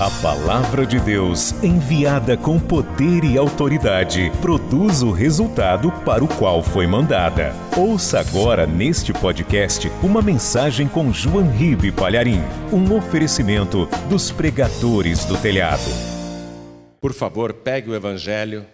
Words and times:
A 0.00 0.08
palavra 0.22 0.86
de 0.86 1.00
Deus, 1.00 1.50
enviada 1.60 2.36
com 2.36 2.56
poder 2.56 3.24
e 3.24 3.36
autoridade, 3.36 4.30
produz 4.40 5.02
o 5.02 5.10
resultado 5.10 5.90
para 6.04 6.22
o 6.22 6.28
qual 6.28 6.62
foi 6.62 6.86
mandada. 6.86 7.52
Ouça 7.76 8.20
agora 8.20 8.64
neste 8.64 9.12
podcast 9.12 9.90
uma 10.00 10.22
mensagem 10.22 10.86
com 10.86 11.12
João 11.12 11.50
Ribe 11.50 11.90
Palharim, 11.90 12.40
um 12.72 12.96
oferecimento 12.96 13.86
dos 14.08 14.30
pregadores 14.30 15.24
do 15.24 15.36
telhado. 15.36 15.90
Por 17.00 17.12
favor, 17.12 17.52
pegue 17.52 17.90
o 17.90 17.94
evangelho 17.96 18.64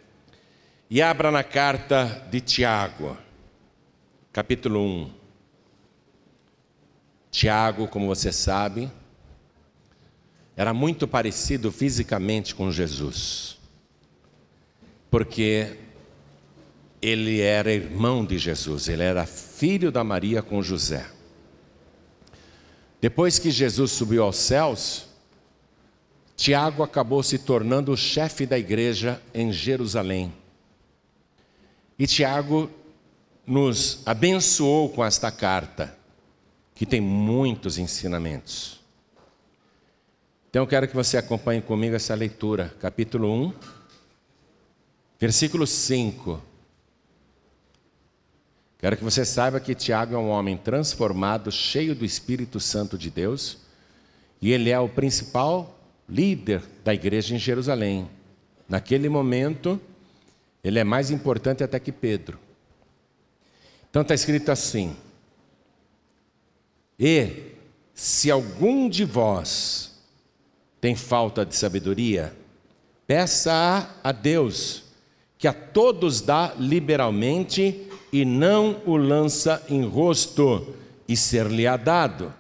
e 0.91 1.01
abra 1.01 1.31
na 1.31 1.43
carta 1.43 2.23
de 2.31 2.43
Tiago, 2.43 3.17
capítulo 4.31 4.79
1. 4.79 5.11
Tiago, 7.31 7.89
como 7.89 8.09
você 8.09 8.31
sabe, 8.31 8.91
era 10.57 10.73
muito 10.73 11.09
parecido 11.09 11.73
fisicamente 11.73 12.55
com 12.55 12.71
Jesus, 12.71 13.59
porque 15.11 15.77
ele 17.03 17.41
era 17.41 17.73
irmão 17.73 18.25
de 18.25 18.39
Jesus, 18.39 18.89
ele 18.89 19.03
era 19.03 19.27
filho 19.27 19.91
da 19.93 20.05
Maria 20.05 20.43
com 20.43 20.63
José. 20.63 21.07
Depois 23.01 23.39
que 23.39 23.51
Jesus 23.51 23.93
subiu 23.93 24.23
aos 24.23 24.37
céus, 24.37 25.07
Tiago 26.37 26.83
acabou 26.83 27.23
se 27.23 27.39
tornando 27.39 27.93
o 27.93 27.97
chefe 27.97 28.47
da 28.47 28.59
igreja 28.59 29.21
em 29.35 29.53
Jerusalém. 29.53 30.33
E 31.99 32.07
Tiago 32.07 32.71
nos 33.47 34.01
abençoou 34.07 34.89
com 34.89 35.05
esta 35.05 35.31
carta, 35.31 35.97
que 36.75 36.87
tem 36.87 37.01
muitos 37.01 37.79
ensinamentos. 37.79 38.84
Então 40.55 40.63
eu 40.63 40.69
quero 40.69 40.87
que 40.87 40.95
você 40.95 41.17
acompanhe 41.17 41.61
comigo 41.61 41.97
essa 41.97 42.15
leitura, 42.15 42.73
capítulo 42.79 43.29
1, 43.29 43.53
versículo 45.19 45.67
5. 45.67 46.41
Quero 48.79 48.97
que 48.97 49.03
você 49.03 49.25
saiba 49.25 49.59
que 49.59 49.75
Tiago 49.75 50.15
é 50.15 50.17
um 50.17 50.29
homem 50.29 50.57
transformado, 50.57 51.51
cheio 51.51 51.93
do 51.93 52.05
Espírito 52.05 52.61
Santo 52.61 52.97
de 52.97 53.11
Deus, 53.11 53.59
e 54.41 54.53
ele 54.53 54.71
é 54.71 54.79
o 54.79 54.89
principal 54.89 55.77
líder 56.09 56.63
da 56.85 56.95
igreja 56.95 57.35
em 57.35 57.39
Jerusalém. 57.41 58.09
Naquele 58.69 59.09
momento, 59.09 59.81
ele 60.63 60.79
é 60.79 60.85
mais 60.85 61.11
importante 61.11 61.65
até 61.65 61.81
que 61.81 61.91
Pedro. 61.91 62.39
Então 63.91 64.03
está 64.03 64.15
escrito 64.15 64.53
assim: 64.53 64.97
E 66.97 67.57
se 67.93 68.31
algum 68.31 68.89
de 68.89 69.05
vós 69.05 69.94
tem 70.85 70.95
falta 70.95 71.47
de 71.47 71.57
sabedoria, 71.57 72.37
peça 73.07 73.89
a 74.05 74.13
Deus, 74.13 74.85
que 75.39 75.49
a 75.49 75.53
todos 75.55 76.21
dá 76.21 76.53
liberalmente 76.59 77.89
e 78.13 78.23
não 78.23 78.83
o 78.85 78.95
lança 78.95 79.65
em 79.71 79.83
rosto, 79.83 80.75
e 81.09 81.17
ser-lhe-á 81.17 81.79
dado. 81.79 82.35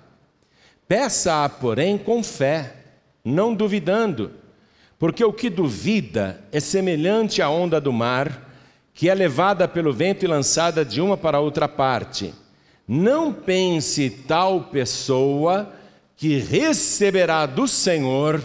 Peça-a, 0.86 1.48
porém, 1.48 1.96
com 1.96 2.22
fé, 2.22 2.74
não 3.24 3.54
duvidando, 3.54 4.32
porque 4.98 5.24
o 5.24 5.32
que 5.32 5.48
duvida 5.48 6.44
é 6.52 6.60
semelhante 6.60 7.40
à 7.40 7.48
onda 7.48 7.80
do 7.80 7.94
mar, 7.94 8.50
que 8.92 9.08
é 9.08 9.14
levada 9.14 9.66
pelo 9.66 9.90
vento 9.90 10.22
e 10.22 10.28
lançada 10.28 10.84
de 10.84 11.00
uma 11.00 11.16
para 11.16 11.40
outra 11.40 11.66
parte. 11.66 12.34
Não 12.86 13.32
pense 13.32 14.10
tal 14.10 14.64
pessoa 14.64 15.72
que 16.16 16.38
receberá 16.38 17.46
do 17.46 17.66
Senhor 17.66 18.42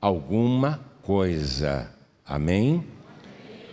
alguma 0.00 0.80
coisa. 1.02 1.90
Amém? 2.24 2.84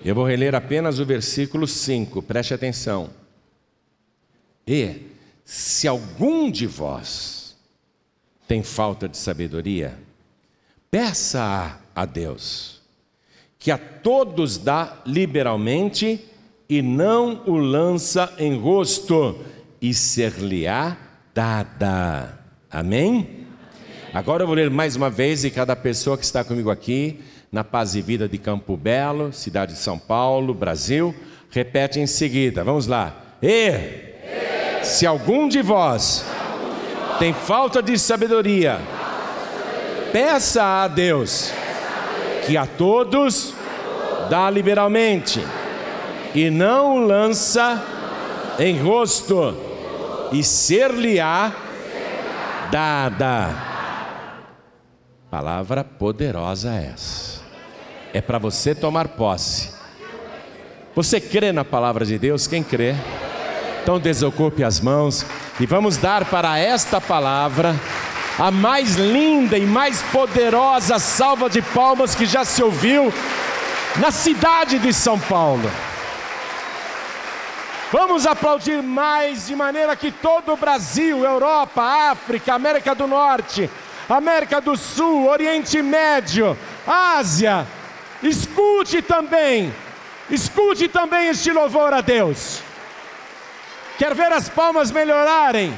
Eu 0.04 0.16
vou 0.16 0.26
reler 0.26 0.56
apenas 0.56 1.00
o 1.00 1.06
versículo 1.06 1.68
5, 1.68 2.22
preste 2.22 2.54
atenção. 2.54 3.10
E 4.66 5.08
se 5.44 5.88
algum 5.88 6.50
de 6.50 6.68
vós 6.68 7.58
tem 8.48 8.64
falta 8.64 9.10
de 9.10 9.18
sabedoria, 9.18 9.98
peça 10.90 11.80
a 11.94 12.06
Deus, 12.06 12.82
que 13.58 13.72
a 13.72 13.78
todos 13.78 14.58
dá 14.58 15.02
liberalmente 15.06 16.26
e 16.70 16.82
não 16.82 17.44
o 17.48 17.58
lança 17.58 18.34
em 18.38 18.58
rosto, 18.58 19.44
e 19.82 19.94
ser-lhe-á 19.94 20.98
dada. 21.34 22.38
Amém? 22.70 23.39
Agora 24.12 24.42
eu 24.42 24.48
vou 24.48 24.56
ler 24.56 24.72
mais 24.72 24.96
uma 24.96 25.10
vez 25.10 25.44
e 25.44 25.52
cada 25.52 25.76
pessoa 25.76 26.18
que 26.18 26.24
está 26.24 26.44
comigo 26.44 26.72
aqui, 26.72 27.20
na 27.52 27.64
Paz 27.64 27.94
e 27.94 28.02
Vida 28.02 28.28
de 28.28 28.40
Campo 28.40 28.76
Belo, 28.76 29.32
cidade 29.32 29.74
de 29.74 29.80
São 29.80 30.00
Paulo, 30.00 30.52
Brasil, 30.52 31.14
repete 31.52 32.00
em 32.00 32.08
seguida. 32.08 32.64
Vamos 32.64 32.88
lá. 32.88 33.16
E, 33.42 33.72
se 34.82 35.06
algum 35.06 35.48
de 35.48 35.62
vós 35.62 36.26
tem 37.20 37.34
falta 37.34 37.84
de 37.84 38.00
sabedoria, 38.00 38.80
peça 40.12 40.64
a 40.64 40.88
Deus 40.88 41.52
que 42.48 42.58
a 42.58 42.66
todos 42.66 43.54
dá 44.28 44.50
liberalmente 44.50 45.40
e 46.34 46.50
não 46.50 47.06
lança 47.06 47.84
em 48.58 48.80
rosto, 48.80 49.56
e 50.32 50.44
ser-lhe-á 50.44 51.52
dada. 52.72 53.69
Palavra 55.30 55.84
poderosa 55.84 56.74
essa. 56.74 57.42
É 58.12 58.20
para 58.20 58.40
você 58.40 58.74
tomar 58.74 59.10
posse. 59.10 59.70
Você 60.96 61.22
crê 61.22 61.52
na 61.52 61.64
palavra 61.64 62.04
de 62.04 62.18
Deus? 62.18 62.48
Quem 62.48 62.64
crê? 62.64 62.96
Então 63.84 64.00
desocupe 64.00 64.64
as 64.64 64.80
mãos 64.80 65.24
e 65.60 65.68
vamos 65.68 65.98
dar 65.98 66.26
para 66.26 66.58
esta 66.58 67.00
palavra 67.00 67.76
a 68.40 68.50
mais 68.50 68.96
linda 68.96 69.56
e 69.56 69.68
mais 69.68 70.02
poderosa 70.12 70.98
salva 70.98 71.48
de 71.48 71.62
palmas 71.62 72.16
que 72.16 72.26
já 72.26 72.44
se 72.44 72.64
ouviu 72.64 73.14
na 73.98 74.10
cidade 74.10 74.80
de 74.80 74.92
São 74.92 75.20
Paulo. 75.20 75.70
Vamos 77.92 78.26
aplaudir 78.26 78.82
mais 78.82 79.46
de 79.46 79.56
maneira 79.56 79.96
que 79.96 80.12
todo 80.12 80.54
o 80.54 80.58
Brasil, 80.58 81.24
Europa, 81.24 81.84
África, 81.84 82.54
América 82.54 82.96
do 82.96 83.06
Norte, 83.06 83.70
América 84.10 84.60
do 84.60 84.76
Sul, 84.76 85.28
Oriente 85.28 85.82
Médio, 85.82 86.58
Ásia. 86.88 87.68
Escute 88.24 89.02
também, 89.02 89.74
escute 90.30 90.88
também 90.88 91.30
este 91.30 91.52
louvor 91.52 91.94
a 91.94 92.02
Deus. 92.02 92.62
Quer 93.98 94.16
ver 94.16 94.32
as 94.32 94.50
palmas 94.50 94.92
melhorarem? 94.92 95.74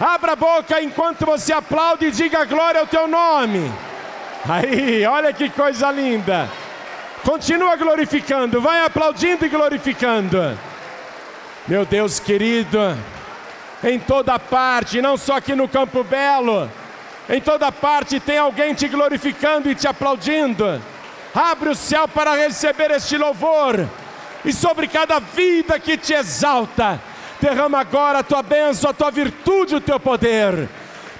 Abra 0.00 0.32
a 0.32 0.36
boca 0.36 0.80
enquanto 0.80 1.26
você 1.26 1.52
aplaude 1.52 2.06
e 2.06 2.10
diga 2.10 2.44
glória 2.44 2.80
ao 2.80 2.86
teu 2.86 3.06
nome. 3.08 3.70
Aí, 4.48 5.04
olha 5.04 5.32
que 5.32 5.50
coisa 5.50 5.90
linda. 5.90 6.48
Continua 7.24 7.76
glorificando, 7.76 8.60
vai 8.60 8.84
aplaudindo 8.84 9.44
e 9.44 9.48
glorificando. 9.48 10.56
Meu 11.66 11.84
Deus 11.84 12.18
querido, 12.20 12.96
em 13.82 13.98
toda 13.98 14.38
parte, 14.38 15.02
não 15.02 15.16
só 15.16 15.36
aqui 15.36 15.54
no 15.54 15.68
Campo 15.68 16.02
Belo, 16.04 16.70
em 17.28 17.40
toda 17.40 17.70
parte 17.70 18.18
tem 18.18 18.38
alguém 18.38 18.72
te 18.72 18.88
glorificando 18.88 19.70
e 19.70 19.74
te 19.74 19.86
aplaudindo. 19.86 20.80
Abre 21.34 21.68
o 21.68 21.74
céu 21.74 22.08
para 22.08 22.34
receber 22.34 22.90
este 22.90 23.18
louvor. 23.18 23.86
E 24.44 24.52
sobre 24.52 24.88
cada 24.88 25.18
vida 25.18 25.78
que 25.78 25.98
te 25.98 26.14
exalta, 26.14 26.98
derrama 27.38 27.80
agora 27.80 28.20
a 28.20 28.22
tua 28.22 28.42
bênção, 28.42 28.90
a 28.90 28.94
tua 28.94 29.10
virtude, 29.10 29.74
o 29.74 29.80
teu 29.80 30.00
poder. 30.00 30.68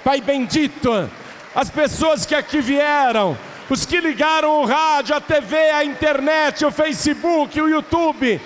Pai 0.03 0.19
bendito, 0.19 1.09
as 1.53 1.69
pessoas 1.69 2.25
que 2.25 2.33
aqui 2.33 2.59
vieram, 2.59 3.37
os 3.69 3.85
que 3.85 3.99
ligaram 3.99 4.61
o 4.61 4.65
rádio, 4.65 5.15
a 5.15 5.21
TV, 5.21 5.57
a 5.57 5.85
internet, 5.85 6.65
o 6.65 6.71
Facebook, 6.71 7.61
o 7.61 7.69
YouTube, 7.69 8.41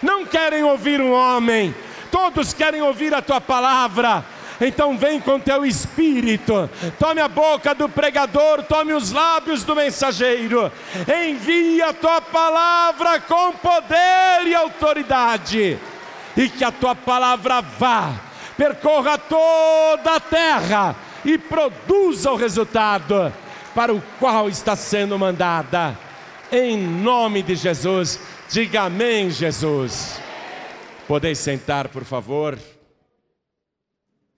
não 0.00 0.24
querem 0.24 0.62
ouvir 0.62 1.00
um 1.00 1.12
homem, 1.12 1.74
todos 2.12 2.52
querem 2.52 2.80
ouvir 2.80 3.12
a 3.12 3.20
tua 3.20 3.40
palavra 3.40 4.24
então 4.60 4.98
vem 4.98 5.20
com 5.20 5.38
teu 5.38 5.64
espírito, 5.64 6.68
tome 6.98 7.20
a 7.20 7.28
boca 7.28 7.74
do 7.74 7.88
pregador, 7.88 8.62
tome 8.64 8.92
os 8.92 9.12
lábios 9.12 9.64
do 9.64 9.74
mensageiro, 9.74 10.70
envia 11.26 11.90
a 11.90 11.92
tua 11.92 12.20
palavra 12.20 13.20
com 13.20 13.52
poder 13.52 14.46
e 14.46 14.54
autoridade, 14.54 15.78
e 16.36 16.48
que 16.48 16.64
a 16.64 16.72
tua 16.72 16.94
palavra 16.94 17.60
vá, 17.60 18.14
percorra 18.56 19.16
toda 19.16 20.14
a 20.14 20.20
terra 20.20 20.96
e 21.24 21.38
produza 21.38 22.30
o 22.30 22.36
resultado 22.36 23.32
para 23.74 23.92
o 23.92 24.02
qual 24.18 24.48
está 24.48 24.74
sendo 24.74 25.18
mandada. 25.18 25.96
Em 26.50 26.76
nome 26.76 27.42
de 27.42 27.54
Jesus, 27.54 28.18
diga 28.50 28.82
amém, 28.82 29.30
Jesus. 29.30 30.20
Podeis 31.06 31.38
sentar, 31.38 31.88
por 31.88 32.04
favor. 32.04 32.58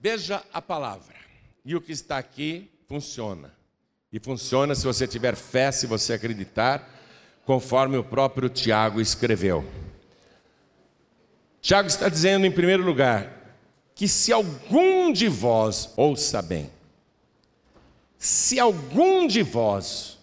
Veja 0.00 0.42
a 0.52 0.62
palavra. 0.62 1.14
E 1.64 1.76
o 1.76 1.80
que 1.80 1.92
está 1.92 2.16
aqui 2.16 2.70
funciona. 2.88 3.52
E 4.10 4.18
funciona 4.18 4.74
se 4.74 4.84
você 4.84 5.06
tiver 5.06 5.36
fé, 5.36 5.70
se 5.70 5.86
você 5.86 6.14
acreditar, 6.14 6.88
conforme 7.44 7.96
o 7.96 8.02
próprio 8.02 8.48
Tiago 8.48 9.00
escreveu. 9.00 9.64
Tiago 11.60 11.86
está 11.86 12.08
dizendo, 12.08 12.46
em 12.46 12.50
primeiro 12.50 12.82
lugar, 12.82 13.56
que 13.94 14.08
se 14.08 14.32
algum 14.32 15.12
de 15.12 15.28
vós, 15.28 15.90
ouça 15.96 16.40
bem, 16.40 16.70
se 18.16 18.58
algum 18.58 19.26
de 19.26 19.42
vós, 19.42 20.18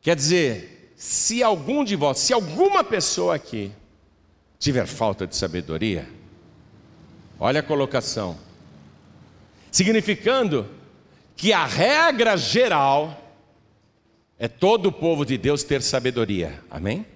quer 0.00 0.14
dizer, 0.14 0.94
se 0.96 1.42
algum 1.42 1.82
de 1.82 1.96
vós, 1.96 2.18
se 2.18 2.32
alguma 2.32 2.84
pessoa 2.84 3.34
aqui 3.34 3.72
tiver 4.58 4.86
falta 4.86 5.26
de 5.26 5.34
sabedoria, 5.34 6.08
olha 7.38 7.60
a 7.60 7.64
colocação, 7.64 8.38
significando 9.70 10.68
que 11.36 11.52
a 11.52 11.64
regra 11.64 12.36
geral 12.36 13.16
é 14.38 14.48
todo 14.48 14.86
o 14.86 14.92
povo 14.92 15.24
de 15.24 15.36
Deus 15.36 15.62
ter 15.62 15.82
sabedoria, 15.82 16.62
amém? 16.70 17.06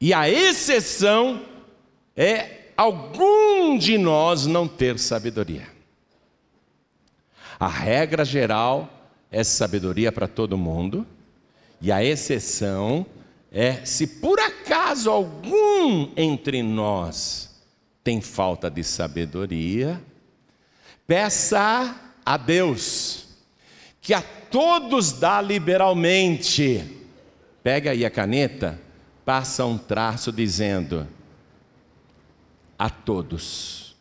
E 0.00 0.12
a 0.14 0.28
exceção 0.28 1.42
é 2.16 2.70
algum 2.76 3.76
de 3.76 3.98
nós 3.98 4.46
não 4.46 4.66
ter 4.66 4.98
sabedoria. 4.98 5.68
A 7.58 7.68
regra 7.68 8.24
geral 8.24 8.88
é 9.30 9.44
sabedoria 9.44 10.10
para 10.10 10.26
todo 10.26 10.56
mundo, 10.56 11.06
e 11.80 11.92
a 11.92 12.02
exceção 12.02 13.06
é 13.52 13.84
se 13.84 14.06
por 14.06 14.40
acaso 14.40 15.10
algum 15.10 16.10
entre 16.16 16.62
nós 16.62 17.62
tem 18.02 18.20
falta 18.20 18.70
de 18.70 18.82
sabedoria, 18.82 20.02
peça 21.10 22.00
a 22.24 22.36
Deus, 22.36 23.26
que 24.00 24.14
a 24.14 24.22
todos 24.22 25.10
dá 25.10 25.42
liberalmente. 25.42 27.02
Pega 27.64 27.90
aí 27.90 28.04
a 28.04 28.10
caneta, 28.10 28.80
passa 29.24 29.66
um 29.66 29.76
traço 29.76 30.30
dizendo: 30.30 31.08
a 32.78 32.88
todos. 32.88 33.96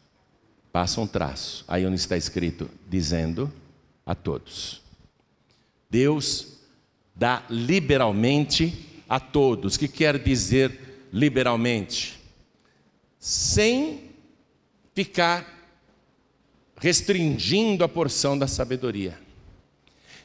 Passa 0.71 1.01
um 1.01 1.07
traço, 1.07 1.65
aí 1.67 1.83
onde 1.83 1.95
está 1.95 2.15
escrito, 2.15 2.69
dizendo 2.88 3.51
a 4.06 4.13
todos. 4.13 4.83
Deus 5.89 6.59
dá 7.15 7.44
liberalmente 7.50 9.01
a 9.09 9.19
todos. 9.19 9.73
O 9.73 9.79
que 9.79 9.88
quer 9.88 10.19
dizer 10.19 11.07
liberalmente? 11.11 12.19
Sem 13.17 14.11
ficar 14.94 15.58
restringindo 16.80 17.84
a 17.84 17.90
porção 17.90 18.38
da 18.38 18.48
sabedoria, 18.48 19.20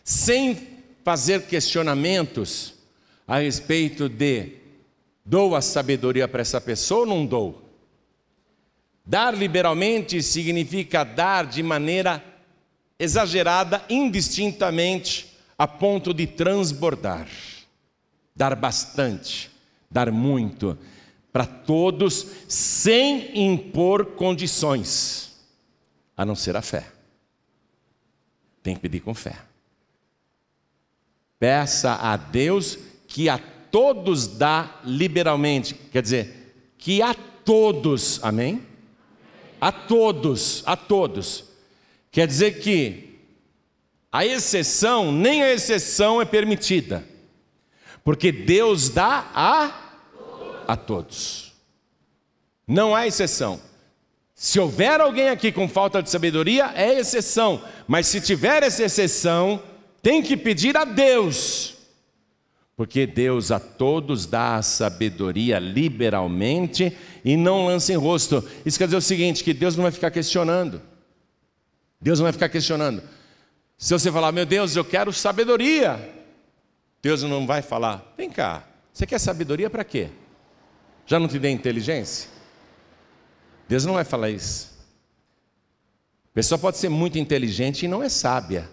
sem 0.02 0.68
fazer 1.04 1.42
questionamentos 1.46 2.74
a 3.26 3.38
respeito 3.38 4.08
de 4.08 4.52
dou 5.24 5.54
a 5.54 5.60
sabedoria 5.60 6.28
para 6.28 6.42
essa 6.42 6.60
pessoa 6.60 7.00
ou 7.00 7.06
não 7.06 7.26
dou. 7.26 7.62
Dar 9.04 9.34
liberalmente 9.34 10.22
significa 10.22 11.04
dar 11.04 11.46
de 11.46 11.62
maneira 11.62 12.24
exagerada, 12.98 13.84
indistintamente, 13.90 15.34
a 15.58 15.66
ponto 15.66 16.14
de 16.14 16.26
transbordar 16.26 17.28
dar 18.34 18.56
bastante, 18.56 19.50
dar 19.90 20.10
muito, 20.10 20.76
para 21.32 21.46
todos, 21.46 22.26
sem 22.48 23.46
impor 23.46 24.06
condições, 24.16 25.33
a 26.16 26.24
não 26.24 26.34
ser 26.34 26.56
a 26.56 26.62
fé. 26.62 26.90
Tem 28.62 28.74
que 28.74 28.80
pedir 28.80 29.00
com 29.00 29.14
fé. 29.14 29.36
Peça 31.38 31.94
a 31.94 32.16
Deus 32.16 32.78
que 33.06 33.28
a 33.28 33.38
todos 33.38 34.26
dá 34.26 34.80
liberalmente, 34.84 35.74
quer 35.74 36.02
dizer, 36.02 36.72
que 36.78 37.02
a 37.02 37.14
todos, 37.14 38.22
amém? 38.22 38.64
A 39.60 39.72
todos, 39.72 40.62
a 40.64 40.76
todos. 40.76 41.44
Quer 42.10 42.26
dizer 42.26 42.60
que 42.60 43.18
a 44.10 44.24
exceção, 44.24 45.10
nem 45.10 45.42
a 45.42 45.52
exceção 45.52 46.22
é 46.22 46.24
permitida. 46.24 47.04
Porque 48.04 48.30
Deus 48.30 48.88
dá 48.88 49.30
a 49.34 49.84
a 50.66 50.76
todos. 50.76 51.52
Não 52.66 52.94
há 52.94 53.06
exceção. 53.06 53.60
Se 54.34 54.58
houver 54.58 55.00
alguém 55.00 55.28
aqui 55.28 55.52
com 55.52 55.68
falta 55.68 56.02
de 56.02 56.10
sabedoria, 56.10 56.72
é 56.74 56.98
exceção. 56.98 57.62
Mas 57.86 58.08
se 58.08 58.20
tiver 58.20 58.62
essa 58.62 58.82
exceção, 58.82 59.62
tem 60.02 60.20
que 60.22 60.36
pedir 60.36 60.76
a 60.76 60.84
Deus. 60.84 61.74
Porque 62.76 63.06
Deus 63.06 63.52
a 63.52 63.60
todos 63.60 64.26
dá 64.26 64.56
a 64.56 64.62
sabedoria 64.62 65.60
liberalmente 65.60 66.96
e 67.24 67.36
não 67.36 67.66
lança 67.66 67.92
em 67.92 67.96
rosto. 67.96 68.44
Isso 68.66 68.76
quer 68.76 68.86
dizer 68.86 68.96
o 68.96 69.00
seguinte: 69.00 69.44
que 69.44 69.54
Deus 69.54 69.76
não 69.76 69.82
vai 69.84 69.92
ficar 69.92 70.10
questionando. 70.10 70.82
Deus 72.00 72.18
não 72.18 72.24
vai 72.24 72.32
ficar 72.32 72.48
questionando. 72.48 73.02
Se 73.78 73.92
você 73.92 74.10
falar, 74.10 74.32
meu 74.32 74.44
Deus, 74.44 74.74
eu 74.74 74.84
quero 74.84 75.12
sabedoria, 75.12 76.12
Deus 77.00 77.22
não 77.22 77.46
vai 77.46 77.62
falar: 77.62 78.12
vem 78.16 78.28
cá, 78.28 78.64
você 78.92 79.06
quer 79.06 79.20
sabedoria 79.20 79.70
para 79.70 79.84
quê? 79.84 80.08
Já 81.06 81.20
não 81.20 81.28
te 81.28 81.38
dei 81.38 81.52
inteligência? 81.52 82.33
Deus 83.68 83.84
não 83.84 83.94
vai 83.94 84.04
falar 84.04 84.30
isso. 84.30 84.74
A 86.30 86.34
pessoa 86.34 86.58
pode 86.58 86.78
ser 86.78 86.88
muito 86.88 87.18
inteligente 87.18 87.84
e 87.84 87.88
não 87.88 88.02
é 88.02 88.08
sábia. 88.08 88.68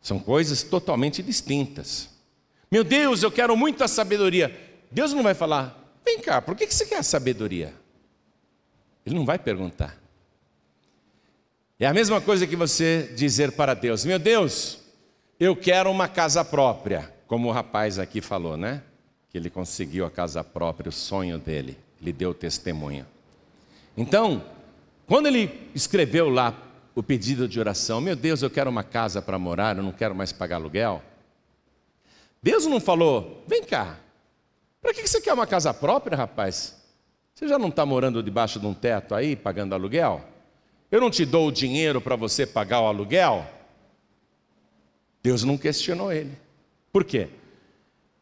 São 0.00 0.18
coisas 0.18 0.62
totalmente 0.62 1.22
distintas. 1.22 2.10
Meu 2.70 2.84
Deus, 2.84 3.22
eu 3.22 3.30
quero 3.30 3.56
muita 3.56 3.88
sabedoria. 3.88 4.54
Deus 4.90 5.12
não 5.12 5.22
vai 5.22 5.34
falar: 5.34 5.98
vem 6.04 6.20
cá, 6.20 6.42
por 6.42 6.54
que 6.54 6.66
você 6.66 6.84
quer 6.84 6.98
a 6.98 7.02
sabedoria? 7.02 7.72
Ele 9.06 9.14
não 9.14 9.24
vai 9.24 9.38
perguntar. 9.38 9.98
É 11.78 11.86
a 11.86 11.94
mesma 11.94 12.20
coisa 12.20 12.46
que 12.46 12.56
você 12.56 13.12
dizer 13.16 13.52
para 13.52 13.74
Deus: 13.74 14.04
Meu 14.04 14.18
Deus, 14.18 14.78
eu 15.40 15.56
quero 15.56 15.90
uma 15.90 16.08
casa 16.08 16.44
própria, 16.44 17.12
como 17.26 17.48
o 17.48 17.52
rapaz 17.52 17.98
aqui 17.98 18.20
falou, 18.20 18.56
né? 18.56 18.82
Que 19.30 19.38
ele 19.38 19.50
conseguiu 19.50 20.04
a 20.04 20.10
casa 20.10 20.44
própria, 20.44 20.88
o 20.88 20.92
sonho 20.92 21.38
dele, 21.38 21.76
lhe 22.00 22.12
deu 22.12 22.32
testemunho. 22.34 23.06
Então, 23.96 24.44
quando 25.06 25.26
ele 25.26 25.70
escreveu 25.74 26.28
lá 26.28 26.56
o 26.94 27.02
pedido 27.02 27.48
de 27.48 27.58
oração, 27.60 28.00
meu 28.00 28.16
Deus, 28.16 28.42
eu 28.42 28.50
quero 28.50 28.70
uma 28.70 28.82
casa 28.82 29.20
para 29.20 29.38
morar, 29.38 29.76
eu 29.76 29.82
não 29.82 29.92
quero 29.92 30.14
mais 30.14 30.32
pagar 30.32 30.56
aluguel. 30.56 31.02
Deus 32.42 32.66
não 32.66 32.80
falou, 32.80 33.42
vem 33.46 33.64
cá, 33.64 33.98
para 34.80 34.92
que 34.92 35.06
você 35.06 35.20
quer 35.20 35.32
uma 35.32 35.46
casa 35.46 35.72
própria, 35.72 36.16
rapaz? 36.16 36.76
Você 37.34 37.48
já 37.48 37.58
não 37.58 37.68
está 37.68 37.84
morando 37.86 38.22
debaixo 38.22 38.60
de 38.60 38.66
um 38.66 38.74
teto 38.74 39.14
aí, 39.14 39.34
pagando 39.34 39.74
aluguel? 39.74 40.22
Eu 40.90 41.00
não 41.00 41.10
te 41.10 41.24
dou 41.24 41.48
o 41.48 41.52
dinheiro 41.52 42.00
para 42.00 42.16
você 42.16 42.46
pagar 42.46 42.80
o 42.80 42.86
aluguel? 42.86 43.46
Deus 45.22 45.42
não 45.42 45.56
questionou 45.56 46.12
ele. 46.12 46.36
Por 46.92 47.02
quê? 47.02 47.28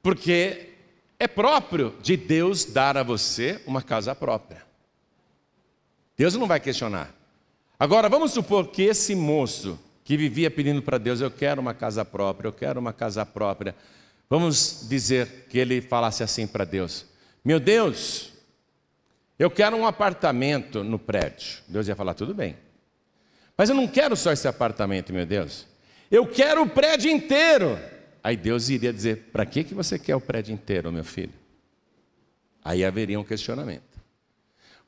Porque 0.02 0.71
é 1.19 1.29
próprio 1.29 1.95
de 2.00 2.17
Deus 2.17 2.64
dar 2.64 2.97
a 2.97 3.02
você 3.02 3.61
uma 3.67 3.83
casa 3.83 4.14
própria. 4.14 4.62
Deus 6.16 6.35
não 6.35 6.47
vai 6.47 6.61
questionar. 6.61 7.14
Agora, 7.78 8.09
vamos 8.09 8.33
supor 8.33 8.69
que 8.69 8.83
esse 8.83 9.14
moço 9.14 9.78
que 10.04 10.16
vivia 10.16 10.50
pedindo 10.50 10.83
para 10.83 10.99
Deus: 10.99 11.21
Eu 11.21 11.31
quero 11.31 11.61
uma 11.61 11.75
casa 11.75 12.04
própria, 12.04 12.49
eu 12.49 12.52
quero 12.52 12.78
uma 12.78 12.92
casa 12.92 13.25
própria. 13.25 13.75
Vamos 14.28 14.87
dizer 14.88 15.47
que 15.49 15.59
ele 15.59 15.81
falasse 15.81 16.23
assim 16.23 16.47
para 16.47 16.64
Deus: 16.64 17.07
Meu 17.45 17.59
Deus, 17.59 18.33
eu 19.38 19.50
quero 19.50 19.76
um 19.76 19.87
apartamento 19.87 20.85
no 20.85 20.99
prédio. 20.99 21.59
Deus 21.69 21.88
ia 21.88 21.97
falar: 21.97 22.14
Tudo 22.14 22.35
bem. 22.35 22.57
Mas 23.57 23.69
eu 23.69 23.75
não 23.75 23.87
quero 23.87 24.16
só 24.16 24.33
esse 24.33 24.49
apartamento, 24.49 25.12
meu 25.12 25.26
Deus. 25.26 25.66
Eu 26.11 26.26
quero 26.26 26.62
o 26.62 26.69
prédio 26.69 27.11
inteiro. 27.11 27.78
Aí 28.23 28.37
Deus 28.37 28.69
iria 28.69 28.92
dizer: 28.92 29.31
Para 29.33 29.45
que, 29.45 29.64
que 29.64 29.75
você 29.75 29.99
quer 29.99 30.14
o 30.14 30.21
prédio 30.21 30.54
inteiro, 30.54 30.92
meu 30.92 31.04
filho? 31.04 31.33
Aí 32.64 32.85
haveria 32.85 33.19
um 33.19 33.25
questionamento. 33.25 33.92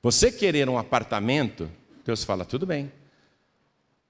Você 0.04 0.30
querer 0.30 0.68
um 0.68 0.76
apartamento, 0.76 1.66
Deus 2.04 2.25
fala: 2.25 2.44
Tudo 2.44 2.66
bem. 2.66 2.92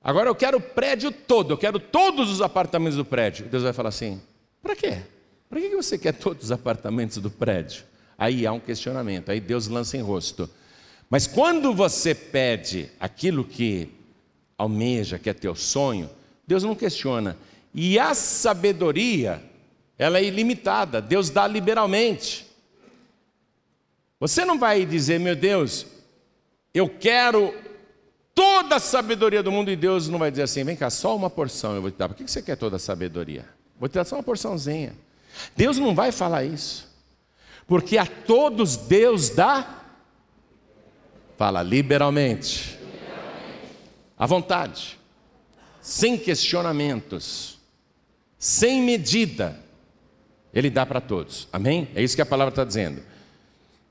Agora 0.02 0.28
eu 0.28 0.34
quero 0.34 0.58
o 0.58 0.60
prédio 0.60 1.12
todo, 1.12 1.52
eu 1.52 1.56
quero 1.56 1.78
todos 1.78 2.32
os 2.32 2.42
apartamentos 2.42 2.96
do 2.96 3.04
prédio. 3.04 3.46
Deus 3.46 3.62
vai 3.62 3.72
falar 3.72 3.90
assim: 3.90 4.20
Para 4.60 4.74
quê? 4.74 5.02
Para 5.48 5.60
que 5.60 5.76
você 5.76 5.96
quer 5.96 6.14
todos 6.14 6.46
os 6.46 6.50
apartamentos 6.50 7.18
do 7.18 7.30
prédio? 7.30 7.84
Aí 8.18 8.44
há 8.44 8.52
um 8.52 8.58
questionamento, 8.58 9.30
aí 9.30 9.38
Deus 9.38 9.68
lança 9.68 9.96
em 9.96 10.00
rosto. 10.00 10.50
Mas 11.08 11.28
quando 11.28 11.72
você 11.72 12.12
pede 12.12 12.90
aquilo 12.98 13.44
que 13.44 13.88
almeja, 14.58 15.16
que 15.16 15.30
é 15.30 15.32
teu 15.32 15.54
sonho, 15.54 16.10
Deus 16.44 16.64
não 16.64 16.74
questiona. 16.74 17.36
E 17.72 18.00
a 18.00 18.14
sabedoria, 18.14 19.40
ela 19.96 20.18
é 20.18 20.24
ilimitada, 20.24 21.00
Deus 21.00 21.30
dá 21.30 21.46
liberalmente. 21.46 22.52
Você 24.24 24.42
não 24.42 24.58
vai 24.58 24.86
dizer, 24.86 25.20
meu 25.20 25.36
Deus, 25.36 25.84
eu 26.72 26.88
quero 26.88 27.54
toda 28.34 28.76
a 28.76 28.80
sabedoria 28.80 29.42
do 29.42 29.52
mundo 29.52 29.70
e 29.70 29.76
Deus 29.76 30.08
não 30.08 30.18
vai 30.18 30.30
dizer 30.30 30.44
assim: 30.44 30.64
vem 30.64 30.74
cá, 30.74 30.88
só 30.88 31.14
uma 31.14 31.28
porção 31.28 31.74
eu 31.74 31.82
vou 31.82 31.90
te 31.90 31.98
dar. 31.98 32.08
Por 32.08 32.16
que 32.16 32.26
você 32.26 32.40
quer 32.40 32.56
toda 32.56 32.76
a 32.76 32.78
sabedoria? 32.78 33.44
Vou 33.78 33.86
te 33.86 33.92
dar 33.92 34.04
só 34.06 34.16
uma 34.16 34.22
porçãozinha. 34.22 34.94
Deus 35.54 35.76
não 35.76 35.94
vai 35.94 36.10
falar 36.10 36.42
isso, 36.42 36.90
porque 37.66 37.98
a 37.98 38.06
todos 38.06 38.78
Deus 38.78 39.28
dá, 39.28 39.84
fala 41.36 41.62
liberalmente, 41.62 42.78
à 44.16 44.24
vontade, 44.24 44.98
sem 45.82 46.16
questionamentos, 46.16 47.58
sem 48.38 48.80
medida, 48.80 49.60
Ele 50.50 50.70
dá 50.70 50.86
para 50.86 51.02
todos, 51.02 51.46
amém? 51.52 51.90
É 51.94 52.02
isso 52.02 52.16
que 52.16 52.22
a 52.22 52.26
palavra 52.26 52.52
está 52.52 52.64
dizendo. 52.64 53.12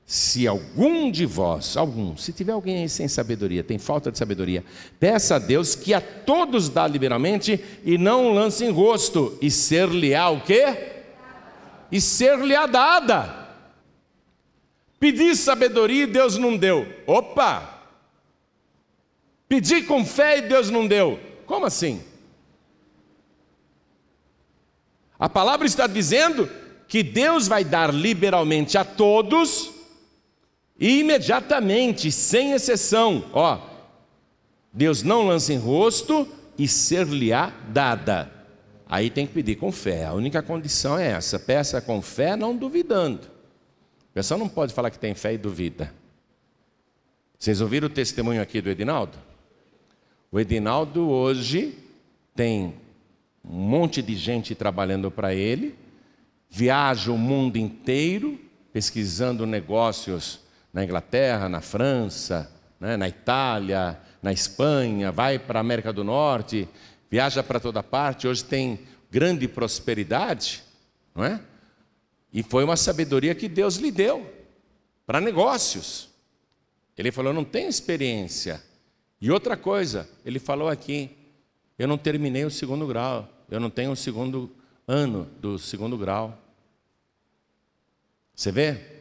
Se 0.06 0.46
algum 0.46 1.10
de 1.10 1.24
vós, 1.24 1.78
algum, 1.78 2.14
se 2.16 2.32
tiver 2.32 2.52
alguém 2.52 2.82
aí 2.82 2.88
sem 2.88 3.08
sabedoria, 3.08 3.64
tem 3.64 3.78
falta 3.78 4.12
de 4.12 4.18
sabedoria, 4.18 4.62
peça 5.00 5.36
a 5.36 5.38
Deus 5.38 5.74
que 5.74 5.94
a 5.94 6.00
todos 6.00 6.68
dá 6.68 6.86
liberalmente 6.86 7.62
e 7.82 7.96
não 7.96 8.34
lance 8.34 8.64
em 8.64 8.70
rosto, 8.70 9.38
e 9.40 9.50
ser-lhe-á 9.50 10.28
o 10.28 10.42
quê? 10.42 10.92
E 11.90 12.00
ser-lhe-á 12.00 12.66
dada. 12.66 13.48
Pedir 15.00 15.34
sabedoria 15.36 16.04
e 16.04 16.06
Deus 16.06 16.36
não 16.36 16.56
deu. 16.56 16.86
Opa! 17.06 17.82
Pedir 19.48 19.86
com 19.86 20.04
fé 20.04 20.38
e 20.38 20.42
Deus 20.42 20.68
não 20.68 20.86
deu. 20.86 21.18
Como 21.46 21.64
assim? 21.64 22.02
A 25.18 25.28
palavra 25.28 25.66
está 25.66 25.86
dizendo 25.86 26.50
que 26.88 27.02
Deus 27.02 27.48
vai 27.48 27.64
dar 27.64 27.92
liberalmente 27.92 28.76
a 28.76 28.84
todos 28.84 29.73
e 30.78 31.00
imediatamente, 31.00 32.10
sem 32.10 32.52
exceção, 32.52 33.24
ó, 33.32 33.60
Deus 34.72 35.02
não 35.02 35.26
lança 35.26 35.52
em 35.52 35.58
rosto 35.58 36.26
e 36.58 36.66
ser-lhe-á 36.66 37.52
dada. 37.68 38.32
Aí 38.86 39.08
tem 39.08 39.26
que 39.26 39.32
pedir 39.32 39.56
com 39.56 39.70
fé. 39.70 40.04
A 40.04 40.12
única 40.12 40.42
condição 40.42 40.98
é 40.98 41.08
essa: 41.12 41.38
peça 41.38 41.80
com 41.80 42.02
fé, 42.02 42.36
não 42.36 42.56
duvidando. 42.56 43.22
O 44.10 44.14
pessoal 44.14 44.38
não 44.38 44.48
pode 44.48 44.74
falar 44.74 44.90
que 44.90 44.98
tem 44.98 45.14
fé 45.14 45.34
e 45.34 45.38
duvida. 45.38 45.92
Vocês 47.38 47.60
ouviram 47.60 47.86
o 47.86 47.90
testemunho 47.90 48.42
aqui 48.42 48.60
do 48.60 48.70
Edinaldo? 48.70 49.18
O 50.30 50.40
Edinaldo 50.40 51.08
hoje 51.08 51.78
tem 52.34 52.74
um 53.44 53.56
monte 53.56 54.02
de 54.02 54.16
gente 54.16 54.54
trabalhando 54.54 55.10
para 55.10 55.34
ele, 55.34 55.74
viaja 56.48 57.12
o 57.12 57.18
mundo 57.18 57.56
inteiro 57.56 58.40
pesquisando 58.72 59.46
negócios 59.46 60.43
na 60.74 60.82
Inglaterra, 60.82 61.48
na 61.48 61.60
França, 61.60 62.50
né, 62.80 62.96
na 62.96 63.08
Itália, 63.08 63.98
na 64.20 64.32
Espanha, 64.32 65.12
vai 65.12 65.38
para 65.38 65.60
a 65.60 65.62
América 65.62 65.92
do 65.92 66.02
Norte, 66.02 66.68
viaja 67.08 67.44
para 67.44 67.60
toda 67.60 67.80
parte, 67.80 68.26
hoje 68.26 68.44
tem 68.44 68.80
grande 69.08 69.46
prosperidade, 69.46 70.64
não 71.14 71.24
é? 71.24 71.40
E 72.32 72.42
foi 72.42 72.64
uma 72.64 72.76
sabedoria 72.76 73.32
que 73.36 73.48
Deus 73.48 73.76
lhe 73.76 73.92
deu 73.92 74.28
para 75.06 75.20
negócios. 75.20 76.10
Ele 76.98 77.12
falou: 77.12 77.32
não 77.32 77.44
tenho 77.44 77.68
experiência. 77.68 78.60
E 79.20 79.30
outra 79.30 79.56
coisa, 79.56 80.08
ele 80.24 80.40
falou 80.40 80.68
aqui: 80.68 81.16
eu 81.78 81.86
não 81.86 81.96
terminei 81.96 82.44
o 82.44 82.50
segundo 82.50 82.84
grau, 82.88 83.28
eu 83.48 83.60
não 83.60 83.70
tenho 83.70 83.92
o 83.92 83.96
segundo 83.96 84.50
ano 84.88 85.30
do 85.40 85.56
segundo 85.56 85.96
grau. 85.96 86.36
Você 88.34 88.50
vê? 88.50 88.93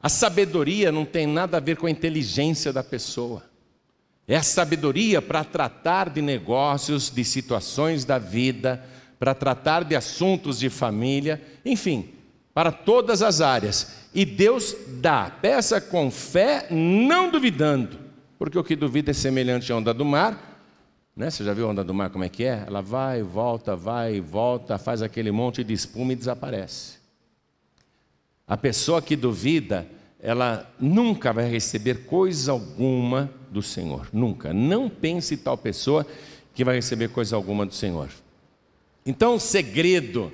A 0.00 0.08
sabedoria 0.08 0.92
não 0.92 1.04
tem 1.04 1.26
nada 1.26 1.56
a 1.56 1.60
ver 1.60 1.76
com 1.76 1.86
a 1.86 1.90
inteligência 1.90 2.72
da 2.72 2.84
pessoa. 2.84 3.42
É 4.28 4.36
a 4.36 4.42
sabedoria 4.42 5.20
para 5.20 5.42
tratar 5.42 6.10
de 6.10 6.22
negócios, 6.22 7.10
de 7.10 7.24
situações 7.24 8.04
da 8.04 8.18
vida, 8.18 8.84
para 9.18 9.34
tratar 9.34 9.84
de 9.84 9.96
assuntos 9.96 10.58
de 10.58 10.68
família, 10.68 11.42
enfim, 11.64 12.10
para 12.54 12.70
todas 12.70 13.22
as 13.22 13.40
áreas. 13.40 13.94
E 14.14 14.24
Deus 14.24 14.76
dá, 15.00 15.30
peça 15.30 15.80
com 15.80 16.10
fé, 16.10 16.68
não 16.70 17.30
duvidando, 17.30 17.98
porque 18.38 18.58
o 18.58 18.62
que 18.62 18.76
duvida 18.76 19.10
é 19.10 19.14
semelhante 19.14 19.72
à 19.72 19.76
onda 19.76 19.92
do 19.92 20.04
mar. 20.04 20.62
Né? 21.16 21.30
Você 21.30 21.42
já 21.42 21.52
viu 21.52 21.66
a 21.66 21.70
onda 21.70 21.82
do 21.82 21.92
mar 21.92 22.10
como 22.10 22.22
é 22.22 22.28
que 22.28 22.44
é? 22.44 22.64
Ela 22.66 22.80
vai, 22.80 23.22
volta, 23.22 23.74
vai, 23.74 24.20
volta, 24.20 24.78
faz 24.78 25.02
aquele 25.02 25.32
monte 25.32 25.64
de 25.64 25.72
espuma 25.72 26.12
e 26.12 26.16
desaparece. 26.16 26.97
A 28.48 28.56
pessoa 28.56 29.02
que 29.02 29.14
duvida, 29.14 29.86
ela 30.18 30.72
nunca 30.80 31.34
vai 31.34 31.48
receber 31.48 32.06
coisa 32.06 32.50
alguma 32.50 33.30
do 33.50 33.62
Senhor. 33.62 34.08
Nunca. 34.10 34.54
Não 34.54 34.88
pense 34.88 35.36
tal 35.36 35.58
pessoa 35.58 36.06
que 36.54 36.64
vai 36.64 36.76
receber 36.76 37.08
coisa 37.10 37.36
alguma 37.36 37.66
do 37.66 37.74
Senhor. 37.74 38.08
Então, 39.04 39.34
o 39.34 39.40
segredo 39.40 40.32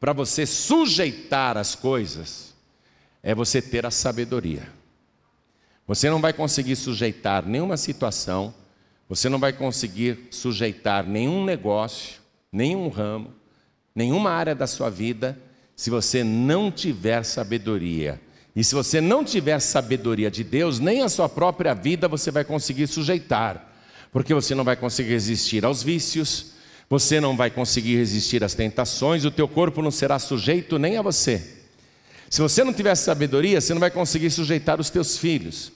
para 0.00 0.12
você 0.12 0.44
sujeitar 0.44 1.56
as 1.56 1.76
coisas 1.76 2.52
é 3.22 3.34
você 3.34 3.62
ter 3.62 3.86
a 3.86 3.90
sabedoria. 3.92 4.68
Você 5.86 6.10
não 6.10 6.20
vai 6.20 6.32
conseguir 6.32 6.74
sujeitar 6.74 7.46
nenhuma 7.46 7.76
situação, 7.76 8.52
você 9.08 9.28
não 9.28 9.38
vai 9.38 9.52
conseguir 9.52 10.28
sujeitar 10.32 11.06
nenhum 11.06 11.44
negócio, 11.44 12.20
nenhum 12.50 12.88
ramo, 12.88 13.32
nenhuma 13.94 14.30
área 14.30 14.54
da 14.54 14.66
sua 14.66 14.90
vida 14.90 15.40
se 15.76 15.90
você 15.90 16.24
não 16.24 16.70
tiver 16.70 17.22
sabedoria. 17.22 18.18
E 18.56 18.64
se 18.64 18.74
você 18.74 18.98
não 18.98 19.22
tiver 19.22 19.60
sabedoria 19.60 20.30
de 20.30 20.42
Deus, 20.42 20.80
nem 20.80 21.02
a 21.02 21.10
sua 21.10 21.28
própria 21.28 21.74
vida 21.74 22.08
você 22.08 22.30
vai 22.30 22.42
conseguir 22.42 22.86
sujeitar, 22.86 23.70
porque 24.10 24.32
você 24.32 24.54
não 24.54 24.64
vai 24.64 24.74
conseguir 24.74 25.10
resistir 25.10 25.62
aos 25.66 25.82
vícios, 25.82 26.54
você 26.88 27.20
não 27.20 27.36
vai 27.36 27.50
conseguir 27.50 27.96
resistir 27.96 28.42
às 28.42 28.54
tentações, 28.54 29.26
o 29.26 29.30
teu 29.30 29.46
corpo 29.46 29.82
não 29.82 29.90
será 29.90 30.18
sujeito 30.18 30.78
nem 30.78 30.96
a 30.96 31.02
você. 31.02 31.56
Se 32.30 32.40
você 32.40 32.64
não 32.64 32.72
tiver 32.72 32.94
sabedoria, 32.94 33.60
você 33.60 33.74
não 33.74 33.80
vai 33.80 33.90
conseguir 33.90 34.30
sujeitar 34.30 34.80
os 34.80 34.88
teus 34.88 35.18
filhos, 35.18 35.70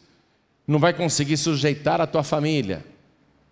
não 0.67 0.79
vai 0.79 0.95
conseguir 0.95 1.37
sujeitar 1.37 2.01
a 2.01 2.07
tua 2.07 2.23
família. 2.23 2.83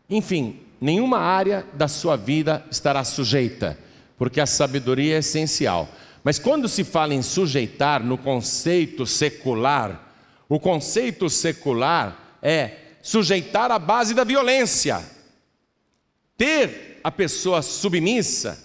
Enfim, 0.09 0.61
nenhuma 0.81 1.19
área 1.19 1.67
da 1.75 1.87
sua 1.87 2.17
vida 2.17 2.65
estará 2.71 3.05
sujeita, 3.05 3.79
porque 4.17 4.41
a 4.41 4.47
sabedoria 4.47 5.17
é 5.17 5.19
essencial. 5.19 5.89
Mas 6.23 6.39
quando 6.39 6.69
se 6.69 6.85
fala 6.85 7.15
em 7.15 7.23
sujeitar 7.23 8.03
no 8.03 8.19
conceito 8.19 9.07
secular, 9.07 10.13
o 10.49 10.59
conceito 10.59 11.29
secular 11.29 12.39
é 12.43 12.73
sujeitar 13.03 13.71
a 13.71 13.79
base 13.79 14.15
da 14.15 14.25
violência, 14.25 15.03
ter 16.37 17.01
a 17.03 17.11
pessoa 17.11 17.63
submissa, 17.63 18.63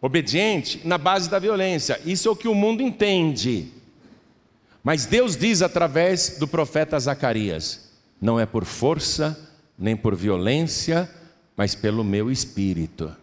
obediente, 0.00 0.80
na 0.84 0.98
base 0.98 1.28
da 1.30 1.38
violência. 1.38 2.00
Isso 2.04 2.28
é 2.28 2.30
o 2.30 2.36
que 2.36 2.48
o 2.48 2.54
mundo 2.54 2.82
entende. 2.82 3.68
Mas 4.82 5.06
Deus 5.06 5.36
diz 5.36 5.62
através 5.62 6.36
do 6.38 6.46
profeta 6.46 6.98
Zacarias: 6.98 7.90
não 8.20 8.38
é 8.38 8.46
por 8.46 8.64
força, 8.64 9.38
nem 9.78 9.96
por 9.96 10.14
violência, 10.14 11.10
mas 11.56 11.74
pelo 11.74 12.04
meu 12.04 12.30
espírito. 12.30 13.14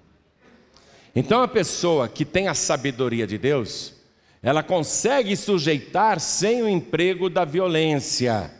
Então 1.16 1.42
a 1.42 1.48
pessoa 1.48 2.08
que 2.08 2.24
tem 2.24 2.48
a 2.48 2.54
sabedoria 2.54 3.28
de 3.28 3.38
Deus, 3.38 3.94
ela 4.42 4.64
consegue 4.64 5.36
sujeitar 5.36 6.20
sem 6.20 6.64
o 6.64 6.70
emprego 6.70 7.30
da 7.30 7.46
violência. 7.46 8.52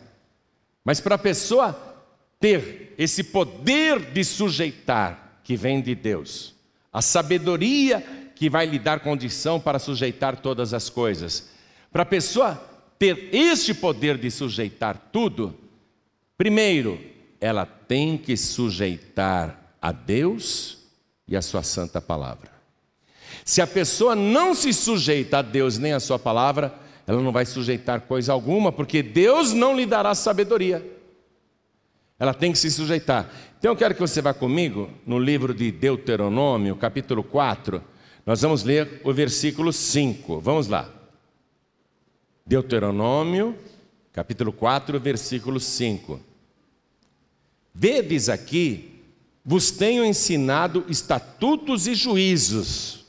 Mas 0.84 1.00
para 1.00 1.16
a 1.16 1.20
pessoa 1.20 1.80
ter 2.40 2.94
esse 2.98 3.24
poder 3.24 4.12
de 4.12 4.24
sujeitar 4.24 5.40
que 5.44 5.56
vem 5.56 5.82
de 5.82 5.96
Deus, 5.96 6.54
a 6.92 7.02
sabedoria 7.02 8.04
que 8.36 8.50
vai 8.50 8.66
lhe 8.66 8.80
dar 8.80 9.00
condição 9.00 9.60
para 9.60 9.80
sujeitar 9.80 10.36
todas 10.38 10.74
as 10.74 10.90
coisas, 10.90 11.50
para 11.92 12.04
a 12.04 12.06
pessoa 12.06 12.56
ter 13.00 13.30
este 13.32 13.74
poder 13.74 14.18
de 14.18 14.30
sujeitar 14.30 15.10
tudo, 15.12 15.56
primeiro, 16.38 17.00
ela 17.40 17.66
tem 17.66 18.18
que 18.18 18.36
sujeitar 18.36 19.76
a 19.82 19.92
Deus 19.92 20.81
e 21.32 21.38
a 21.38 21.42
sua 21.42 21.64
santa 21.64 22.02
palavra. 22.02 22.52
Se 23.46 23.62
a 23.62 23.66
pessoa 23.66 24.14
não 24.14 24.54
se 24.54 24.74
sujeita 24.74 25.40
a 25.40 25.42
Deus 25.42 25.78
nem 25.78 25.94
a 25.94 26.00
sua 26.00 26.20
palavra, 26.20 26.76
ela 27.08 27.22
não 27.22 27.32
vai 27.32 27.46
sujeitar 27.46 28.02
coisa 28.02 28.34
alguma, 28.34 28.70
porque 28.70 29.02
Deus 29.02 29.54
não 29.54 29.76
lhe 29.76 29.86
dará 29.86 30.14
sabedoria. 30.14 30.86
Ela 32.20 32.34
tem 32.34 32.52
que 32.52 32.58
se 32.58 32.70
sujeitar. 32.70 33.32
Então 33.58 33.72
eu 33.72 33.76
quero 33.78 33.96
que 33.96 34.02
você 34.02 34.22
vá 34.22 34.34
comigo 34.34 34.90
no 35.08 35.18
livro 35.18 35.54
de 35.54 35.72
Deuteronômio, 35.72 36.76
capítulo 36.76 37.24
4. 37.24 37.82
Nós 38.26 38.42
vamos 38.42 38.64
ler 38.64 39.02
o 39.06 39.14
versículo 39.14 39.72
5. 39.72 40.38
Vamos 40.42 40.68
lá. 40.68 40.90
Deuteronômio, 42.46 43.58
capítulo 44.12 44.52
4, 44.52 45.00
versículo 45.00 45.62
5. 45.62 46.20
Vedes 47.74 48.28
aqui 48.28 48.91
vos 49.44 49.72
tenho 49.72 50.06
ensinado 50.06 50.86
estatutos 50.88 51.88
e 51.88 51.96
juízos. 51.96 53.06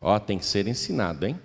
Ó, 0.00 0.18
tem 0.18 0.38
que 0.38 0.44
ser 0.44 0.66
ensinado, 0.66 1.26
hein? 1.26 1.38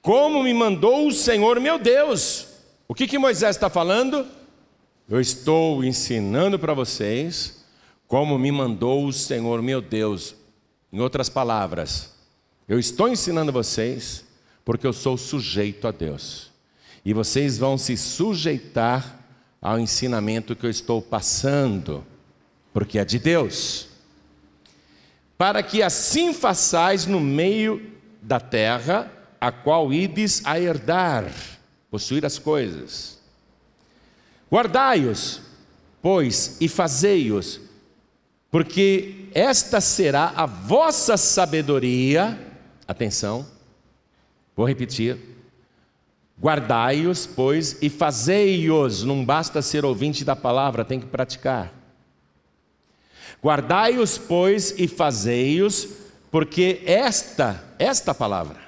Como 0.00 0.42
me 0.42 0.54
mandou 0.54 1.06
o 1.06 1.12
Senhor 1.12 1.60
meu 1.60 1.78
Deus. 1.78 2.46
O 2.86 2.94
que, 2.94 3.06
que 3.06 3.18
Moisés 3.18 3.56
está 3.56 3.68
falando? 3.68 4.26
eu 5.08 5.20
estou 5.20 5.82
ensinando 5.82 6.58
para 6.58 6.74
vocês 6.74 7.64
como 8.06 8.38
me 8.38 8.52
mandou 8.52 9.06
o 9.06 9.12
Senhor 9.12 9.62
meu 9.62 9.80
Deus. 9.80 10.34
Em 10.92 11.00
outras 11.00 11.28
palavras, 11.28 12.14
eu 12.68 12.78
estou 12.78 13.08
ensinando 13.08 13.52
vocês 13.52 14.24
porque 14.64 14.86
eu 14.86 14.92
sou 14.92 15.16
sujeito 15.16 15.88
a 15.88 15.90
Deus. 15.90 16.50
E 17.04 17.14
vocês 17.14 17.56
vão 17.56 17.78
se 17.78 17.96
sujeitar 17.96 19.18
ao 19.62 19.78
ensinamento 19.78 20.54
que 20.54 20.66
eu 20.66 20.70
estou 20.70 21.00
passando, 21.00 22.04
porque 22.72 22.98
é 22.98 23.04
de 23.04 23.18
Deus. 23.18 23.88
Para 25.36 25.62
que 25.62 25.82
assim 25.82 26.32
façais 26.32 27.06
no 27.06 27.20
meio 27.20 27.92
da 28.20 28.40
terra, 28.40 29.10
a 29.40 29.52
qual 29.52 29.92
ides 29.92 30.42
a 30.44 30.58
herdar, 30.58 31.30
possuir 31.90 32.26
as 32.26 32.38
coisas. 32.38 33.18
Guardai-os, 34.50 35.40
pois, 36.02 36.56
e 36.60 36.68
fazei-os, 36.68 37.60
porque 38.50 39.28
esta 39.32 39.80
será 39.80 40.32
a 40.34 40.46
vossa 40.46 41.16
sabedoria. 41.16 42.38
Atenção, 42.86 43.46
Vou 44.58 44.66
repetir. 44.66 45.16
Guardai-os, 46.42 47.28
pois, 47.28 47.80
e 47.80 47.88
fazei-os. 47.88 49.04
Não 49.04 49.24
basta 49.24 49.62
ser 49.62 49.84
ouvinte 49.84 50.24
da 50.24 50.34
palavra, 50.34 50.84
tem 50.84 50.98
que 50.98 51.06
praticar. 51.06 51.72
Guardai-os, 53.42 54.18
pois, 54.18 54.74
e 54.76 54.88
fazei-os, 54.88 55.88
porque 56.30 56.82
esta, 56.84 57.64
esta 57.78 58.14
palavra, 58.14 58.58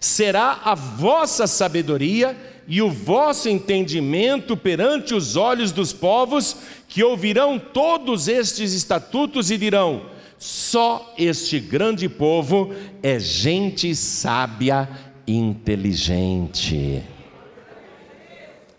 será 0.00 0.60
a 0.64 0.74
vossa 0.74 1.46
sabedoria 1.46 2.36
e 2.66 2.80
o 2.80 2.90
vosso 2.90 3.48
entendimento 3.48 4.56
perante 4.56 5.12
os 5.12 5.34
olhos 5.34 5.72
dos 5.72 5.92
povos, 5.92 6.56
que 6.88 7.02
ouvirão 7.02 7.58
todos 7.58 8.28
estes 8.28 8.72
estatutos 8.72 9.50
e 9.50 9.58
dirão: 9.58 10.06
só 10.38 11.12
este 11.18 11.58
grande 11.58 12.08
povo 12.08 12.72
é 13.02 13.18
gente 13.18 13.94
sábia 13.94 14.88
e 15.26 15.36
inteligente. 15.36 17.02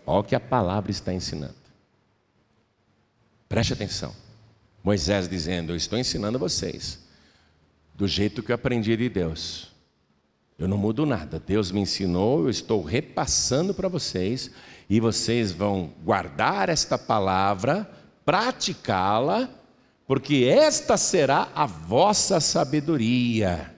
Olha 0.04 0.20
o 0.20 0.24
que 0.24 0.34
a 0.34 0.40
palavra 0.40 0.90
está 0.90 1.12
ensinando. 1.12 1.54
Preste 3.48 3.74
atenção. 3.74 4.21
Moisés 4.82 5.28
dizendo: 5.28 5.72
Eu 5.72 5.76
estou 5.76 5.98
ensinando 5.98 6.38
vocês 6.38 7.00
do 7.94 8.08
jeito 8.08 8.42
que 8.42 8.52
eu 8.52 8.56
aprendi 8.56 8.96
de 8.96 9.08
Deus. 9.08 9.70
Eu 10.58 10.68
não 10.68 10.76
mudo 10.78 11.04
nada. 11.04 11.42
Deus 11.44 11.70
me 11.70 11.80
ensinou, 11.80 12.44
eu 12.44 12.50
estou 12.50 12.82
repassando 12.82 13.74
para 13.74 13.88
vocês 13.88 14.50
e 14.88 15.00
vocês 15.00 15.52
vão 15.52 15.92
guardar 16.04 16.68
esta 16.68 16.96
palavra, 16.96 17.90
praticá-la 18.24 19.48
porque 20.06 20.44
esta 20.46 20.98
será 20.98 21.48
a 21.54 21.64
vossa 21.64 22.38
sabedoria. 22.38 23.74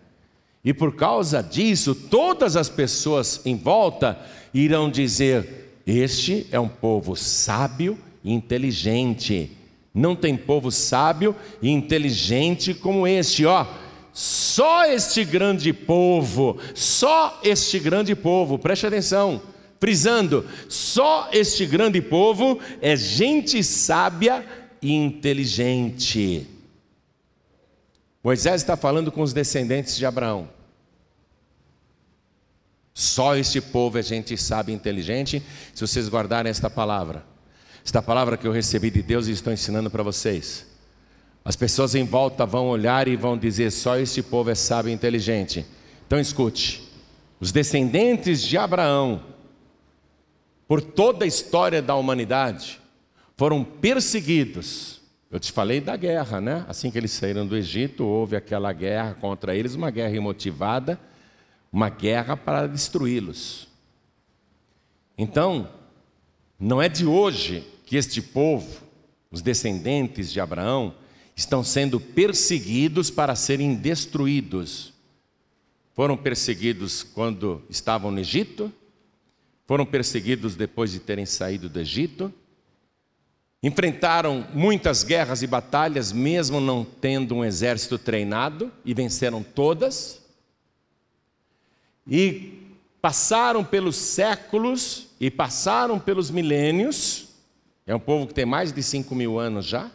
E 0.64 0.74
por 0.74 0.96
causa 0.96 1.40
disso, 1.40 1.94
todas 1.94 2.56
as 2.56 2.68
pessoas 2.68 3.40
em 3.44 3.56
volta 3.56 4.18
irão 4.52 4.90
dizer: 4.90 5.78
Este 5.86 6.46
é 6.50 6.58
um 6.58 6.68
povo 6.68 7.14
sábio 7.14 7.96
e 8.24 8.32
inteligente. 8.32 9.52
Não 9.94 10.16
tem 10.16 10.36
povo 10.36 10.72
sábio 10.72 11.36
e 11.62 11.70
inteligente 11.70 12.74
como 12.74 13.06
este, 13.06 13.46
ó. 13.46 13.64
Só 14.12 14.84
este 14.86 15.24
grande 15.24 15.72
povo, 15.72 16.58
só 16.74 17.40
este 17.44 17.78
grande 17.78 18.14
povo, 18.16 18.58
preste 18.58 18.86
atenção, 18.86 19.40
frisando: 19.78 20.44
só 20.68 21.28
este 21.32 21.64
grande 21.64 22.02
povo 22.02 22.58
é 22.80 22.96
gente 22.96 23.62
sábia 23.62 24.44
e 24.82 24.92
inteligente. 24.92 26.46
Moisés 28.22 28.62
está 28.62 28.76
falando 28.76 29.12
com 29.12 29.22
os 29.22 29.32
descendentes 29.32 29.96
de 29.96 30.06
Abraão. 30.06 30.48
Só 32.92 33.36
este 33.36 33.60
povo 33.60 33.98
é 33.98 34.02
gente 34.02 34.36
sábia 34.36 34.72
e 34.72 34.76
inteligente, 34.76 35.42
se 35.74 35.80
vocês 35.86 36.08
guardarem 36.08 36.50
esta 36.50 36.70
palavra. 36.70 37.33
Esta 37.84 38.00
palavra 38.00 38.38
que 38.38 38.46
eu 38.46 38.52
recebi 38.52 38.90
de 38.90 39.02
Deus 39.02 39.28
e 39.28 39.32
estou 39.32 39.52
ensinando 39.52 39.90
para 39.90 40.02
vocês. 40.02 40.66
As 41.44 41.54
pessoas 41.54 41.94
em 41.94 42.02
volta 42.02 42.46
vão 42.46 42.68
olhar 42.68 43.06
e 43.06 43.14
vão 43.14 43.36
dizer: 43.36 43.70
só 43.70 43.98
este 43.98 44.22
povo 44.22 44.50
é 44.50 44.54
sábio 44.54 44.88
e 44.88 44.94
inteligente. 44.94 45.66
Então 46.06 46.18
escute: 46.18 46.82
os 47.38 47.52
descendentes 47.52 48.40
de 48.40 48.56
Abraão, 48.56 49.22
por 50.66 50.80
toda 50.80 51.26
a 51.26 51.28
história 51.28 51.82
da 51.82 51.94
humanidade, 51.94 52.80
foram 53.36 53.62
perseguidos. 53.62 55.02
Eu 55.30 55.38
te 55.38 55.52
falei 55.52 55.78
da 55.78 55.94
guerra, 55.94 56.40
né? 56.40 56.64
Assim 56.66 56.90
que 56.90 56.96
eles 56.96 57.10
saíram 57.10 57.46
do 57.46 57.54
Egito, 57.54 58.04
houve 58.04 58.34
aquela 58.34 58.72
guerra 58.72 59.12
contra 59.20 59.54
eles, 59.54 59.74
uma 59.74 59.90
guerra 59.90 60.16
imotivada, 60.16 60.98
uma 61.70 61.90
guerra 61.90 62.34
para 62.34 62.66
destruí-los. 62.66 63.68
Então, 65.18 65.68
não 66.58 66.80
é 66.80 66.88
de 66.88 67.04
hoje 67.04 67.73
que 67.84 67.96
este 67.96 68.20
povo, 68.22 68.82
os 69.30 69.42
descendentes 69.42 70.32
de 70.32 70.40
Abraão, 70.40 70.94
estão 71.36 71.64
sendo 71.64 72.00
perseguidos 72.00 73.10
para 73.10 73.34
serem 73.34 73.74
destruídos. 73.74 74.92
Foram 75.94 76.16
perseguidos 76.16 77.02
quando 77.02 77.62
estavam 77.68 78.10
no 78.10 78.20
Egito, 78.20 78.72
foram 79.66 79.86
perseguidos 79.86 80.54
depois 80.54 80.90
de 80.90 81.00
terem 81.00 81.26
saído 81.26 81.68
do 81.68 81.80
Egito, 81.80 82.32
Enfrentaram 83.64 84.46
muitas 84.52 85.02
guerras 85.02 85.40
e 85.40 85.46
batalhas, 85.46 86.12
mesmo 86.12 86.60
não 86.60 86.84
tendo 86.84 87.34
um 87.34 87.42
exército 87.42 87.96
treinado, 87.96 88.70
e 88.84 88.92
venceram 88.92 89.42
todas. 89.42 90.20
E 92.06 92.60
passaram 93.00 93.64
pelos 93.64 93.96
séculos 93.96 95.06
e 95.18 95.30
passaram 95.30 95.98
pelos 95.98 96.30
milênios. 96.30 97.23
É 97.86 97.94
um 97.94 98.00
povo 98.00 98.26
que 98.26 98.34
tem 98.34 98.44
mais 98.44 98.72
de 98.72 98.82
5 98.82 99.14
mil 99.14 99.38
anos 99.38 99.66
já. 99.66 99.90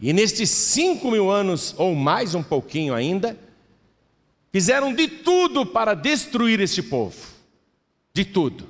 E 0.00 0.12
nestes 0.12 0.50
5 0.50 1.10
mil 1.10 1.30
anos, 1.30 1.74
ou 1.76 1.94
mais 1.94 2.34
um 2.34 2.42
pouquinho 2.42 2.94
ainda, 2.94 3.38
fizeram 4.52 4.94
de 4.94 5.08
tudo 5.08 5.66
para 5.66 5.94
destruir 5.94 6.60
este 6.60 6.82
povo. 6.82 7.16
De 8.14 8.24
tudo. 8.24 8.66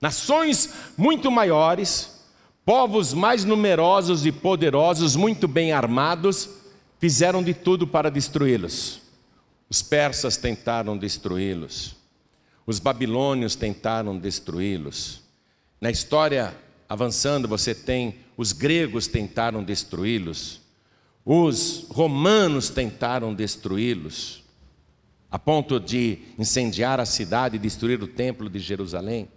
Nações 0.00 0.72
muito 0.96 1.30
maiores, 1.30 2.12
Povos 2.64 3.12
mais 3.12 3.44
numerosos 3.44 4.24
e 4.24 4.30
poderosos, 4.30 5.16
muito 5.16 5.48
bem 5.48 5.72
armados, 5.72 6.48
fizeram 7.00 7.42
de 7.42 7.52
tudo 7.52 7.88
para 7.88 8.08
destruí-los. 8.08 9.00
Os 9.68 9.82
persas 9.82 10.36
tentaram 10.36 10.96
destruí-los. 10.96 11.96
Os 12.64 12.78
babilônios 12.78 13.56
tentaram 13.56 14.16
destruí-los. 14.16 15.20
Na 15.82 15.90
história 15.90 16.56
avançando, 16.88 17.48
você 17.48 17.74
tem 17.74 18.14
os 18.36 18.52
gregos 18.52 19.08
tentaram 19.08 19.64
destruí-los. 19.64 20.60
Os 21.24 21.86
romanos 21.90 22.70
tentaram 22.70 23.34
destruí-los, 23.34 24.44
a 25.28 25.40
ponto 25.40 25.80
de 25.80 26.20
incendiar 26.38 27.00
a 27.00 27.04
cidade 27.04 27.56
e 27.56 27.58
destruir 27.58 28.00
o 28.00 28.06
templo 28.06 28.48
de 28.48 28.60
Jerusalém. 28.60 29.28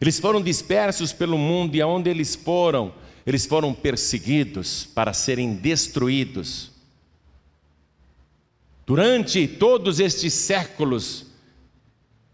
Eles 0.00 0.20
foram 0.20 0.40
dispersos 0.40 1.12
pelo 1.12 1.36
mundo 1.36 1.74
e 1.74 1.82
aonde 1.82 2.08
eles 2.08 2.36
foram, 2.36 2.94
eles 3.26 3.44
foram 3.44 3.74
perseguidos 3.74 4.84
para 4.94 5.12
serem 5.12 5.52
destruídos. 5.54 6.70
Durante 8.86 9.48
todos 9.48 9.98
estes 9.98 10.32
séculos, 10.32 11.26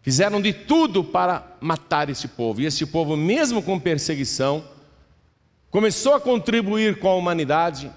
fizeram 0.02 0.42
de 0.42 0.52
tudo 0.52 1.02
para 1.02 1.56
matar 1.60 2.10
esse 2.10 2.28
povo. 2.28 2.60
E 2.60 2.66
esse 2.66 2.84
povo, 2.84 3.16
mesmo 3.16 3.62
com 3.62 3.78
perseguição, 3.78 4.64
começou 5.70 6.14
a 6.14 6.20
contribuir 6.20 6.98
com 6.98 7.08
a 7.08 7.14
humanidade, 7.14 7.90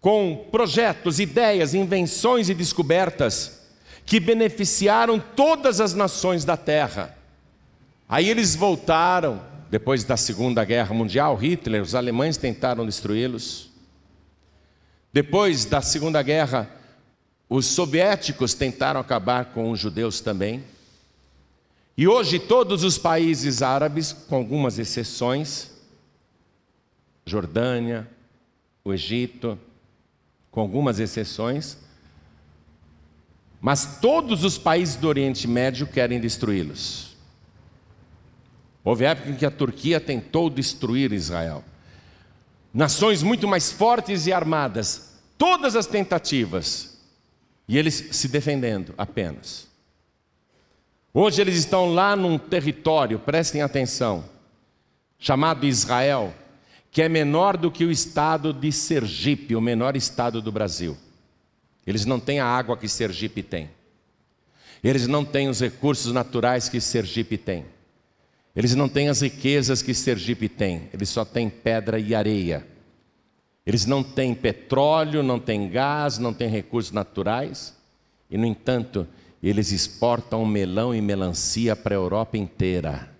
com 0.00 0.48
projetos, 0.50 1.20
ideias, 1.20 1.74
invenções 1.74 2.48
e 2.48 2.54
descobertas 2.54 3.62
que 4.06 4.20
beneficiaram 4.20 5.18
todas 5.18 5.80
as 5.80 5.94
nações 5.94 6.44
da 6.44 6.56
terra. 6.56 7.16
Aí 8.08 8.28
eles 8.28 8.54
voltaram, 8.54 9.42
depois 9.70 10.04
da 10.04 10.16
Segunda 10.16 10.64
Guerra 10.64 10.94
Mundial, 10.94 11.34
Hitler, 11.36 11.82
os 11.82 11.94
alemães 11.94 12.36
tentaram 12.36 12.84
destruí-los. 12.84 13.70
Depois 15.12 15.64
da 15.64 15.80
Segunda 15.80 16.22
Guerra, 16.22 16.68
os 17.48 17.66
soviéticos 17.66 18.52
tentaram 18.52 19.00
acabar 19.00 19.46
com 19.46 19.70
os 19.70 19.80
judeus 19.80 20.20
também. 20.20 20.62
E 21.96 22.08
hoje 22.08 22.38
todos 22.40 22.82
os 22.82 22.98
países 22.98 23.62
árabes, 23.62 24.12
com 24.12 24.36
algumas 24.36 24.78
exceções, 24.78 25.70
Jordânia, 27.24 28.08
o 28.84 28.92
Egito, 28.92 29.58
com 30.50 30.60
algumas 30.60 30.98
exceções, 30.98 31.78
mas 33.60 33.98
todos 34.00 34.44
os 34.44 34.58
países 34.58 34.96
do 34.96 35.08
Oriente 35.08 35.48
Médio 35.48 35.86
querem 35.86 36.20
destruí-los. 36.20 37.16
Houve 38.82 39.04
época 39.04 39.30
em 39.30 39.36
que 39.36 39.46
a 39.46 39.50
Turquia 39.50 39.98
tentou 39.98 40.50
destruir 40.50 41.12
Israel. 41.12 41.64
Nações 42.72 43.22
muito 43.22 43.48
mais 43.48 43.72
fortes 43.72 44.26
e 44.26 44.32
armadas, 44.32 45.14
todas 45.38 45.76
as 45.76 45.86
tentativas, 45.86 46.98
e 47.66 47.78
eles 47.78 47.94
se 48.12 48.28
defendendo 48.28 48.92
apenas. 48.98 49.73
Hoje 51.16 51.40
eles 51.40 51.54
estão 51.54 51.94
lá 51.94 52.16
num 52.16 52.36
território, 52.36 53.20
prestem 53.20 53.62
atenção, 53.62 54.24
chamado 55.16 55.64
Israel, 55.64 56.34
que 56.90 57.00
é 57.00 57.08
menor 57.08 57.56
do 57.56 57.70
que 57.70 57.84
o 57.84 57.90
estado 57.92 58.52
de 58.52 58.72
Sergipe, 58.72 59.54
o 59.54 59.60
menor 59.60 59.94
estado 59.94 60.42
do 60.42 60.50
Brasil. 60.50 60.96
Eles 61.86 62.04
não 62.04 62.18
têm 62.18 62.40
a 62.40 62.46
água 62.46 62.76
que 62.76 62.88
Sergipe 62.88 63.44
tem. 63.44 63.70
Eles 64.82 65.06
não 65.06 65.24
têm 65.24 65.48
os 65.48 65.60
recursos 65.60 66.12
naturais 66.12 66.68
que 66.68 66.80
Sergipe 66.80 67.38
tem. 67.38 67.64
Eles 68.56 68.74
não 68.74 68.88
têm 68.88 69.08
as 69.08 69.20
riquezas 69.20 69.82
que 69.82 69.94
Sergipe 69.94 70.48
tem. 70.48 70.88
Eles 70.92 71.10
só 71.10 71.24
têm 71.24 71.48
pedra 71.48 71.96
e 71.96 72.12
areia. 72.12 72.66
Eles 73.64 73.86
não 73.86 74.02
têm 74.02 74.34
petróleo, 74.34 75.22
não 75.22 75.38
têm 75.38 75.70
gás, 75.70 76.18
não 76.18 76.34
têm 76.34 76.48
recursos 76.48 76.90
naturais. 76.90 77.72
E, 78.28 78.36
no 78.36 78.46
entanto, 78.46 79.06
eles 79.50 79.72
exportam 79.72 80.46
melão 80.46 80.94
e 80.94 81.02
melancia 81.02 81.76
para 81.76 81.94
a 81.94 81.98
Europa 81.98 82.38
inteira. 82.38 83.10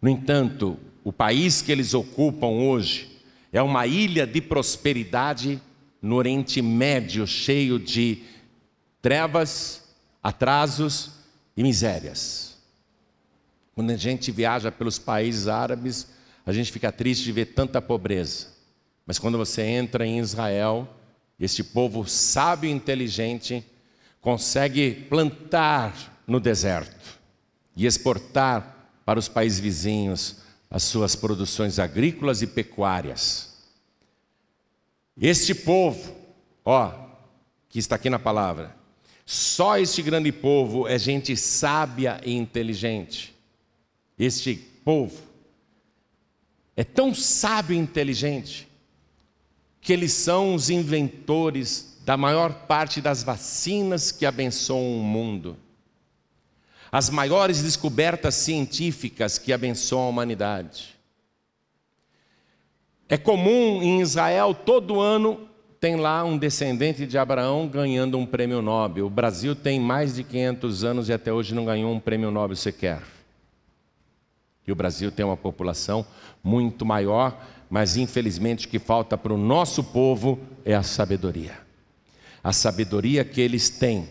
No 0.00 0.08
entanto, 0.08 0.76
o 1.02 1.10
país 1.10 1.62
que 1.62 1.72
eles 1.72 1.94
ocupam 1.94 2.48
hoje 2.48 3.10
é 3.50 3.62
uma 3.62 3.86
ilha 3.86 4.26
de 4.26 4.40
prosperidade 4.40 5.60
no 6.00 6.16
Oriente 6.16 6.60
Médio, 6.60 7.26
cheio 7.26 7.78
de 7.78 8.22
trevas, 9.00 9.94
atrasos 10.22 11.12
e 11.56 11.62
misérias. 11.62 12.58
Quando 13.74 13.92
a 13.92 13.96
gente 13.96 14.30
viaja 14.30 14.70
pelos 14.70 14.98
países 14.98 15.48
árabes, 15.48 16.08
a 16.44 16.52
gente 16.52 16.70
fica 16.70 16.92
triste 16.92 17.24
de 17.24 17.32
ver 17.32 17.46
tanta 17.46 17.80
pobreza. 17.80 18.48
Mas 19.06 19.18
quando 19.18 19.38
você 19.38 19.62
entra 19.62 20.06
em 20.06 20.18
Israel, 20.18 20.86
este 21.40 21.64
povo 21.64 22.06
sábio 22.06 22.68
e 22.68 22.72
inteligente 22.72 23.64
consegue 24.22 24.94
plantar 25.10 26.22
no 26.26 26.38
deserto 26.38 27.18
e 27.76 27.84
exportar 27.84 28.88
para 29.04 29.18
os 29.18 29.28
países 29.28 29.58
vizinhos 29.58 30.36
as 30.70 30.84
suas 30.84 31.16
produções 31.16 31.80
agrícolas 31.80 32.40
e 32.40 32.46
pecuárias. 32.46 33.52
Este 35.20 35.54
povo, 35.54 36.14
ó, 36.64 36.92
que 37.68 37.80
está 37.80 37.96
aqui 37.96 38.08
na 38.08 38.18
palavra, 38.18 38.74
só 39.26 39.76
este 39.76 40.00
grande 40.00 40.30
povo 40.30 40.86
é 40.86 40.96
gente 40.98 41.36
sábia 41.36 42.20
e 42.24 42.32
inteligente. 42.32 43.34
Este 44.16 44.54
povo 44.54 45.20
é 46.76 46.84
tão 46.84 47.12
sábio 47.12 47.74
e 47.74 47.78
inteligente 47.78 48.68
que 49.80 49.92
eles 49.92 50.12
são 50.12 50.54
os 50.54 50.70
inventores 50.70 51.91
da 52.04 52.16
maior 52.16 52.52
parte 52.52 53.00
das 53.00 53.22
vacinas 53.22 54.10
que 54.10 54.26
abençoam 54.26 54.98
o 54.98 55.02
mundo. 55.02 55.56
As 56.90 57.08
maiores 57.08 57.62
descobertas 57.62 58.34
científicas 58.34 59.38
que 59.38 59.52
abençoam 59.52 60.04
a 60.04 60.08
humanidade. 60.08 60.98
É 63.08 63.16
comum 63.16 63.82
em 63.82 64.00
Israel 64.00 64.54
todo 64.54 65.00
ano 65.00 65.48
tem 65.78 65.96
lá 65.96 66.22
um 66.22 66.38
descendente 66.38 67.06
de 67.06 67.18
Abraão 67.18 67.66
ganhando 67.66 68.16
um 68.16 68.24
prêmio 68.24 68.62
Nobel. 68.62 69.06
O 69.06 69.10
Brasil 69.10 69.54
tem 69.56 69.80
mais 69.80 70.14
de 70.14 70.22
500 70.22 70.84
anos 70.84 71.08
e 71.08 71.12
até 71.12 71.32
hoje 71.32 71.54
não 71.54 71.64
ganhou 71.64 71.92
um 71.92 71.98
prêmio 71.98 72.30
Nobel 72.30 72.56
sequer. 72.56 73.02
E 74.66 74.70
o 74.70 74.76
Brasil 74.76 75.10
tem 75.10 75.26
uma 75.26 75.36
população 75.36 76.06
muito 76.42 76.86
maior, 76.86 77.36
mas 77.68 77.96
infelizmente 77.96 78.66
o 78.66 78.70
que 78.70 78.78
falta 78.78 79.18
para 79.18 79.32
o 79.32 79.36
nosso 79.36 79.82
povo 79.82 80.38
é 80.64 80.72
a 80.72 80.84
sabedoria. 80.84 81.61
A 82.42 82.52
sabedoria 82.52 83.24
que 83.24 83.40
eles 83.40 83.70
têm. 83.70 84.08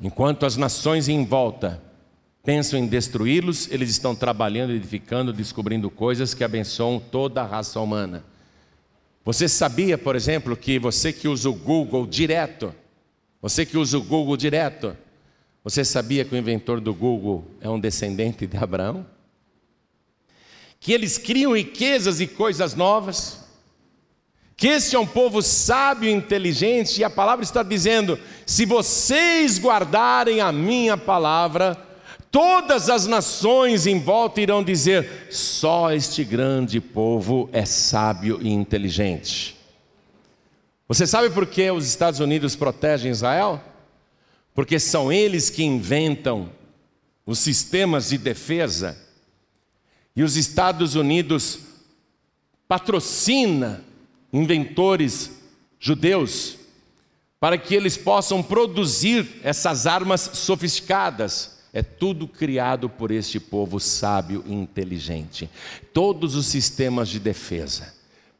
Enquanto 0.00 0.46
as 0.46 0.56
nações 0.56 1.08
em 1.08 1.24
volta 1.24 1.82
pensam 2.44 2.78
em 2.78 2.86
destruí-los, 2.86 3.70
eles 3.70 3.90
estão 3.90 4.14
trabalhando, 4.14 4.72
edificando, 4.72 5.32
descobrindo 5.32 5.88
coisas 5.90 6.34
que 6.34 6.42
abençoam 6.42 6.98
toda 6.98 7.42
a 7.42 7.46
raça 7.46 7.80
humana. 7.80 8.24
Você 9.24 9.48
sabia, 9.48 9.96
por 9.96 10.16
exemplo, 10.16 10.56
que 10.56 10.78
você 10.78 11.12
que 11.12 11.28
usa 11.28 11.48
o 11.48 11.54
Google 11.54 12.06
direto, 12.06 12.74
você 13.40 13.64
que 13.64 13.78
usa 13.78 13.96
o 13.96 14.02
Google 14.02 14.36
direto, 14.36 14.96
você 15.62 15.84
sabia 15.84 16.24
que 16.24 16.34
o 16.34 16.38
inventor 16.38 16.80
do 16.80 16.92
Google 16.92 17.46
é 17.60 17.68
um 17.68 17.78
descendente 17.78 18.46
de 18.46 18.56
Abraão? 18.56 19.06
Que 20.80 20.92
eles 20.92 21.16
criam 21.16 21.56
riquezas 21.56 22.20
e 22.20 22.26
coisas 22.26 22.74
novas? 22.74 23.41
Que 24.62 24.68
este 24.68 24.94
é 24.94 24.98
um 25.00 25.04
povo 25.04 25.42
sábio 25.42 26.08
e 26.08 26.12
inteligente, 26.12 27.00
e 27.00 27.02
a 27.02 27.10
palavra 27.10 27.42
está 27.42 27.64
dizendo: 27.64 28.16
se 28.46 28.64
vocês 28.64 29.58
guardarem 29.58 30.40
a 30.40 30.52
minha 30.52 30.96
palavra, 30.96 31.76
Todas 32.30 32.88
as 32.88 33.08
nações 33.08 33.88
em 33.88 33.98
volta 33.98 34.40
irão 34.40 34.62
dizer: 34.62 35.26
só 35.32 35.92
este 35.92 36.22
grande 36.22 36.80
povo 36.80 37.50
é 37.52 37.64
sábio 37.64 38.38
e 38.40 38.50
inteligente. 38.50 39.58
Você 40.86 41.08
sabe 41.08 41.28
por 41.28 41.44
que 41.44 41.68
os 41.72 41.84
Estados 41.84 42.20
Unidos 42.20 42.54
protegem 42.54 43.10
Israel? 43.10 43.60
Porque 44.54 44.78
são 44.78 45.12
eles 45.12 45.50
que 45.50 45.64
inventam 45.64 46.48
os 47.26 47.40
sistemas 47.40 48.10
de 48.10 48.16
defesa 48.16 48.96
e 50.14 50.22
os 50.22 50.36
Estados 50.36 50.94
Unidos 50.94 51.58
patrocina 52.68 53.84
inventores 54.32 55.30
judeus 55.78 56.56
para 57.38 57.58
que 57.58 57.74
eles 57.74 57.96
possam 57.96 58.42
produzir 58.42 59.40
essas 59.42 59.86
armas 59.86 60.20
sofisticadas 60.34 61.52
é 61.72 61.82
tudo 61.82 62.28
criado 62.28 62.88
por 62.88 63.10
este 63.10 63.40
povo 63.40 63.80
sábio 63.80 64.44
e 64.46 64.52
inteligente. 64.52 65.48
Todos 65.92 66.34
os 66.34 66.46
sistemas 66.46 67.08
de 67.08 67.18
defesa. 67.18 67.94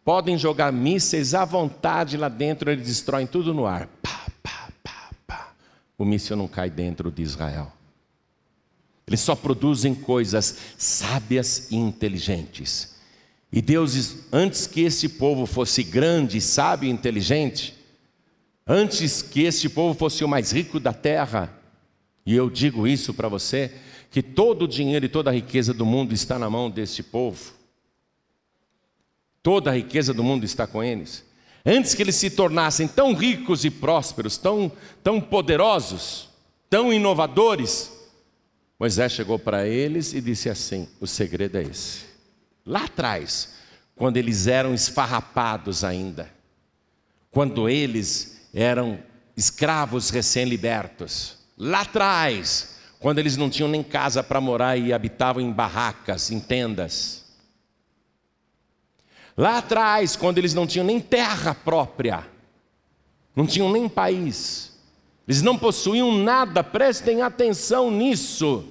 Podem 0.04 0.36
jogar 0.36 0.70
mísseis 0.72 1.32
à 1.32 1.44
vontade 1.44 2.16
lá 2.16 2.28
dentro, 2.28 2.70
eles 2.70 2.86
destroem 2.86 3.26
tudo 3.26 3.54
no 3.54 3.64
ar. 3.64 3.88
Pá, 4.02 4.26
pá, 4.42 4.68
pá, 4.82 5.10
pá. 5.26 5.52
O 5.96 6.04
míssil 6.04 6.36
não 6.36 6.46
cai 6.46 6.68
dentro 6.68 7.10
de 7.10 7.22
Israel. 7.22 7.72
Eles 9.06 9.20
só 9.20 9.34
produzem 9.34 9.94
coisas 9.94 10.56
sábias 10.76 11.70
e 11.70 11.76
inteligentes. 11.76 12.96
E 13.52 13.60
Deus, 13.60 14.16
antes 14.32 14.66
que 14.66 14.80
este 14.80 15.08
povo 15.08 15.44
fosse 15.44 15.82
grande, 15.82 16.40
sábio 16.40 16.88
e 16.88 16.92
inteligente, 16.92 17.74
antes 18.66 19.20
que 19.20 19.42
este 19.42 19.68
povo 19.68 19.92
fosse 19.92 20.24
o 20.24 20.28
mais 20.28 20.52
rico 20.52 20.80
da 20.80 20.94
terra, 20.94 21.52
e 22.24 22.34
eu 22.34 22.48
digo 22.48 22.86
isso 22.86 23.12
para 23.12 23.28
você, 23.28 23.70
que 24.10 24.22
todo 24.22 24.62
o 24.62 24.68
dinheiro 24.68 25.04
e 25.04 25.08
toda 25.08 25.28
a 25.28 25.34
riqueza 25.34 25.74
do 25.74 25.84
mundo 25.84 26.14
está 26.14 26.38
na 26.38 26.48
mão 26.48 26.70
deste 26.70 27.02
povo. 27.02 27.52
Toda 29.42 29.70
a 29.70 29.74
riqueza 29.74 30.14
do 30.14 30.24
mundo 30.24 30.44
está 30.44 30.66
com 30.66 30.82
eles. 30.82 31.24
Antes 31.64 31.94
que 31.94 32.02
eles 32.02 32.16
se 32.16 32.30
tornassem 32.30 32.88
tão 32.88 33.12
ricos 33.12 33.64
e 33.64 33.70
prósperos, 33.70 34.38
tão, 34.38 34.72
tão 35.02 35.20
poderosos, 35.20 36.28
tão 36.70 36.92
inovadores, 36.92 37.92
Moisés 38.78 39.12
chegou 39.12 39.38
para 39.38 39.66
eles 39.66 40.12
e 40.12 40.20
disse 40.20 40.48
assim: 40.48 40.88
o 41.00 41.06
segredo 41.06 41.58
é 41.58 41.62
esse. 41.62 42.11
Lá 42.64 42.84
atrás, 42.84 43.54
quando 43.96 44.16
eles 44.16 44.46
eram 44.46 44.74
esfarrapados 44.74 45.84
ainda, 45.84 46.30
quando 47.30 47.68
eles 47.68 48.48
eram 48.52 48.98
escravos 49.36 50.10
recém-libertos, 50.10 51.42
Lá 51.64 51.82
atrás, 51.82 52.76
quando 52.98 53.20
eles 53.20 53.36
não 53.36 53.48
tinham 53.48 53.68
nem 53.68 53.84
casa 53.84 54.20
para 54.20 54.40
morar 54.40 54.76
e 54.76 54.92
habitavam 54.92 55.40
em 55.40 55.52
barracas, 55.52 56.30
em 56.30 56.40
tendas. 56.40 57.24
Lá 59.36 59.58
atrás, 59.58 60.16
quando 60.16 60.38
eles 60.38 60.54
não 60.54 60.66
tinham 60.66 60.84
nem 60.84 61.00
terra 61.00 61.54
própria, 61.54 62.26
não 63.34 63.46
tinham 63.46 63.70
nem 63.70 63.88
país, 63.88 64.72
eles 65.26 65.40
não 65.40 65.56
possuíam 65.56 66.12
nada, 66.18 66.64
prestem 66.64 67.22
atenção 67.22 67.92
nisso. 67.92 68.68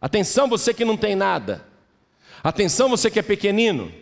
Atenção, 0.00 0.48
você 0.48 0.72
que 0.72 0.86
não 0.86 0.96
tem 0.96 1.14
nada. 1.14 1.66
Atenção, 2.42 2.88
você 2.88 3.10
que 3.10 3.18
é 3.18 3.22
pequenino. 3.22 3.92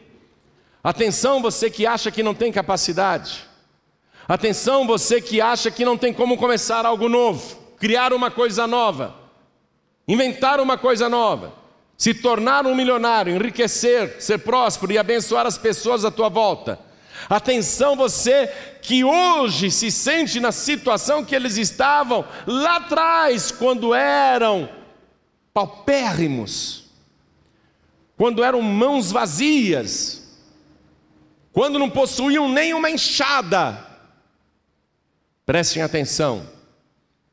Atenção, 0.82 1.40
você 1.40 1.70
que 1.70 1.86
acha 1.86 2.10
que 2.10 2.22
não 2.22 2.34
tem 2.34 2.52
capacidade. 2.52 3.44
Atenção, 4.28 4.86
você 4.86 5.20
que 5.20 5.40
acha 5.40 5.70
que 5.70 5.84
não 5.84 5.96
tem 5.96 6.12
como 6.12 6.36
começar 6.36 6.86
algo 6.86 7.08
novo 7.08 7.64
criar 7.84 8.14
uma 8.14 8.30
coisa 8.30 8.66
nova, 8.66 9.14
inventar 10.08 10.58
uma 10.58 10.78
coisa 10.78 11.06
nova, 11.06 11.52
se 11.98 12.14
tornar 12.14 12.66
um 12.66 12.74
milionário, 12.74 13.34
enriquecer, 13.34 14.22
ser 14.22 14.38
próspero 14.38 14.92
e 14.92 14.98
abençoar 14.98 15.46
as 15.46 15.58
pessoas 15.58 16.02
à 16.02 16.10
tua 16.10 16.30
volta. 16.30 16.78
Atenção, 17.28 17.94
você 17.94 18.50
que 18.80 19.04
hoje 19.04 19.70
se 19.70 19.90
sente 19.90 20.40
na 20.40 20.50
situação 20.50 21.24
que 21.24 21.34
eles 21.34 21.58
estavam 21.58 22.24
lá 22.46 22.76
atrás, 22.76 23.50
quando 23.50 23.94
eram 23.94 24.66
paupérrimos, 25.52 26.83
quando 28.16 28.44
eram 28.44 28.62
mãos 28.62 29.10
vazias, 29.10 30.38
quando 31.52 31.78
não 31.78 31.90
possuíam 31.90 32.48
nem 32.48 32.74
uma 32.74 32.90
enxada. 32.90 33.92
Prestem 35.46 35.82
atenção, 35.82 36.48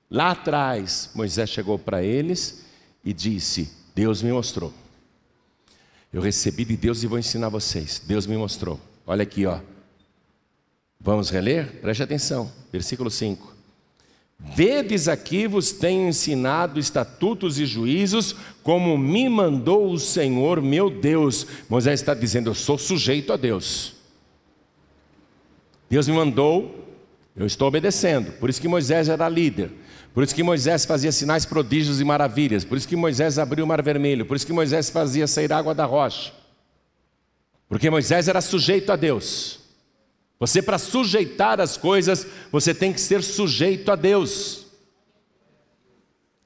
lá 0.10 0.32
atrás 0.32 1.10
Moisés 1.16 1.50
chegou 1.50 1.80
para 1.80 2.04
eles 2.04 2.66
e 3.04 3.14
disse: 3.14 3.72
Deus 3.96 4.22
me 4.22 4.32
mostrou. 4.32 4.74
Eu 6.12 6.22
recebi 6.22 6.66
de 6.66 6.76
Deus 6.76 7.04
e 7.04 7.08
vou 7.08 7.18
ensinar 7.18 7.50
vocês. 7.50 8.02
Deus 8.06 8.28
me 8.28 8.36
mostrou. 8.36 8.80
Olha 9.08 9.24
aqui, 9.24 9.46
ó. 9.46 9.62
Vamos 11.00 11.30
reler? 11.30 11.80
Preste 11.82 12.04
atenção. 12.04 12.52
Versículo 12.72 13.10
5. 13.10 13.51
Vedes 14.44 15.08
aqui 15.08 15.48
vos 15.48 15.72
tenho 15.72 16.10
ensinado 16.10 16.80
estatutos 16.80 17.60
e 17.60 17.66
juízos, 17.66 18.36
como 18.64 18.98
me 18.98 19.30
mandou 19.30 19.92
o 19.92 20.00
Senhor 20.00 20.62
meu 20.62 20.90
Deus. 20.90 21.46
Moisés 21.70 22.00
está 22.00 22.14
dizendo: 22.14 22.50
Eu 22.50 22.56
sou 22.56 22.78
sujeito 22.78 23.32
a 23.32 23.38
Deus. 23.38 23.94
Deus 25.90 26.08
me 26.08 26.14
mandou, 26.14 26.90
eu 27.36 27.46
estou 27.46 27.68
obedecendo. 27.68 28.32
Por 28.34 28.50
isso 28.50 28.60
que 28.60 28.68
Moisés 28.68 29.10
era 29.10 29.30
líder. 29.30 29.72
Por 30.14 30.24
isso 30.24 30.36
que 30.36 30.44
Moisés 30.44 30.86
fazia 30.86 31.12
sinais, 31.12 31.46
prodígios 31.46 32.02
e 32.02 32.04
maravilhas. 32.04 32.66
Por 32.66 32.78
isso 32.78 32.88
que 32.88 32.96
Moisés 32.96 33.38
abriu 33.38 33.64
o 33.64 33.68
mar 33.68 33.82
vermelho. 33.82 34.26
Por 34.26 34.36
isso 34.36 34.46
que 34.46 34.52
Moisés 34.52 34.90
fazia 34.90 35.28
sair 35.28 35.54
água 35.54 35.74
da 35.74 35.86
rocha. 35.86 36.34
Porque 37.70 37.90
Moisés 37.90 38.28
era 38.28 38.42
sujeito 38.42 38.92
a 38.92 38.98
Deus. 38.98 39.61
Você, 40.42 40.60
para 40.60 40.80
sujeitar 40.80 41.62
as 41.62 41.78
coisas, 41.78 42.26
você 42.52 42.74
tem 42.74 42.92
que 42.92 43.00
ser 43.00 43.22
sujeito 43.22 43.92
a 43.92 43.96
Deus. 43.96 44.66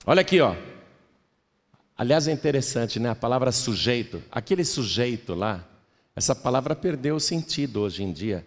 Olha 0.06 0.20
aqui, 0.20 0.42
ó. 0.42 0.54
Aliás, 1.98 2.28
é 2.28 2.34
interessante, 2.34 3.00
né? 3.00 3.12
A 3.12 3.16
palavra 3.16 3.54
sujeito. 3.54 4.22
Aquele 4.30 4.66
sujeito 4.66 5.34
lá, 5.34 5.66
essa 6.14 6.36
palavra 6.36 6.76
perdeu 6.76 7.16
o 7.16 7.22
sentido 7.22 7.80
hoje 7.80 8.04
em 8.04 8.12
dia. 8.12 8.46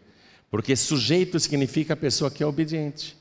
Porque 0.50 0.76
sujeito 0.76 1.40
significa 1.40 1.94
a 1.94 1.96
pessoa 1.96 2.30
que 2.30 2.42
é 2.42 2.46
obediente. 2.46 3.16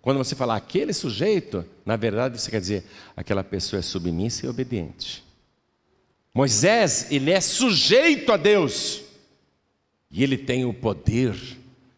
Quando 0.00 0.18
você 0.18 0.34
falar 0.34 0.56
aquele 0.56 0.92
sujeito, 0.92 1.64
na 1.86 1.94
verdade 1.94 2.40
você 2.40 2.50
quer 2.50 2.60
dizer 2.60 2.84
aquela 3.16 3.44
pessoa 3.44 3.78
é 3.78 3.82
submissa 3.82 4.46
e 4.46 4.48
obediente. 4.48 5.22
Moisés, 6.34 7.06
ele 7.08 7.30
é 7.30 7.40
sujeito 7.40 8.32
a 8.32 8.36
Deus. 8.36 9.11
E 10.12 10.22
ele 10.22 10.36
tem 10.36 10.66
o 10.66 10.74
poder 10.74 11.34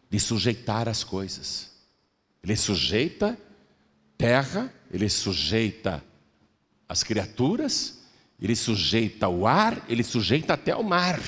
de 0.09 0.19
sujeitar 0.19 0.87
as 0.87 1.03
coisas. 1.03 1.71
Ele 2.41 2.55
sujeita 2.55 3.37
terra, 4.17 4.73
ele 4.89 5.09
sujeita 5.09 6.01
as 6.87 7.03
criaturas, 7.03 7.99
ele 8.41 8.55
sujeita 8.55 9.27
o 9.27 9.45
ar, 9.45 9.83
ele 9.89 10.03
sujeita 10.03 10.53
até 10.53 10.73
o 10.73 10.83
mar. 10.83 11.19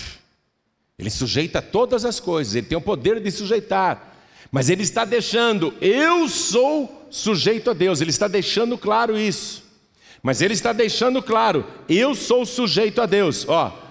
Ele 0.97 1.09
sujeita 1.09 1.61
todas 1.61 2.05
as 2.05 2.19
coisas, 2.19 2.55
ele 2.55 2.67
tem 2.67 2.77
o 2.77 2.81
poder 2.81 3.19
de 3.19 3.29
sujeitar. 3.29 4.15
Mas 4.51 4.69
ele 4.69 4.83
está 4.83 5.03
deixando, 5.03 5.73
eu 5.81 6.29
sou 6.29 7.07
sujeito 7.11 7.69
a 7.69 7.73
Deus, 7.73 7.99
ele 7.99 8.09
está 8.09 8.27
deixando 8.27 8.77
claro 8.77 9.17
isso. 9.17 9.63
Mas 10.23 10.41
ele 10.41 10.53
está 10.53 10.71
deixando 10.71 11.21
claro, 11.21 11.65
eu 11.89 12.15
sou 12.15 12.45
sujeito 12.45 13.01
a 13.01 13.05
Deus. 13.05 13.45
Ó, 13.47 13.86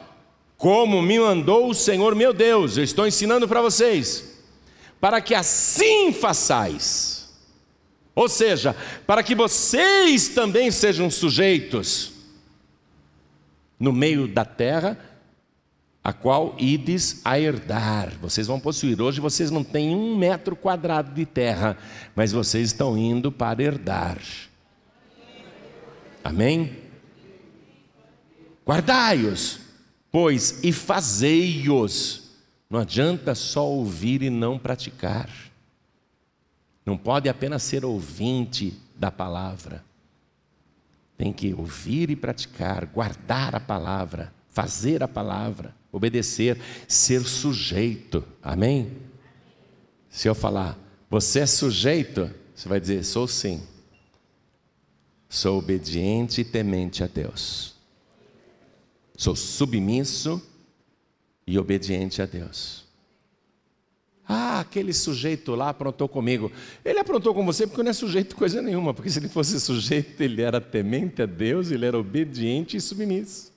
como 0.56 1.02
me 1.02 1.18
mandou 1.18 1.70
o 1.70 1.74
Senhor 1.74 2.14
meu 2.14 2.32
Deus, 2.32 2.76
eu 2.76 2.84
estou 2.84 3.06
ensinando 3.06 3.46
para 3.46 3.60
vocês, 3.60 4.40
para 5.00 5.20
que 5.20 5.34
assim 5.34 6.12
façais. 6.12 7.16
Ou 8.14 8.28
seja, 8.28 8.74
para 9.06 9.22
que 9.22 9.34
vocês 9.34 10.28
também 10.28 10.70
sejam 10.70 11.10
sujeitos 11.10 12.12
no 13.78 13.92
meio 13.92 14.26
da 14.26 14.44
terra 14.44 14.98
a 16.02 16.12
qual 16.12 16.54
ides 16.56 17.20
a 17.24 17.38
herdar. 17.38 18.12
Vocês 18.20 18.46
vão 18.46 18.60
possuir. 18.60 19.02
Hoje 19.02 19.20
vocês 19.20 19.50
não 19.50 19.64
têm 19.64 19.94
um 19.94 20.16
metro 20.16 20.54
quadrado 20.54 21.12
de 21.12 21.26
terra, 21.26 21.76
mas 22.14 22.30
vocês 22.30 22.68
estão 22.68 22.96
indo 22.96 23.32
para 23.32 23.60
herdar. 23.60 24.16
Amém? 26.22 26.76
Guardai-os, 28.64 29.65
pois, 30.16 30.64
e 30.64 30.72
fazei-os. 30.72 32.22
Não 32.70 32.80
adianta 32.80 33.34
só 33.34 33.68
ouvir 33.68 34.22
e 34.22 34.30
não 34.30 34.58
praticar. 34.58 35.28
Não 36.86 36.96
pode 36.96 37.28
apenas 37.28 37.62
ser 37.62 37.84
ouvinte 37.84 38.80
da 38.96 39.10
palavra. 39.10 39.84
Tem 41.18 41.34
que 41.34 41.52
ouvir 41.52 42.08
e 42.08 42.16
praticar, 42.16 42.86
guardar 42.86 43.54
a 43.54 43.60
palavra, 43.60 44.32
fazer 44.48 45.02
a 45.02 45.08
palavra 45.08 45.74
obedecer, 45.92 46.58
ser 46.88 47.20
sujeito. 47.20 48.24
Amém? 48.42 48.96
Se 50.08 50.28
eu 50.28 50.34
falar, 50.34 50.78
você 51.10 51.40
é 51.40 51.46
sujeito, 51.46 52.30
você 52.54 52.66
vai 52.66 52.80
dizer, 52.80 53.04
sou 53.04 53.28
sim. 53.28 53.62
Sou 55.28 55.58
obediente 55.58 56.40
e 56.40 56.44
temente 56.44 57.04
a 57.04 57.06
Deus. 57.06 57.75
Sou 59.16 59.34
submisso 59.34 60.42
e 61.46 61.58
obediente 61.58 62.20
a 62.20 62.26
Deus. 62.26 62.84
Ah, 64.28 64.60
aquele 64.60 64.92
sujeito 64.92 65.54
lá 65.54 65.70
aprontou 65.70 66.08
comigo. 66.08 66.50
Ele 66.84 66.98
aprontou 66.98 67.32
com 67.32 67.46
você 67.46 67.66
porque 67.66 67.82
não 67.82 67.90
é 67.90 67.94
sujeito 67.94 68.34
coisa 68.34 68.60
nenhuma, 68.60 68.92
porque 68.92 69.08
se 69.08 69.18
ele 69.18 69.28
fosse 69.28 69.58
sujeito, 69.60 70.20
ele 70.20 70.42
era 70.42 70.60
temente 70.60 71.22
a 71.22 71.26
Deus, 71.26 71.70
ele 71.70 71.86
era 71.86 71.96
obediente 71.96 72.76
e 72.76 72.80
submisso. 72.80 73.52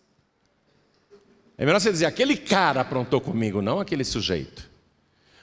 É 1.58 1.66
melhor 1.66 1.82
você 1.82 1.92
dizer, 1.92 2.06
aquele 2.06 2.38
cara 2.38 2.82
aprontou 2.82 3.20
comigo, 3.20 3.62
não 3.62 3.80
aquele 3.80 4.04
sujeito. 4.04 4.70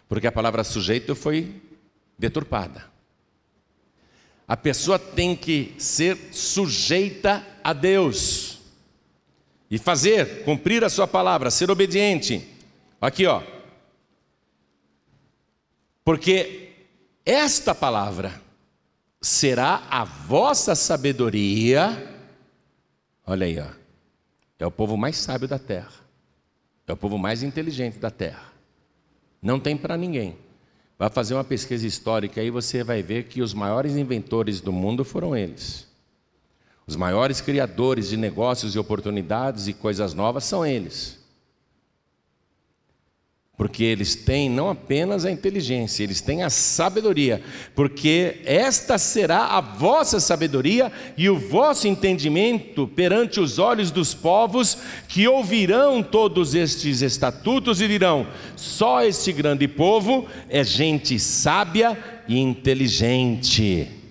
Porque 0.09 0.27
a 0.27 0.33
palavra 0.33 0.65
sujeito 0.65 1.15
foi 1.15 1.61
deturpada. 2.19 2.87
A 4.49 4.57
pessoa 4.57 4.99
tem 4.99 5.35
que 5.35 5.75
ser 5.77 6.17
sujeita 6.33 7.45
a 7.63 7.73
Deus 7.73 8.56
e 9.71 9.79
fazer, 9.79 10.45
cumprir 10.45 10.85
a 10.85 10.89
sua 10.89 11.07
palavra, 11.07 11.51
ser 11.51 11.71
obediente. 11.71 12.47
Aqui, 13.01 13.27
ó. 13.27 13.43
Porque 16.05 16.71
esta 17.25 17.75
palavra 17.75 18.41
será 19.21 19.83
a 19.91 20.05
vossa 20.05 20.75
sabedoria. 20.75 22.15
Olha 23.27 23.47
aí, 23.47 23.59
ó. 23.59 23.67
É 24.59 24.67
o 24.67 24.71
povo 24.71 24.97
mais 24.97 25.17
sábio 25.17 25.49
da 25.49 25.59
terra. 25.59 25.93
É 26.87 26.93
o 26.93 26.97
povo 26.97 27.19
mais 27.19 27.43
inteligente 27.43 27.99
da 27.99 28.11
terra. 28.11 28.53
Não 29.43 29.59
tem 29.59 29.77
para 29.77 29.97
ninguém. 29.97 30.37
Vai 30.99 31.11
fazer 31.11 31.35
uma 31.35 31.45
pesquisa 31.45 31.87
histórica 31.87 32.41
aí 32.41 32.51
você 32.51 32.83
vai 32.83 33.03
ver 33.03 33.25
que 33.25 33.43
os 33.43 33.53
maiores 33.53 33.97
inventores 33.97 34.61
do 34.61 34.73
mundo 34.73 35.05
foram 35.05 35.37
eles. 35.37 35.87
Os 36.89 36.95
maiores 36.95 37.41
criadores 37.41 38.09
de 38.09 38.17
negócios 38.17 38.75
e 38.75 38.79
oportunidades 38.79 39.67
e 39.67 39.73
coisas 39.73 40.15
novas 40.15 40.45
são 40.45 40.65
eles. 40.65 41.19
Porque 43.57 43.83
eles 43.83 44.15
têm 44.15 44.49
não 44.49 44.69
apenas 44.69 45.25
a 45.25 45.31
inteligência, 45.31 46.05
eles 46.05 46.21
têm 46.21 46.45
a 46.45 46.51
sabedoria. 46.51 47.43
Porque 47.75 48.41
esta 48.45 48.99
será 48.99 49.47
a 49.47 49.61
vossa 49.61 50.21
sabedoria 50.21 50.93
e 51.17 51.29
o 51.29 51.39
vosso 51.39 51.89
entendimento 51.89 52.87
perante 52.87 53.41
os 53.41 53.59
olhos 53.59 53.91
dos 53.91 54.15
povos 54.15 54.79
que 55.09 55.27
ouvirão 55.27 56.03
todos 56.05 56.55
estes 56.55 57.03
estatutos 57.03 57.81
e 57.81 57.89
dirão: 57.89 58.29
só 58.55 59.03
este 59.03 59.33
grande 59.33 59.67
povo 59.67 60.29
é 60.49 60.63
gente 60.63 61.19
sábia 61.19 61.99
e 62.29 62.39
inteligente. 62.39 64.06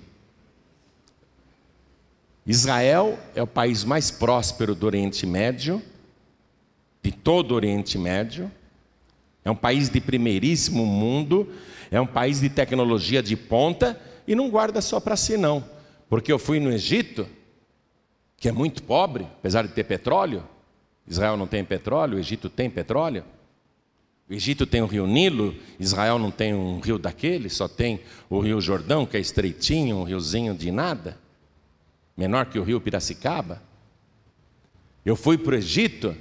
Israel 2.45 3.17
é 3.33 3.41
o 3.41 3.47
país 3.47 3.83
mais 3.83 4.11
próspero 4.11 4.75
do 4.75 4.85
Oriente 4.85 5.25
Médio, 5.25 5.81
de 7.01 7.11
todo 7.11 7.51
o 7.51 7.55
Oriente 7.55 7.97
Médio 7.97 8.51
é 9.45 9.51
um 9.51 9.55
país 9.55 9.91
de 9.91 10.01
primeiríssimo 10.01 10.83
mundo, 10.83 11.47
é 11.91 12.01
um 12.01 12.07
país 12.07 12.41
de 12.41 12.49
tecnologia 12.49 13.21
de 13.21 13.37
ponta 13.37 14.01
e 14.27 14.33
não 14.33 14.49
guarda 14.49 14.81
só 14.81 14.99
para 14.99 15.15
si, 15.15 15.37
não. 15.37 15.63
Porque 16.09 16.33
eu 16.33 16.39
fui 16.39 16.59
no 16.59 16.71
Egito, 16.71 17.27
que 18.37 18.49
é 18.49 18.51
muito 18.51 18.81
pobre, 18.81 19.23
apesar 19.37 19.67
de 19.67 19.73
ter 19.73 19.83
petróleo. 19.83 20.43
Israel 21.07 21.37
não 21.37 21.45
tem 21.45 21.63
petróleo, 21.63 22.17
o 22.17 22.19
Egito 22.19 22.49
tem 22.49 22.71
petróleo. 22.71 23.23
O 24.27 24.33
Egito 24.33 24.65
tem 24.65 24.81
o 24.81 24.87
rio 24.87 25.05
Nilo, 25.05 25.55
Israel 25.79 26.17
não 26.17 26.31
tem 26.31 26.51
um 26.51 26.79
rio 26.79 26.97
daquele, 26.97 27.47
só 27.47 27.67
tem 27.67 27.99
o 28.27 28.39
rio 28.39 28.59
Jordão, 28.59 29.05
que 29.05 29.15
é 29.15 29.19
estreitinho, 29.19 29.97
um 29.97 30.03
riozinho 30.03 30.55
de 30.55 30.71
nada, 30.71 31.19
menor 32.15 32.45
que 32.47 32.59
o 32.59 32.63
rio 32.63 32.81
Piracicaba. 32.81 33.61
Eu 35.05 35.15
fui 35.15 35.37
para 35.37 35.53
o 35.53 35.57
Egito, 35.57 36.15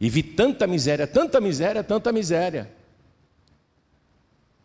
e 0.00 0.10
vi 0.10 0.22
tanta 0.22 0.66
miséria, 0.66 1.06
tanta 1.06 1.40
miséria, 1.40 1.82
tanta 1.82 2.12
miséria. 2.12 2.70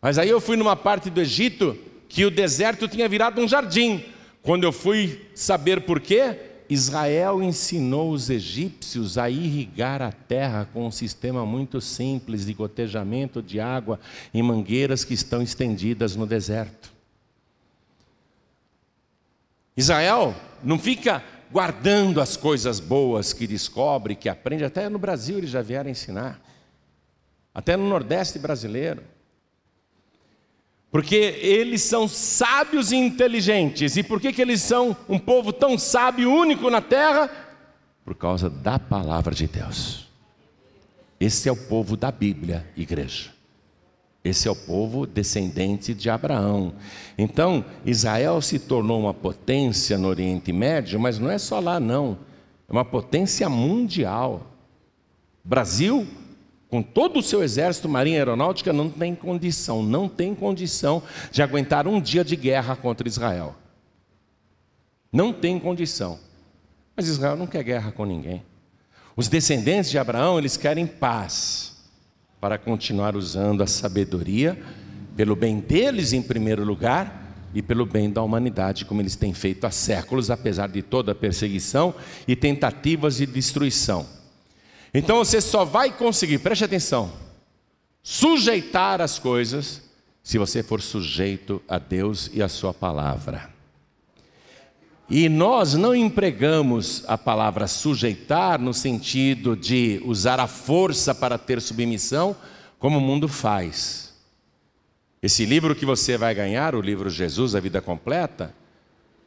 Mas 0.00 0.18
aí 0.18 0.28
eu 0.28 0.40
fui 0.40 0.56
numa 0.56 0.76
parte 0.76 1.08
do 1.08 1.20
Egito 1.20 1.78
que 2.08 2.24
o 2.24 2.30
deserto 2.30 2.86
tinha 2.86 3.08
virado 3.08 3.40
um 3.40 3.48
jardim. 3.48 4.04
Quando 4.42 4.64
eu 4.64 4.72
fui 4.72 5.26
saber 5.34 5.82
por 5.82 6.00
quê, 6.00 6.36
Israel 6.68 7.42
ensinou 7.42 8.10
os 8.10 8.28
egípcios 8.28 9.16
a 9.16 9.30
irrigar 9.30 10.02
a 10.02 10.12
terra 10.12 10.68
com 10.72 10.86
um 10.86 10.90
sistema 10.90 11.46
muito 11.46 11.80
simples 11.80 12.44
de 12.44 12.52
gotejamento 12.52 13.42
de 13.42 13.60
água 13.60 13.98
em 14.34 14.42
mangueiras 14.42 15.04
que 15.04 15.14
estão 15.14 15.40
estendidas 15.40 16.16
no 16.16 16.26
deserto. 16.26 16.91
Israel 19.76 20.34
não 20.62 20.78
fica 20.78 21.22
guardando 21.50 22.20
as 22.20 22.36
coisas 22.36 22.80
boas 22.80 23.32
que 23.32 23.46
descobre, 23.46 24.14
que 24.14 24.28
aprende, 24.28 24.64
até 24.64 24.88
no 24.88 24.98
Brasil 24.98 25.38
eles 25.38 25.50
já 25.50 25.60
vieram 25.60 25.90
ensinar, 25.90 26.40
até 27.54 27.76
no 27.76 27.88
Nordeste 27.88 28.38
brasileiro. 28.38 29.02
Porque 30.90 31.16
eles 31.16 31.80
são 31.82 32.06
sábios 32.06 32.92
e 32.92 32.96
inteligentes. 32.96 33.96
E 33.96 34.02
por 34.02 34.20
que, 34.20 34.30
que 34.30 34.42
eles 34.42 34.60
são 34.60 34.94
um 35.08 35.18
povo 35.18 35.50
tão 35.50 35.78
sábio, 35.78 36.30
único 36.30 36.68
na 36.68 36.82
terra? 36.82 37.30
Por 38.04 38.14
causa 38.14 38.50
da 38.50 38.78
palavra 38.78 39.34
de 39.34 39.46
Deus. 39.46 40.06
Esse 41.18 41.48
é 41.48 41.52
o 41.52 41.56
povo 41.56 41.96
da 41.96 42.10
Bíblia, 42.12 42.68
igreja. 42.76 43.30
Esse 44.24 44.46
é 44.46 44.50
o 44.50 44.56
povo 44.56 45.06
descendente 45.06 45.92
de 45.92 46.08
Abraão. 46.08 46.74
Então, 47.18 47.64
Israel 47.84 48.40
se 48.40 48.58
tornou 48.58 49.00
uma 49.00 49.12
potência 49.12 49.98
no 49.98 50.08
Oriente 50.08 50.52
Médio, 50.52 51.00
mas 51.00 51.18
não 51.18 51.30
é 51.30 51.38
só 51.38 51.58
lá, 51.58 51.80
não. 51.80 52.18
É 52.68 52.72
uma 52.72 52.84
potência 52.84 53.48
mundial. 53.48 54.46
Brasil 55.44 56.06
com 56.72 56.82
todo 56.82 57.18
o 57.18 57.22
seu 57.22 57.42
exército, 57.42 57.86
marinha 57.86 58.16
aeronáutica, 58.16 58.72
não 58.72 58.88
tem 58.88 59.14
condição, 59.14 59.82
não 59.82 60.08
tem 60.08 60.34
condição 60.34 61.02
de 61.30 61.42
aguentar 61.42 61.86
um 61.86 62.00
dia 62.00 62.24
de 62.24 62.34
guerra 62.34 62.74
contra 62.74 63.06
Israel. 63.06 63.54
Não 65.12 65.34
tem 65.34 65.60
condição. 65.60 66.18
Mas 66.96 67.08
Israel 67.08 67.36
não 67.36 67.46
quer 67.46 67.62
guerra 67.62 67.92
com 67.92 68.06
ninguém. 68.06 68.42
Os 69.14 69.28
descendentes 69.28 69.90
de 69.90 69.98
Abraão, 69.98 70.38
eles 70.38 70.56
querem 70.56 70.86
paz 70.86 71.71
para 72.42 72.58
continuar 72.58 73.14
usando 73.14 73.62
a 73.62 73.68
sabedoria 73.68 74.60
pelo 75.16 75.36
bem 75.36 75.60
deles 75.60 76.12
em 76.12 76.20
primeiro 76.20 76.64
lugar 76.64 77.36
e 77.54 77.62
pelo 77.62 77.86
bem 77.86 78.10
da 78.10 78.20
humanidade, 78.20 78.84
como 78.84 79.00
eles 79.00 79.14
têm 79.14 79.32
feito 79.32 79.64
há 79.64 79.70
séculos, 79.70 80.28
apesar 80.28 80.68
de 80.68 80.82
toda 80.82 81.12
a 81.12 81.14
perseguição 81.14 81.94
e 82.26 82.34
tentativas 82.34 83.18
de 83.18 83.26
destruição. 83.26 84.04
Então 84.92 85.18
você 85.18 85.40
só 85.40 85.64
vai 85.64 85.92
conseguir, 85.92 86.38
preste 86.38 86.64
atenção, 86.64 87.12
sujeitar 88.02 89.00
as 89.00 89.20
coisas 89.20 89.80
se 90.20 90.36
você 90.36 90.64
for 90.64 90.82
sujeito 90.82 91.62
a 91.68 91.78
Deus 91.78 92.28
e 92.34 92.42
a 92.42 92.48
Sua 92.48 92.74
palavra. 92.74 93.51
E 95.14 95.28
nós 95.28 95.74
não 95.74 95.94
empregamos 95.94 97.04
a 97.06 97.18
palavra 97.18 97.66
sujeitar 97.66 98.58
no 98.58 98.72
sentido 98.72 99.54
de 99.54 100.00
usar 100.06 100.40
a 100.40 100.46
força 100.46 101.14
para 101.14 101.36
ter 101.36 101.60
submissão, 101.60 102.34
como 102.78 102.96
o 102.96 103.00
mundo 103.02 103.28
faz. 103.28 104.14
Esse 105.22 105.44
livro 105.44 105.76
que 105.76 105.84
você 105.84 106.16
vai 106.16 106.34
ganhar, 106.34 106.74
o 106.74 106.80
livro 106.80 107.10
Jesus, 107.10 107.54
a 107.54 107.60
Vida 107.60 107.82
Completa, 107.82 108.54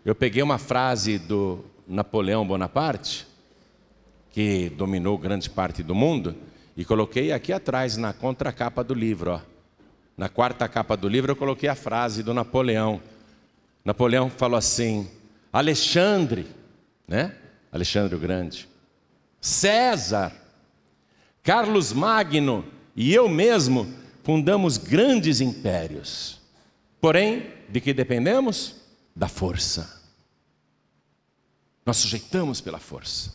eu 0.04 0.16
peguei 0.16 0.42
uma 0.42 0.58
frase 0.58 1.20
do 1.20 1.64
Napoleão 1.88 2.48
Bonaparte, 2.48 3.28
que 4.32 4.70
dominou 4.70 5.20
grande 5.20 5.52
parte 5.52 5.84
do 5.84 5.94
mundo, 5.94 6.36
e 6.76 6.84
coloquei 6.84 7.32
aqui 7.32 7.54
atrás, 7.54 7.96
na 7.96 8.12
contracapa 8.12 8.84
do 8.84 8.96
livro. 8.96 9.34
Ó. 9.34 9.40
Na 10.18 10.30
quarta 10.30 10.68
capa 10.68 10.98
do 10.98 11.08
livro, 11.08 11.34
eu 11.34 11.36
coloquei 11.36 11.70
a 11.70 11.76
frase 11.76 12.24
do 12.24 12.34
Napoleão. 12.34 13.00
Napoleão 13.86 14.32
falou 14.32 14.58
assim: 14.58 15.08
Alexandre, 15.56 16.46
né? 17.08 17.34
Alexandre 17.72 18.14
o 18.14 18.20
Grande, 18.20 18.68
César, 19.40 20.36
Carlos 21.42 21.94
Magno 21.94 22.66
e 22.94 23.14
eu 23.14 23.30
mesmo 23.30 23.88
fundamos 24.22 24.78
grandes 24.78 25.40
impérios. 25.40 26.42
Porém, 27.00 27.54
de 27.70 27.80
que 27.80 27.94
dependemos? 27.94 28.76
Da 29.16 29.30
força. 29.30 30.04
Nós 31.86 31.96
sujeitamos 31.98 32.60
pela 32.60 32.80
força. 32.80 33.34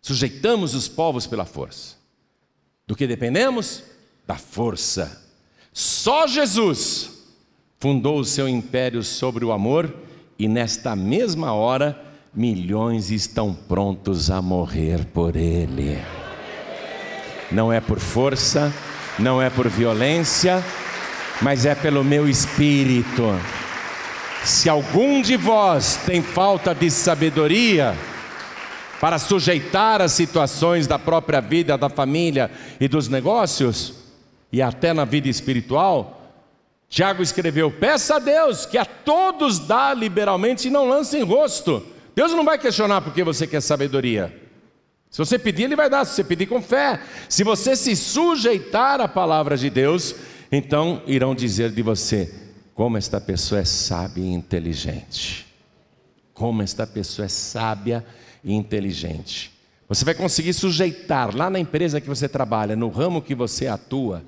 Sujeitamos 0.00 0.74
os 0.74 0.88
povos 0.88 1.26
pela 1.26 1.44
força. 1.44 1.96
Do 2.86 2.96
que 2.96 3.06
dependemos? 3.06 3.84
Da 4.26 4.38
força. 4.38 5.22
Só 5.70 6.26
Jesus 6.26 7.26
fundou 7.78 8.20
o 8.20 8.24
seu 8.24 8.48
império 8.48 9.02
sobre 9.02 9.44
o 9.44 9.52
amor 9.52 10.10
e 10.42 10.48
nesta 10.48 10.96
mesma 10.96 11.52
hora 11.52 11.96
milhões 12.34 13.12
estão 13.12 13.54
prontos 13.54 14.28
a 14.28 14.42
morrer 14.42 15.04
por 15.04 15.36
ele. 15.36 16.02
Não 17.52 17.72
é 17.72 17.80
por 17.80 18.00
força, 18.00 18.72
não 19.20 19.40
é 19.40 19.48
por 19.48 19.68
violência, 19.68 20.60
mas 21.40 21.64
é 21.64 21.76
pelo 21.76 22.02
meu 22.02 22.28
espírito. 22.28 23.22
Se 24.42 24.68
algum 24.68 25.22
de 25.22 25.36
vós 25.36 26.00
tem 26.04 26.20
falta 26.20 26.74
de 26.74 26.90
sabedoria, 26.90 27.96
para 29.00 29.20
sujeitar 29.20 30.02
as 30.02 30.10
situações 30.10 30.88
da 30.88 30.98
própria 30.98 31.40
vida, 31.40 31.78
da 31.78 31.88
família 31.88 32.50
e 32.80 32.88
dos 32.88 33.06
negócios, 33.06 33.94
e 34.52 34.60
até 34.60 34.92
na 34.92 35.04
vida 35.04 35.28
espiritual, 35.28 36.21
Tiago 36.92 37.22
escreveu: 37.22 37.70
peça 37.70 38.16
a 38.16 38.18
Deus 38.18 38.66
que 38.66 38.76
a 38.76 38.84
todos 38.84 39.58
dá 39.58 39.94
liberalmente 39.94 40.68
e 40.68 40.70
não 40.70 40.86
lance 40.86 41.16
em 41.16 41.22
rosto. 41.22 41.82
Deus 42.14 42.32
não 42.32 42.44
vai 42.44 42.58
questionar 42.58 43.00
porque 43.00 43.24
você 43.24 43.46
quer 43.46 43.62
sabedoria. 43.62 44.38
Se 45.10 45.18
você 45.18 45.38
pedir, 45.38 45.64
Ele 45.64 45.76
vai 45.76 45.88
dar, 45.88 46.04
se 46.04 46.14
você 46.14 46.22
pedir 46.22 46.46
com 46.46 46.60
fé. 46.60 47.00
Se 47.28 47.42
você 47.42 47.74
se 47.74 47.96
sujeitar 47.96 49.00
à 49.00 49.08
palavra 49.08 49.56
de 49.56 49.70
Deus, 49.70 50.14
então 50.52 51.02
irão 51.06 51.34
dizer 51.34 51.70
de 51.70 51.80
você: 51.80 52.30
como 52.74 52.98
esta 52.98 53.18
pessoa 53.18 53.62
é 53.62 53.64
sábia 53.64 54.22
e 54.22 54.32
inteligente. 54.32 55.46
Como 56.34 56.62
esta 56.62 56.86
pessoa 56.86 57.24
é 57.24 57.28
sábia 57.28 58.04
e 58.06 58.22
e 58.44 58.52
inteligente. 58.52 59.52
Você 59.88 60.04
vai 60.04 60.14
conseguir 60.14 60.52
sujeitar 60.52 61.34
lá 61.34 61.50
na 61.50 61.58
empresa 61.58 62.00
que 62.00 62.08
você 62.08 62.28
trabalha, 62.28 62.74
no 62.74 62.88
ramo 62.88 63.22
que 63.22 63.34
você 63.34 63.66
atua, 63.66 64.22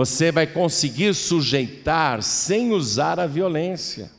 você 0.00 0.32
vai 0.32 0.46
conseguir 0.46 1.14
sujeitar 1.14 2.22
sem 2.22 2.72
usar 2.72 3.20
a 3.20 3.26
violência. 3.26 4.10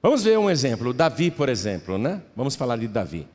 Vamos 0.00 0.24
ver 0.24 0.38
um 0.38 0.48
exemplo, 0.48 0.94
Davi, 0.94 1.30
por 1.30 1.50
exemplo, 1.50 1.98
né? 1.98 2.22
Vamos 2.34 2.56
falar 2.56 2.78
de 2.78 2.88
Davi. 2.88 3.28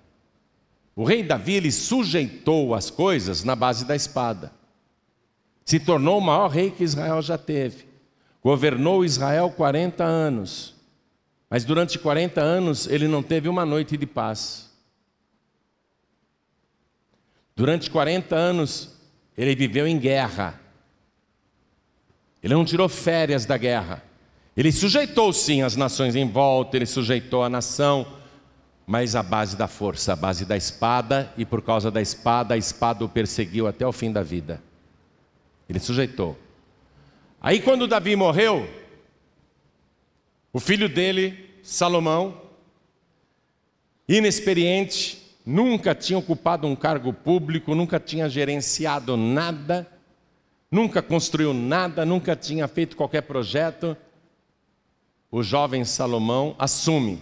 O 0.95 1.03
rei 1.03 1.21
Davi 1.21 1.53
ele 1.53 1.71
sujeitou 1.71 2.73
as 2.73 2.89
coisas 2.89 3.43
na 3.43 3.55
base 3.55 3.85
da 3.85 3.95
espada. 3.95 4.51
Se 5.65 5.79
tornou 5.79 6.17
o 6.17 6.21
maior 6.21 6.47
rei 6.47 6.71
que 6.71 6.83
Israel 6.83 7.21
já 7.21 7.37
teve. 7.37 7.85
Governou 8.43 9.05
Israel 9.05 9.53
40 9.55 10.03
anos. 10.03 10.73
Mas 11.47 11.63
durante 11.63 11.99
40 11.99 12.41
anos 12.41 12.87
ele 12.87 13.07
não 13.07 13.21
teve 13.21 13.47
uma 13.47 13.67
noite 13.67 13.95
de 13.95 14.07
paz. 14.07 14.71
Durante 17.55 17.91
40 17.91 18.35
anos, 18.35 18.97
ele 19.37 19.55
viveu 19.55 19.87
em 19.87 19.99
guerra. 19.99 20.59
Ele 22.43 22.53
não 22.53 22.65
tirou 22.65 22.87
férias 22.87 23.45
da 23.45 23.57
guerra. 23.57 24.03
Ele 24.55 24.71
sujeitou 24.71 25.31
sim 25.33 25.61
as 25.61 25.75
nações 25.75 26.15
em 26.15 26.27
volta, 26.27 26.75
ele 26.75 26.85
sujeitou 26.85 27.43
a 27.43 27.49
nação, 27.49 28.07
mas 28.87 29.15
a 29.15 29.21
base 29.21 29.55
da 29.55 29.67
força, 29.67 30.13
a 30.13 30.15
base 30.15 30.45
da 30.45 30.57
espada, 30.57 31.31
e 31.37 31.45
por 31.45 31.61
causa 31.61 31.91
da 31.91 32.01
espada, 32.01 32.53
a 32.53 32.57
espada 32.57 33.03
o 33.03 33.09
perseguiu 33.09 33.67
até 33.67 33.85
o 33.85 33.91
fim 33.91 34.11
da 34.11 34.23
vida. 34.23 34.61
Ele 35.69 35.79
sujeitou. 35.79 36.37
Aí, 37.41 37.59
quando 37.59 37.87
Davi 37.87 38.15
morreu, 38.15 38.67
o 40.51 40.59
filho 40.59 40.89
dele, 40.89 41.59
Salomão, 41.61 42.41
inexperiente, 44.07 45.35
nunca 45.45 45.93
tinha 45.93 46.17
ocupado 46.17 46.65
um 46.65 46.75
cargo 46.75 47.13
público, 47.13 47.75
nunca 47.75 47.99
tinha 47.99 48.27
gerenciado 48.29 49.15
nada, 49.15 49.87
nunca 50.71 51.01
construiu 51.01 51.53
nada, 51.53 52.05
nunca 52.05 52.35
tinha 52.35 52.67
feito 52.67 52.95
qualquer 52.95 53.21
projeto. 53.21 53.95
O 55.31 55.43
jovem 55.43 55.83
Salomão 55.83 56.55
assume. 56.57 57.19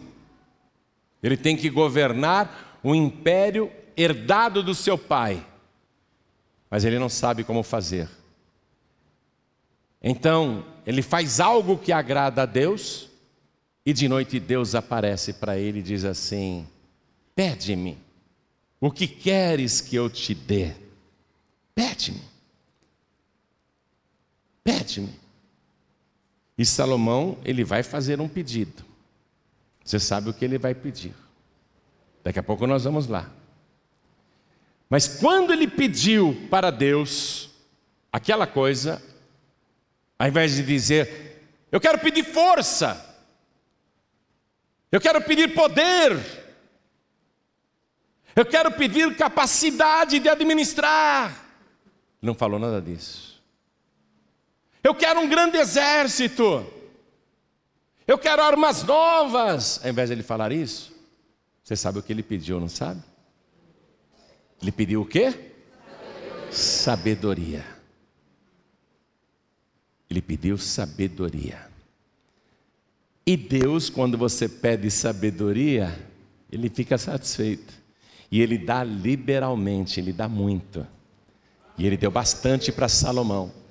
Ele 1.22 1.36
tem 1.36 1.58
que 1.58 1.70
governar 1.70 2.80
um 2.84 2.94
império 2.94 3.72
herdado 3.98 4.62
do 4.62 4.76
seu 4.76 4.98
pai, 4.98 5.46
mas 6.70 6.86
ele 6.86 7.00
não 7.00 7.10
sabe 7.10 7.44
como 7.44 7.64
fazer. 7.64 8.08
Então, 10.02 10.64
ele 10.86 11.02
faz 11.02 11.40
algo 11.40 11.78
que 11.78 11.92
agrada 11.92 12.44
a 12.44 12.46
Deus, 12.46 13.10
e 13.84 13.92
de 13.92 14.08
noite 14.08 14.40
Deus 14.40 14.76
aparece 14.76 15.34
para 15.34 15.58
ele 15.58 15.80
e 15.80 15.84
diz 15.84 16.06
assim: 16.06 16.68
Pede-me, 17.36 17.98
o 18.80 18.92
que 18.92 19.08
queres 19.08 19.82
que 19.82 19.96
eu 19.96 20.10
te 20.10 20.36
dê? 20.36 20.74
Pede-me. 21.74 22.35
Pede-me. 24.66 25.14
E 26.58 26.66
Salomão, 26.66 27.38
ele 27.46 27.64
vai 27.64 27.84
fazer 27.84 28.20
um 28.20 28.28
pedido. 28.28 28.84
Você 29.84 30.00
sabe 30.00 30.32
o 30.32 30.34
que 30.34 30.44
ele 30.44 30.58
vai 30.58 30.74
pedir. 30.74 31.14
Daqui 32.24 32.40
a 32.40 32.44
pouco 32.44 32.66
nós 32.66 32.84
vamos 32.84 33.08
lá. 33.08 33.30
Mas 34.90 35.08
quando 35.08 35.54
ele 35.54 35.68
pediu 35.68 36.48
para 36.50 36.72
Deus 36.72 37.52
aquela 38.12 38.48
coisa, 38.48 39.04
ao 40.18 40.28
invés 40.28 40.56
de 40.56 40.64
dizer, 40.64 41.48
eu 41.72 41.80
quero 41.80 42.00
pedir 42.00 42.24
força, 42.24 43.16
eu 44.92 45.00
quero 45.00 45.22
pedir 45.22 45.54
poder, 45.54 46.18
eu 48.36 48.46
quero 48.46 48.72
pedir 48.72 49.16
capacidade 49.16 50.18
de 50.18 50.28
administrar, 50.28 51.46
não 52.20 52.34
falou 52.34 52.58
nada 52.58 52.82
disso. 52.82 53.35
Eu 54.86 54.94
quero 54.94 55.20
um 55.20 55.28
grande 55.28 55.58
exército, 55.58 56.64
eu 58.06 58.20
quero 58.20 58.44
armas 58.44 58.84
novas, 58.84 59.84
ao 59.84 59.90
invés 59.90 60.10
de 60.10 60.14
ele 60.14 60.22
falar 60.22 60.52
isso, 60.52 60.94
você 61.64 61.76
sabe 61.76 61.98
o 61.98 62.04
que 62.04 62.14
ele 62.14 62.22
pediu, 62.22 62.60
não 62.60 62.70
sabe? 62.70 63.02
Ele 64.62 64.72
pediu 64.72 65.02
o 65.02 65.06
quê? 65.06 65.54
Sabedoria. 66.52 67.66
Ele 70.08 70.22
pediu 70.22 70.56
sabedoria. 70.56 71.68
E 73.26 73.36
Deus, 73.36 73.90
quando 73.90 74.20
você 74.20 74.48
pede 74.48 74.92
sabedoria, 74.92 75.98
ele 76.52 76.70
fica 76.70 76.96
satisfeito. 76.96 77.74
E 78.32 78.40
ele 78.40 78.60
dá 78.60 78.84
liberalmente, 78.84 80.00
ele 80.00 80.14
dá 80.14 80.30
muito. 80.30 80.86
E 81.76 81.88
ele 81.88 81.98
deu 81.98 82.12
bastante 82.12 82.72
para 82.72 82.88
Salomão. 82.88 83.65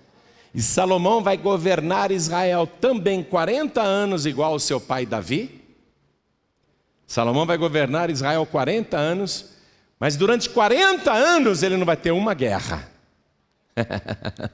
E 0.55 0.63
Salomão 0.63 1.21
vai 1.21 1.37
governar 1.37 2.13
Israel 2.13 2.65
também 2.67 3.25
40 3.25 3.83
anos, 3.83 4.25
igual 4.25 4.53
ao 4.53 4.61
seu 4.61 4.81
pai 4.81 5.05
Davi. 5.05 5.61
Salomão 7.07 7.45
vai 7.45 7.57
governar 7.57 8.09
Israel 8.09 8.47
40 8.47 8.97
anos, 8.97 9.57
mas 9.99 10.17
durante 10.17 10.49
40 10.49 11.13
anos 11.13 11.65
ele 11.65 11.77
não 11.77 11.85
vai 11.85 11.97
ter 11.97 12.13
uma 12.13 12.35
guerra. 12.35 12.89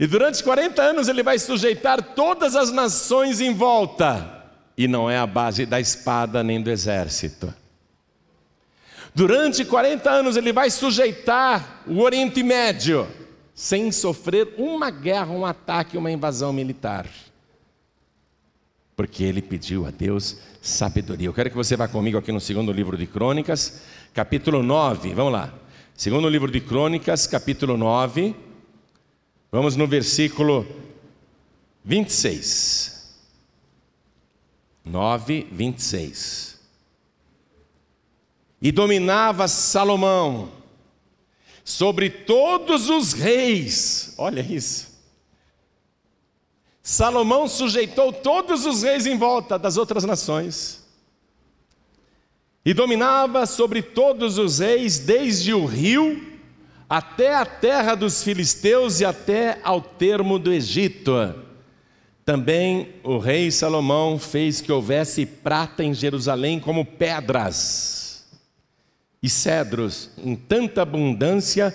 e 0.00 0.06
durante 0.06 0.42
40 0.42 0.80
anos 0.82 1.08
ele 1.08 1.22
vai 1.22 1.38
sujeitar 1.38 2.02
todas 2.02 2.56
as 2.56 2.72
nações 2.72 3.38
em 3.38 3.52
volta, 3.52 4.46
e 4.78 4.88
não 4.88 5.10
é 5.10 5.18
a 5.18 5.26
base 5.26 5.66
da 5.66 5.78
espada 5.78 6.42
nem 6.42 6.62
do 6.62 6.70
exército. 6.70 7.52
Durante 9.14 9.62
40 9.62 10.10
anos 10.10 10.36
ele 10.38 10.54
vai 10.54 10.70
sujeitar 10.70 11.82
o 11.86 12.00
Oriente 12.00 12.42
Médio, 12.42 13.06
sem 13.54 13.92
sofrer 13.92 14.54
uma 14.56 14.90
guerra, 14.90 15.30
um 15.32 15.44
ataque, 15.44 15.98
uma 15.98 16.10
invasão 16.10 16.52
militar. 16.52 17.06
Porque 18.96 19.24
ele 19.24 19.42
pediu 19.42 19.86
a 19.86 19.90
Deus 19.90 20.38
sabedoria. 20.60 21.28
Eu 21.28 21.34
quero 21.34 21.50
que 21.50 21.56
você 21.56 21.76
vá 21.76 21.88
comigo 21.88 22.18
aqui 22.18 22.30
no 22.30 22.40
segundo 22.40 22.72
livro 22.72 22.96
de 22.96 23.06
Crônicas, 23.06 23.82
capítulo 24.14 24.62
9. 24.62 25.14
Vamos 25.14 25.32
lá. 25.32 25.52
Segundo 25.94 26.28
livro 26.28 26.50
de 26.50 26.60
Crônicas, 26.60 27.26
capítulo 27.26 27.76
9. 27.76 28.34
Vamos 29.50 29.76
no 29.76 29.86
versículo 29.86 30.66
26. 31.84 32.92
9, 34.84 35.46
26. 35.52 36.60
E 38.60 38.70
dominava 38.72 39.48
Salomão 39.48 40.61
sobre 41.64 42.10
todos 42.10 42.88
os 42.88 43.12
reis. 43.12 44.14
Olha 44.18 44.40
isso. 44.40 44.92
Salomão 46.82 47.46
sujeitou 47.46 48.12
todos 48.12 48.66
os 48.66 48.82
reis 48.82 49.06
em 49.06 49.16
volta 49.16 49.58
das 49.58 49.76
outras 49.76 50.04
nações. 50.04 50.82
E 52.64 52.74
dominava 52.74 53.46
sobre 53.46 53.82
todos 53.82 54.38
os 54.38 54.58
reis, 54.58 54.98
desde 54.98 55.52
o 55.52 55.64
rio 55.64 56.30
até 56.88 57.34
a 57.34 57.46
terra 57.46 57.94
dos 57.94 58.22
filisteus 58.22 59.00
e 59.00 59.04
até 59.04 59.58
ao 59.62 59.80
termo 59.80 60.38
do 60.38 60.52
Egito. 60.52 61.12
Também 62.24 62.94
o 63.02 63.18
rei 63.18 63.50
Salomão 63.50 64.18
fez 64.18 64.60
que 64.60 64.70
houvesse 64.70 65.24
prata 65.24 65.82
em 65.82 65.94
Jerusalém 65.94 66.60
como 66.60 66.84
pedras 66.84 68.01
e 69.22 69.28
cedros 69.28 70.10
em 70.18 70.34
tanta 70.34 70.82
abundância 70.82 71.74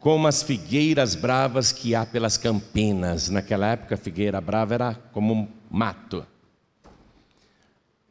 como 0.00 0.26
as 0.26 0.42
figueiras 0.42 1.14
bravas 1.14 1.70
que 1.70 1.94
há 1.94 2.04
pelas 2.04 2.36
campinas. 2.36 3.28
Naquela 3.28 3.68
época, 3.68 3.94
a 3.94 3.98
figueira 3.98 4.40
brava 4.40 4.74
era 4.74 4.94
como 5.12 5.34
um 5.34 5.48
mato. 5.70 6.26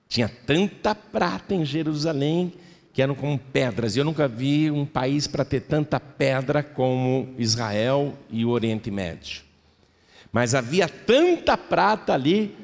Tinha 0.07 0.29
tanta 0.29 0.95
prata 0.95 1.53
em 1.53 1.65
Jerusalém 1.65 2.53
que 2.93 3.01
eram 3.01 3.13
como 3.13 3.37
pedras. 3.37 3.95
Eu 3.95 4.05
nunca 4.05 4.27
vi 4.27 4.71
um 4.71 4.85
país 4.85 5.27
para 5.27 5.43
ter 5.43 5.61
tanta 5.61 5.99
pedra 5.99 6.63
como 6.63 7.33
Israel 7.37 8.17
e 8.29 8.45
o 8.45 8.49
Oriente 8.49 8.89
Médio. 8.89 9.43
Mas 10.31 10.55
havia 10.55 10.87
tanta 10.87 11.57
prata 11.57 12.13
ali, 12.13 12.55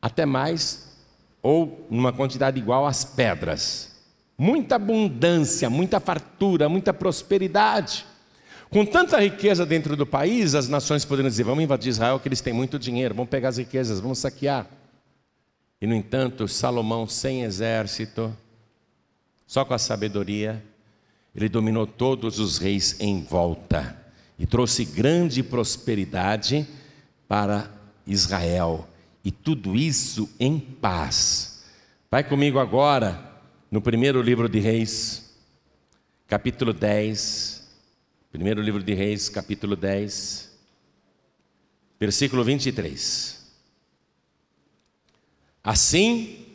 até 0.00 0.24
mais, 0.26 0.96
ou 1.42 1.86
numa 1.90 2.12
quantidade 2.12 2.58
igual 2.58 2.86
às 2.86 3.04
pedras 3.04 3.87
muita 4.38 4.76
abundância, 4.76 5.68
muita 5.68 5.98
fartura, 5.98 6.68
muita 6.68 6.94
prosperidade. 6.94 8.06
Com 8.70 8.86
tanta 8.86 9.20
riqueza 9.20 9.66
dentro 9.66 9.96
do 9.96 10.06
país, 10.06 10.54
as 10.54 10.68
nações 10.68 11.04
poderiam 11.04 11.28
dizer: 11.30 11.42
vamos 11.42 11.64
invadir 11.64 11.88
Israel, 11.88 12.20
que 12.20 12.28
eles 12.28 12.40
têm 12.40 12.52
muito 12.52 12.78
dinheiro, 12.78 13.14
vamos 13.14 13.30
pegar 13.30 13.48
as 13.48 13.58
riquezas, 13.58 13.98
vamos 13.98 14.18
saquear. 14.18 14.66
E 15.80 15.86
no 15.86 15.94
entanto, 15.94 16.46
Salomão, 16.46 17.06
sem 17.06 17.42
exército, 17.42 18.36
só 19.46 19.64
com 19.64 19.74
a 19.74 19.78
sabedoria, 19.78 20.62
ele 21.34 21.48
dominou 21.48 21.86
todos 21.86 22.38
os 22.38 22.58
reis 22.58 22.96
em 23.00 23.22
volta 23.22 23.96
e 24.38 24.46
trouxe 24.46 24.84
grande 24.84 25.42
prosperidade 25.42 26.66
para 27.26 27.70
Israel. 28.06 28.88
E 29.24 29.30
tudo 29.30 29.74
isso 29.76 30.28
em 30.38 30.58
paz. 30.58 31.64
Vai 32.10 32.24
comigo 32.24 32.58
agora 32.58 33.27
no 33.70 33.82
primeiro 33.82 34.22
livro 34.22 34.48
de 34.48 34.58
Reis, 34.60 35.34
capítulo 36.26 36.72
10, 36.72 37.68
primeiro 38.32 38.62
livro 38.62 38.82
de 38.82 38.94
Reis, 38.94 39.28
capítulo 39.28 39.76
10, 39.76 40.50
versículo 42.00 42.42
23. 42.42 43.46
Assim, 45.62 46.46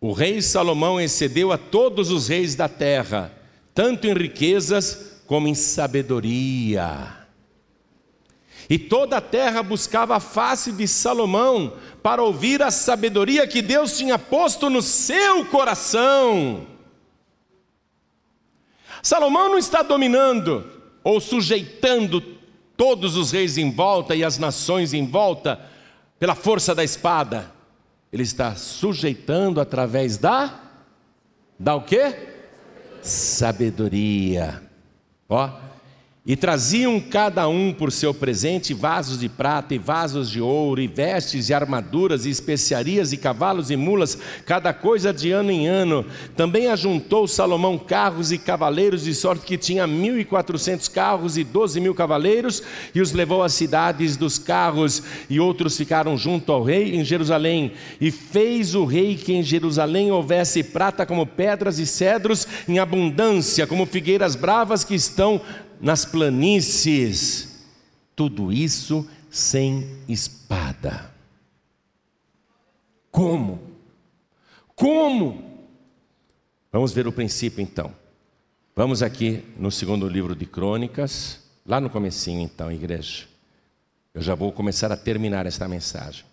o 0.00 0.12
rei 0.12 0.40
Salomão 0.40 0.98
excedeu 0.98 1.52
a 1.52 1.58
todos 1.58 2.10
os 2.10 2.28
reis 2.28 2.54
da 2.54 2.68
terra, 2.68 3.32
tanto 3.74 4.06
em 4.06 4.14
riquezas 4.14 5.20
como 5.26 5.48
em 5.48 5.54
sabedoria. 5.54 7.15
E 8.68 8.78
toda 8.78 9.18
a 9.18 9.20
terra 9.20 9.62
buscava 9.62 10.16
a 10.16 10.20
face 10.20 10.72
de 10.72 10.88
Salomão 10.88 11.74
para 12.02 12.22
ouvir 12.22 12.62
a 12.62 12.70
sabedoria 12.70 13.46
que 13.46 13.62
Deus 13.62 13.96
tinha 13.96 14.18
posto 14.18 14.68
no 14.68 14.82
seu 14.82 15.44
coração. 15.46 16.66
Salomão 19.02 19.50
não 19.50 19.58
está 19.58 19.82
dominando 19.82 20.64
ou 21.04 21.20
sujeitando 21.20 22.20
todos 22.76 23.16
os 23.16 23.30
reis 23.30 23.56
em 23.56 23.70
volta 23.70 24.16
e 24.16 24.24
as 24.24 24.36
nações 24.36 24.92
em 24.92 25.06
volta 25.06 25.60
pela 26.18 26.34
força 26.34 26.74
da 26.74 26.82
espada. 26.82 27.52
Ele 28.12 28.24
está 28.24 28.56
sujeitando 28.56 29.60
através 29.60 30.18
da 30.18 30.62
da 31.58 31.74
o 31.74 31.82
quê? 31.82 32.14
Sabedoria. 33.00 34.62
Ó, 35.28 35.50
e 36.26 36.34
traziam 36.34 36.98
cada 36.98 37.48
um 37.48 37.72
por 37.72 37.92
seu 37.92 38.12
presente 38.12 38.74
vasos 38.74 39.20
de 39.20 39.28
prata 39.28 39.76
e 39.76 39.78
vasos 39.78 40.28
de 40.28 40.40
ouro, 40.40 40.80
e 40.80 40.88
vestes 40.88 41.48
e 41.48 41.54
armaduras, 41.54 42.26
e 42.26 42.30
especiarias 42.30 43.12
e 43.12 43.16
cavalos 43.16 43.70
e 43.70 43.76
mulas, 43.76 44.18
cada 44.44 44.74
coisa 44.74 45.12
de 45.12 45.30
ano 45.30 45.52
em 45.52 45.68
ano. 45.68 46.04
Também 46.34 46.66
ajuntou 46.66 47.28
Salomão 47.28 47.78
carros 47.78 48.32
e 48.32 48.38
cavaleiros, 48.38 49.04
de 49.04 49.14
sorte 49.14 49.46
que 49.46 49.56
tinha 49.56 49.86
mil 49.86 50.18
e 50.18 50.24
quatrocentos 50.24 50.88
carros 50.88 51.38
e 51.38 51.44
doze 51.44 51.78
mil 51.78 51.94
cavaleiros, 51.94 52.60
e 52.92 53.00
os 53.00 53.12
levou 53.12 53.44
às 53.44 53.54
cidades 53.54 54.16
dos 54.16 54.36
carros, 54.36 55.04
e 55.30 55.38
outros 55.38 55.76
ficaram 55.76 56.18
junto 56.18 56.50
ao 56.50 56.64
rei 56.64 56.96
em 56.96 57.04
Jerusalém. 57.04 57.70
E 58.00 58.10
fez 58.10 58.74
o 58.74 58.84
rei 58.84 59.14
que 59.14 59.32
em 59.32 59.44
Jerusalém 59.44 60.10
houvesse 60.10 60.64
prata 60.64 61.06
como 61.06 61.24
pedras 61.24 61.78
e 61.78 61.86
cedros 61.86 62.48
em 62.66 62.80
abundância, 62.80 63.64
como 63.64 63.86
figueiras 63.86 64.34
bravas 64.34 64.82
que 64.82 64.94
estão 64.96 65.40
nas 65.80 66.04
planícies, 66.04 67.64
tudo 68.14 68.52
isso 68.52 69.08
sem 69.30 69.86
espada. 70.08 71.12
Como? 73.10 73.60
Como? 74.74 75.60
Vamos 76.72 76.92
ver 76.92 77.06
o 77.06 77.12
princípio 77.12 77.62
então. 77.62 77.94
Vamos 78.74 79.02
aqui 79.02 79.42
no 79.58 79.70
segundo 79.70 80.08
livro 80.08 80.34
de 80.34 80.44
Crônicas, 80.44 81.40
lá 81.64 81.80
no 81.80 81.88
comecinho 81.88 82.40
então, 82.40 82.70
igreja. 82.70 83.26
Eu 84.12 84.20
já 84.20 84.34
vou 84.34 84.52
começar 84.52 84.92
a 84.92 84.96
terminar 84.96 85.46
esta 85.46 85.66
mensagem. 85.66 86.24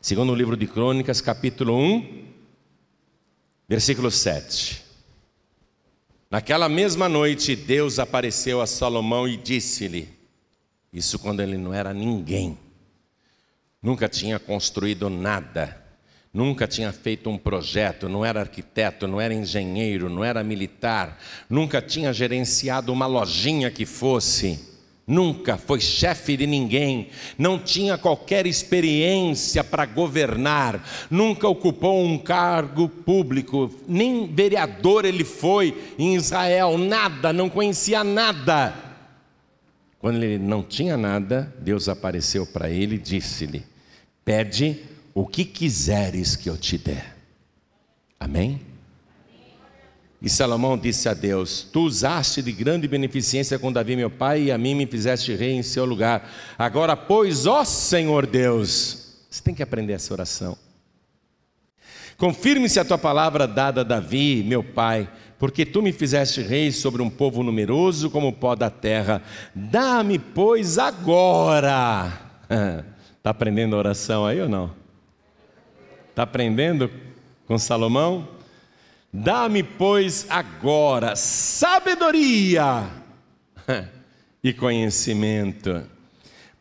Segundo 0.00 0.34
livro 0.34 0.56
de 0.56 0.66
Crônicas, 0.66 1.20
capítulo 1.20 1.76
1, 1.76 2.32
Versículo 3.72 4.10
7. 4.10 4.84
Naquela 6.32 6.66
mesma 6.66 7.10
noite, 7.10 7.54
Deus 7.54 7.98
apareceu 7.98 8.62
a 8.62 8.66
Salomão 8.66 9.28
e 9.28 9.36
disse-lhe: 9.36 10.08
Isso 10.90 11.18
quando 11.18 11.40
ele 11.40 11.58
não 11.58 11.74
era 11.74 11.92
ninguém, 11.92 12.56
nunca 13.82 14.08
tinha 14.08 14.38
construído 14.38 15.10
nada, 15.10 15.76
nunca 16.32 16.66
tinha 16.66 16.90
feito 16.90 17.28
um 17.28 17.36
projeto, 17.36 18.08
não 18.08 18.24
era 18.24 18.40
arquiteto, 18.40 19.06
não 19.06 19.20
era 19.20 19.34
engenheiro, 19.34 20.08
não 20.08 20.24
era 20.24 20.42
militar, 20.42 21.18
nunca 21.50 21.82
tinha 21.82 22.14
gerenciado 22.14 22.90
uma 22.90 23.04
lojinha 23.04 23.70
que 23.70 23.84
fosse 23.84 24.71
nunca 25.12 25.58
foi 25.58 25.78
chefe 25.78 26.38
de 26.38 26.46
ninguém, 26.46 27.08
não 27.36 27.58
tinha 27.58 27.98
qualquer 27.98 28.46
experiência 28.46 29.62
para 29.62 29.84
governar, 29.84 30.82
nunca 31.10 31.46
ocupou 31.46 32.02
um 32.02 32.16
cargo 32.16 32.88
público, 32.88 33.70
nem 33.86 34.26
vereador 34.26 35.04
ele 35.04 35.22
foi 35.22 35.76
em 35.98 36.14
Israel, 36.14 36.78
nada, 36.78 37.30
não 37.30 37.50
conhecia 37.50 38.02
nada. 38.02 38.74
Quando 39.98 40.22
ele 40.22 40.38
não 40.38 40.62
tinha 40.62 40.96
nada, 40.96 41.54
Deus 41.60 41.90
apareceu 41.90 42.46
para 42.46 42.70
ele 42.70 42.96
e 42.96 42.98
disse-lhe: 42.98 43.62
Pede 44.24 44.80
o 45.14 45.26
que 45.26 45.44
quiseres 45.44 46.34
que 46.34 46.48
eu 46.48 46.56
te 46.56 46.78
dê. 46.78 46.96
Amém? 48.18 48.71
E 50.22 50.30
Salomão 50.30 50.78
disse 50.78 51.08
a 51.08 51.14
Deus: 51.14 51.66
Tu 51.72 51.80
usaste 51.80 52.40
de 52.40 52.52
grande 52.52 52.86
beneficência 52.86 53.58
com 53.58 53.72
Davi, 53.72 53.96
meu 53.96 54.08
pai, 54.08 54.44
e 54.44 54.52
a 54.52 54.56
mim 54.56 54.74
me 54.74 54.86
fizeste 54.86 55.34
rei 55.34 55.52
em 55.52 55.62
seu 55.64 55.84
lugar. 55.84 56.30
Agora, 56.56 56.96
pois, 56.96 57.44
ó 57.44 57.64
Senhor 57.64 58.24
Deus, 58.24 59.16
você 59.28 59.42
tem 59.42 59.52
que 59.52 59.64
aprender 59.64 59.94
essa 59.94 60.14
oração. 60.14 60.56
Confirme-se 62.16 62.78
a 62.78 62.84
tua 62.84 62.98
palavra 62.98 63.48
dada 63.48 63.80
a 63.80 63.84
Davi, 63.84 64.44
meu 64.44 64.62
pai, 64.62 65.10
porque 65.40 65.66
tu 65.66 65.82
me 65.82 65.92
fizeste 65.92 66.40
rei 66.40 66.70
sobre 66.70 67.02
um 67.02 67.10
povo 67.10 67.42
numeroso 67.42 68.08
como 68.08 68.28
o 68.28 68.32
pó 68.32 68.54
da 68.54 68.70
terra. 68.70 69.20
Dá-me, 69.52 70.20
pois, 70.20 70.78
agora. 70.78 72.12
Está 73.18 73.30
aprendendo 73.30 73.74
a 73.74 73.78
oração 73.80 74.24
aí 74.24 74.40
ou 74.40 74.48
não? 74.48 74.70
Está 76.10 76.22
aprendendo 76.22 76.88
com 77.44 77.58
Salomão? 77.58 78.28
Dá-me, 79.12 79.62
pois, 79.62 80.26
agora 80.30 81.14
sabedoria 81.14 82.88
e 84.42 84.54
conhecimento, 84.54 85.82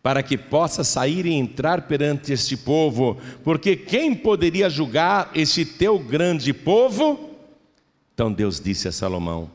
para 0.04 0.22
que 0.22 0.38
possa 0.38 0.84
sair 0.84 1.26
e 1.26 1.34
entrar 1.34 1.84
perante 1.84 2.34
este 2.34 2.58
povo, 2.58 3.18
porque 3.42 3.78
quem 3.78 4.14
poderia 4.14 4.70
julgar 4.70 5.32
este 5.34 5.64
teu 5.64 5.98
grande 5.98 6.54
povo? 6.54 7.30
Então 8.14 8.34
Deus 8.34 8.60
disse 8.60 8.88
a 8.88 8.92
Salomão: 8.92 9.50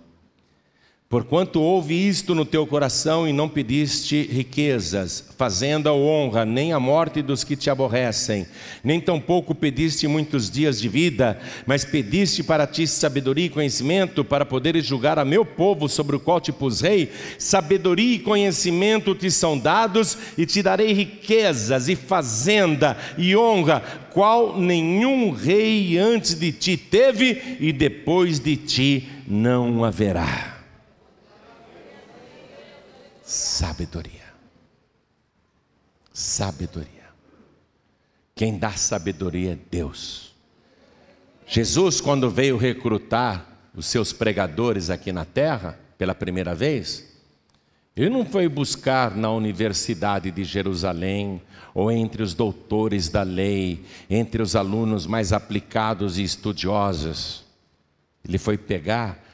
Porquanto 1.09 1.61
houve 1.61 1.94
isto 1.94 2.34
no 2.34 2.44
teu 2.44 2.66
coração 2.66 3.28
e 3.28 3.32
não 3.32 3.48
pediste 3.48 4.22
riquezas, 4.22 5.24
fazenda 5.38 5.92
ou 5.92 6.04
honra, 6.04 6.44
nem 6.44 6.72
a 6.72 6.80
morte 6.80 7.22
dos 7.22 7.44
que 7.44 7.54
te 7.54 7.70
aborrecem, 7.70 8.44
nem 8.82 9.00
tampouco 9.00 9.54
pediste 9.54 10.09
muitos 10.09 10.50
dias 10.50 10.80
de 10.80 10.88
vida, 10.88 11.38
mas 11.64 11.84
pediste 11.84 12.42
para 12.42 12.66
ti 12.66 12.88
sabedoria 12.88 13.46
e 13.46 13.50
conhecimento, 13.50 14.24
para 14.24 14.44
poderes 14.44 14.84
julgar 14.84 15.16
a 15.16 15.24
meu 15.24 15.44
povo 15.44 15.88
sobre 15.88 16.16
o 16.16 16.20
qual 16.20 16.40
te 16.40 16.50
pus 16.50 16.80
rei, 16.80 17.12
sabedoria 17.38 18.16
e 18.16 18.18
conhecimento 18.18 19.14
te 19.14 19.30
são 19.30 19.57
dados, 19.57 20.18
e 20.36 20.44
te 20.44 20.61
darei 20.61 20.92
riquezas 20.92 21.88
e 21.88 21.94
fazenda 21.94 22.96
e 23.16 23.36
honra, 23.36 23.80
qual 24.12 24.59
nenhum 24.59 25.30
rei 25.30 25.96
antes 25.98 26.34
de 26.34 26.50
ti 26.50 26.76
teve 26.76 27.59
e 27.61 27.72
depois 27.72 28.40
de 28.40 28.57
ti 28.57 29.09
não 29.24 29.84
haverá 29.84 30.55
sabedoria. 33.27 34.24
Sabedoria. 36.12 36.87
Quem 38.35 38.57
dá 38.57 38.72
sabedoria 38.72 39.53
é 39.53 39.59
Deus. 39.70 40.33
Jesus, 41.47 42.01
quando 42.01 42.31
veio 42.31 42.57
recrutar 42.57 43.45
os 43.74 43.87
seus 43.87 44.12
pregadores 44.12 44.91
aqui 44.91 45.11
na 45.11 45.24
terra, 45.24 45.79
pela 45.99 46.14
primeira 46.14 46.55
vez, 46.55 47.05
ele 47.97 48.11
não 48.11 48.24
foi 48.24 48.49
buscar 48.49 49.16
na 49.16 49.31
Universidade 49.31 50.31
de 50.31 50.45
Jerusalém, 50.45 51.43
ou 51.74 51.91
entre 51.91 52.22
os 52.22 52.33
doutores 52.33 53.09
da 53.09 53.22
lei, 53.22 53.85
entre 54.09 54.41
os 54.41 54.55
alunos 54.55 55.07
mais 55.07 55.33
aplicados 55.33 56.18
e 56.18 56.22
estudiosos. 56.22 57.45
Ele 58.27 58.39
foi 58.39 58.57
pegar 58.57 59.26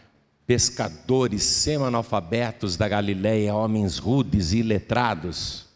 pescadores 0.46 1.42
semi-analfabetos 1.42 2.76
da 2.76 2.88
Galileia, 2.88 3.54
homens 3.54 3.98
rudes 3.98 4.52
e 4.52 4.62
letrados, 4.62 5.66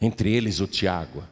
entre 0.00 0.32
eles 0.32 0.60
o 0.60 0.66
Tiago. 0.66 1.24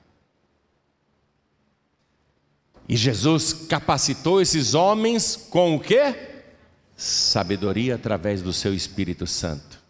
E 2.88 2.96
Jesus 2.96 3.52
capacitou 3.52 4.40
esses 4.40 4.74
homens 4.74 5.36
com 5.36 5.76
o 5.76 5.80
quê? 5.80 6.42
Sabedoria 6.96 7.94
através 7.94 8.42
do 8.42 8.52
seu 8.52 8.74
Espírito 8.74 9.26
Santo. 9.26 9.82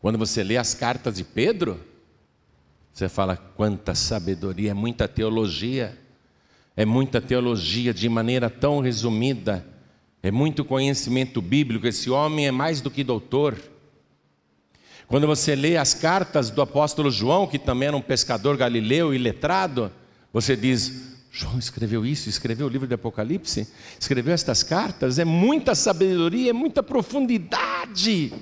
Quando 0.00 0.16
você 0.16 0.44
lê 0.44 0.56
as 0.56 0.74
cartas 0.74 1.16
de 1.16 1.24
Pedro, 1.24 1.84
você 2.92 3.08
fala 3.08 3.36
quanta 3.36 3.94
sabedoria, 3.94 4.74
muita 4.74 5.08
teologia 5.08 5.98
é 6.78 6.84
muita 6.84 7.20
teologia 7.20 7.92
de 7.92 8.08
maneira 8.08 8.48
tão 8.48 8.78
resumida, 8.78 9.66
é 10.22 10.30
muito 10.30 10.64
conhecimento 10.64 11.42
bíblico. 11.42 11.88
Esse 11.88 12.08
homem 12.08 12.46
é 12.46 12.52
mais 12.52 12.80
do 12.80 12.88
que 12.88 13.02
doutor. 13.02 13.58
Quando 15.08 15.26
você 15.26 15.56
lê 15.56 15.76
as 15.76 15.92
cartas 15.92 16.50
do 16.50 16.62
apóstolo 16.62 17.10
João, 17.10 17.48
que 17.48 17.58
também 17.58 17.88
era 17.88 17.96
um 17.96 18.00
pescador 18.00 18.56
galileu 18.56 19.12
e 19.12 19.18
letrado, 19.18 19.90
você 20.32 20.54
diz: 20.54 21.16
João 21.32 21.58
escreveu 21.58 22.06
isso, 22.06 22.28
escreveu 22.28 22.68
o 22.68 22.70
livro 22.70 22.86
de 22.86 22.94
Apocalipse, 22.94 23.66
escreveu 23.98 24.32
estas 24.32 24.62
cartas, 24.62 25.18
é 25.18 25.24
muita 25.24 25.74
sabedoria, 25.74 26.50
é 26.50 26.52
muita 26.52 26.80
profundidade. 26.80 28.32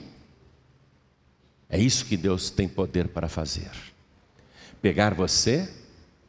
É 1.71 1.81
isso 1.81 2.05
que 2.05 2.19
Deus 2.19 2.51
tem 2.51 2.69
poder 2.69 3.09
para 3.09 3.31
fazer. 3.31 3.71
Pegar 4.83 5.15
você 5.15 5.86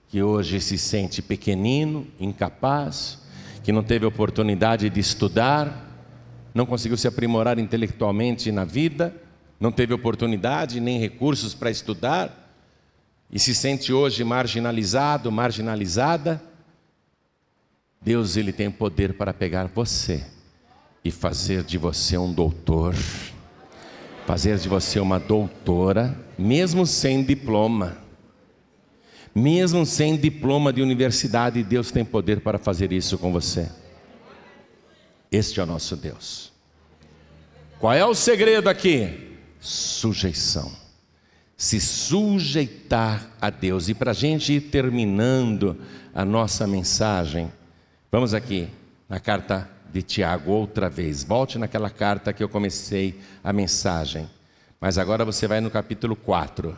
que 0.09 0.21
hoje 0.21 0.61
se 0.61 0.77
sente 0.77 1.21
pequenino, 1.21 2.07
incapaz, 2.19 3.19
que 3.63 3.71
não 3.71 3.83
teve 3.83 4.05
oportunidade 4.05 4.89
de 4.89 4.99
estudar, 4.99 5.85
não 6.53 6.65
conseguiu 6.65 6.97
se 6.97 7.07
aprimorar 7.07 7.59
intelectualmente 7.59 8.51
na 8.51 8.63
vida, 8.63 9.13
não 9.59 9.71
teve 9.71 9.93
oportunidade 9.93 10.79
nem 10.79 10.99
recursos 10.99 11.53
para 11.53 11.69
estudar, 11.69 12.45
e 13.29 13.37
se 13.37 13.53
sente 13.53 13.91
hoje 13.91 14.23
marginalizado, 14.23 15.31
marginalizada, 15.31 16.41
Deus 18.01 18.37
ele 18.37 18.53
tem 18.53 18.71
poder 18.71 19.13
para 19.17 19.33
pegar 19.33 19.65
você 19.65 20.25
e 21.03 21.11
fazer 21.11 21.63
de 21.63 21.77
você 21.77 22.17
um 22.17 22.31
doutor, 22.31 22.95
fazer 24.25 24.57
de 24.57 24.69
você 24.69 24.99
uma 24.99 25.19
doutora, 25.19 26.17
mesmo 26.37 26.85
sem 26.85 27.23
diploma. 27.23 28.06
Mesmo 29.37 29.85
sem 29.85 30.17
diploma 30.17 30.73
de 30.73 30.81
universidade, 30.81 31.63
Deus 31.63 31.91
tem 31.91 32.03
poder 32.03 32.41
para 32.41 32.57
fazer 32.57 32.91
isso 32.91 33.19
com 33.19 33.31
você. 33.31 33.69
Este 35.31 35.59
é 35.59 35.63
o 35.63 35.65
nosso 35.67 35.95
Deus. 35.95 36.51
Qual 37.79 37.93
é 37.93 38.03
o 38.03 38.15
segredo 38.15 38.67
aqui? 38.67 39.37
Sujeição. 39.59 40.71
Se 41.55 41.79
sujeitar 41.79 43.29
a 43.39 43.51
Deus. 43.51 43.89
E 43.89 43.93
para 43.93 44.09
a 44.09 44.13
gente 44.15 44.53
ir 44.53 44.71
terminando 44.71 45.77
a 46.15 46.25
nossa 46.25 46.65
mensagem, 46.65 47.53
vamos 48.11 48.33
aqui 48.33 48.67
na 49.07 49.19
carta 49.19 49.69
de 49.93 50.01
Tiago 50.01 50.51
outra 50.51 50.89
vez. 50.89 51.23
Volte 51.23 51.59
naquela 51.59 51.91
carta 51.91 52.33
que 52.33 52.43
eu 52.43 52.49
comecei 52.49 53.19
a 53.43 53.53
mensagem. 53.53 54.27
Mas 54.81 54.97
agora 54.97 55.23
você 55.23 55.47
vai 55.47 55.61
no 55.61 55.69
capítulo 55.69 56.15
4, 56.15 56.75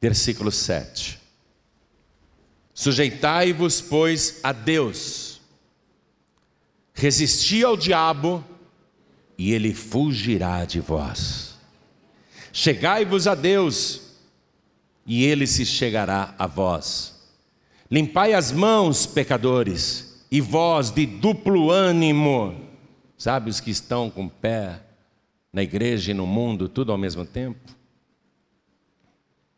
versículo 0.00 0.52
7. 0.52 1.23
Sujeitai-vos, 2.84 3.80
pois, 3.80 4.40
a 4.42 4.52
Deus, 4.52 5.40
resisti 6.92 7.64
ao 7.64 7.78
diabo, 7.78 8.44
e 9.38 9.54
ele 9.54 9.72
fugirá 9.72 10.66
de 10.66 10.80
vós. 10.80 11.56
Chegai-vos 12.52 13.26
a 13.26 13.34
Deus, 13.34 14.18
e 15.06 15.24
ele 15.24 15.46
se 15.46 15.64
chegará 15.64 16.34
a 16.38 16.46
vós. 16.46 17.26
Limpai 17.90 18.34
as 18.34 18.52
mãos, 18.52 19.06
pecadores, 19.06 20.22
e 20.30 20.38
vós 20.38 20.90
de 20.90 21.06
duplo 21.06 21.70
ânimo, 21.70 22.68
sabe 23.16 23.48
os 23.48 23.60
que 23.60 23.70
estão 23.70 24.10
com 24.10 24.28
pé 24.28 24.82
na 25.50 25.62
igreja 25.62 26.10
e 26.10 26.14
no 26.14 26.26
mundo, 26.26 26.68
tudo 26.68 26.92
ao 26.92 26.98
mesmo 26.98 27.24
tempo? 27.24 27.74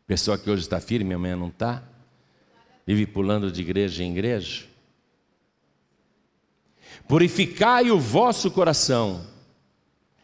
Pessoa 0.05 0.37
que 0.37 0.49
hoje 0.49 0.61
está 0.61 0.79
firme, 0.79 1.13
amanhã 1.13 1.35
não 1.35 1.49
está 1.49 1.83
vive 2.87 3.05
pulando 3.05 3.51
de 3.51 3.61
igreja 3.61 4.03
em 4.03 4.11
igreja, 4.11 4.65
Purificai 7.07 7.89
o 7.89 7.97
vosso 7.97 8.51
coração, 8.51 9.25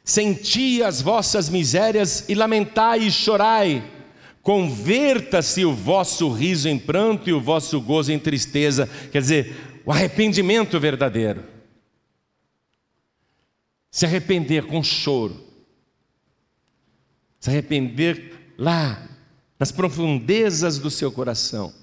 senti 0.03 0.83
as 0.83 1.01
vossas 1.01 1.47
misérias 1.47 2.27
e 2.27 2.35
lamentai 2.35 2.99
e 2.99 3.11
chorai. 3.11 3.91
Converta-se 4.41 5.63
o 5.63 5.73
vosso 5.73 6.29
riso 6.29 6.67
em 6.67 6.77
pranto 6.77 7.29
e 7.29 7.33
o 7.33 7.39
vosso 7.39 7.79
gozo 7.79 8.11
em 8.11 8.19
tristeza. 8.19 8.89
Quer 9.09 9.21
dizer, 9.21 9.81
o 9.85 9.91
arrependimento 9.91 10.77
verdadeiro. 10.77 11.45
Se 13.89 14.05
arrepender 14.05 14.65
com 14.65 14.83
choro. 14.83 15.41
Se 17.39 17.49
arrepender 17.49 18.53
lá, 18.57 19.07
nas 19.57 19.71
profundezas 19.71 20.77
do 20.77 20.91
seu 20.91 21.09
coração. 21.09 21.73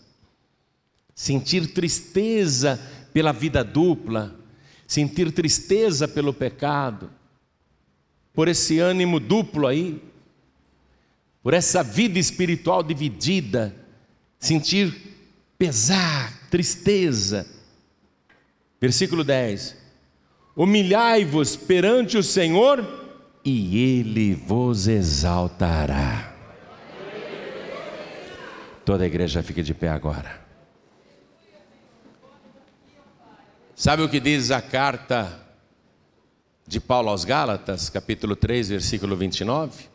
Sentir 1.21 1.75
tristeza 1.75 2.81
pela 3.13 3.31
vida 3.31 3.63
dupla, 3.63 4.35
sentir 4.87 5.31
tristeza 5.31 6.09
pelo 6.09 6.33
pecado, 6.33 7.11
por 8.33 8.49
esse 8.49 8.79
ânimo 8.79 9.21
duplo 9.21 9.67
aí, 9.67 10.03
por 11.43 11.53
essa 11.53 11.83
vida 11.83 12.19
espiritual 12.19 12.83
dividida, 12.83 13.77
sentir 14.39 14.95
pesar, 15.59 16.49
tristeza. 16.49 17.47
Versículo 18.81 19.23
10: 19.23 19.77
Humilhai-vos 20.57 21.55
perante 21.55 22.17
o 22.17 22.23
Senhor, 22.23 22.83
e 23.45 23.99
Ele 23.99 24.33
vos 24.33 24.89
exaltará. 24.89 26.35
Toda 28.87 29.05
a 29.05 29.07
igreja 29.07 29.43
fica 29.43 29.63
de 29.63 29.75
pé 29.75 29.91
agora. 29.91 30.40
Sabe 33.81 34.03
o 34.03 34.11
que 34.11 34.21
diz 34.21 34.51
a 34.51 34.61
carta 34.61 35.41
de 36.67 36.79
Paulo 36.79 37.09
aos 37.09 37.25
Gálatas, 37.25 37.89
capítulo 37.89 38.37
3, 38.37 38.69
versículo 38.69 39.17
29? 39.17 39.89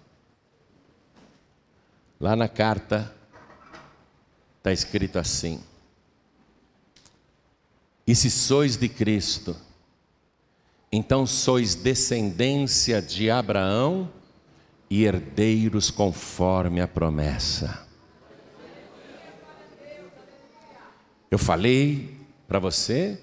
Lá 2.20 2.36
na 2.36 2.50
carta 2.50 3.14
está 4.58 4.74
escrito 4.74 5.20
assim: 5.20 5.62
E 8.08 8.16
se 8.16 8.32
sois 8.32 8.76
de 8.76 8.90
Cristo, 8.90 9.56
então 10.92 11.28
sois 11.28 11.76
descendência 11.76 13.00
de 13.00 13.30
Abraão 13.30 14.12
e 14.90 15.04
herdeiros 15.04 15.92
conforme 15.92 16.82
a 16.82 16.88
promessa. 16.88 17.88
Eu 21.30 21.38
falei 21.38 22.18
para 22.48 22.58
você 22.58 23.22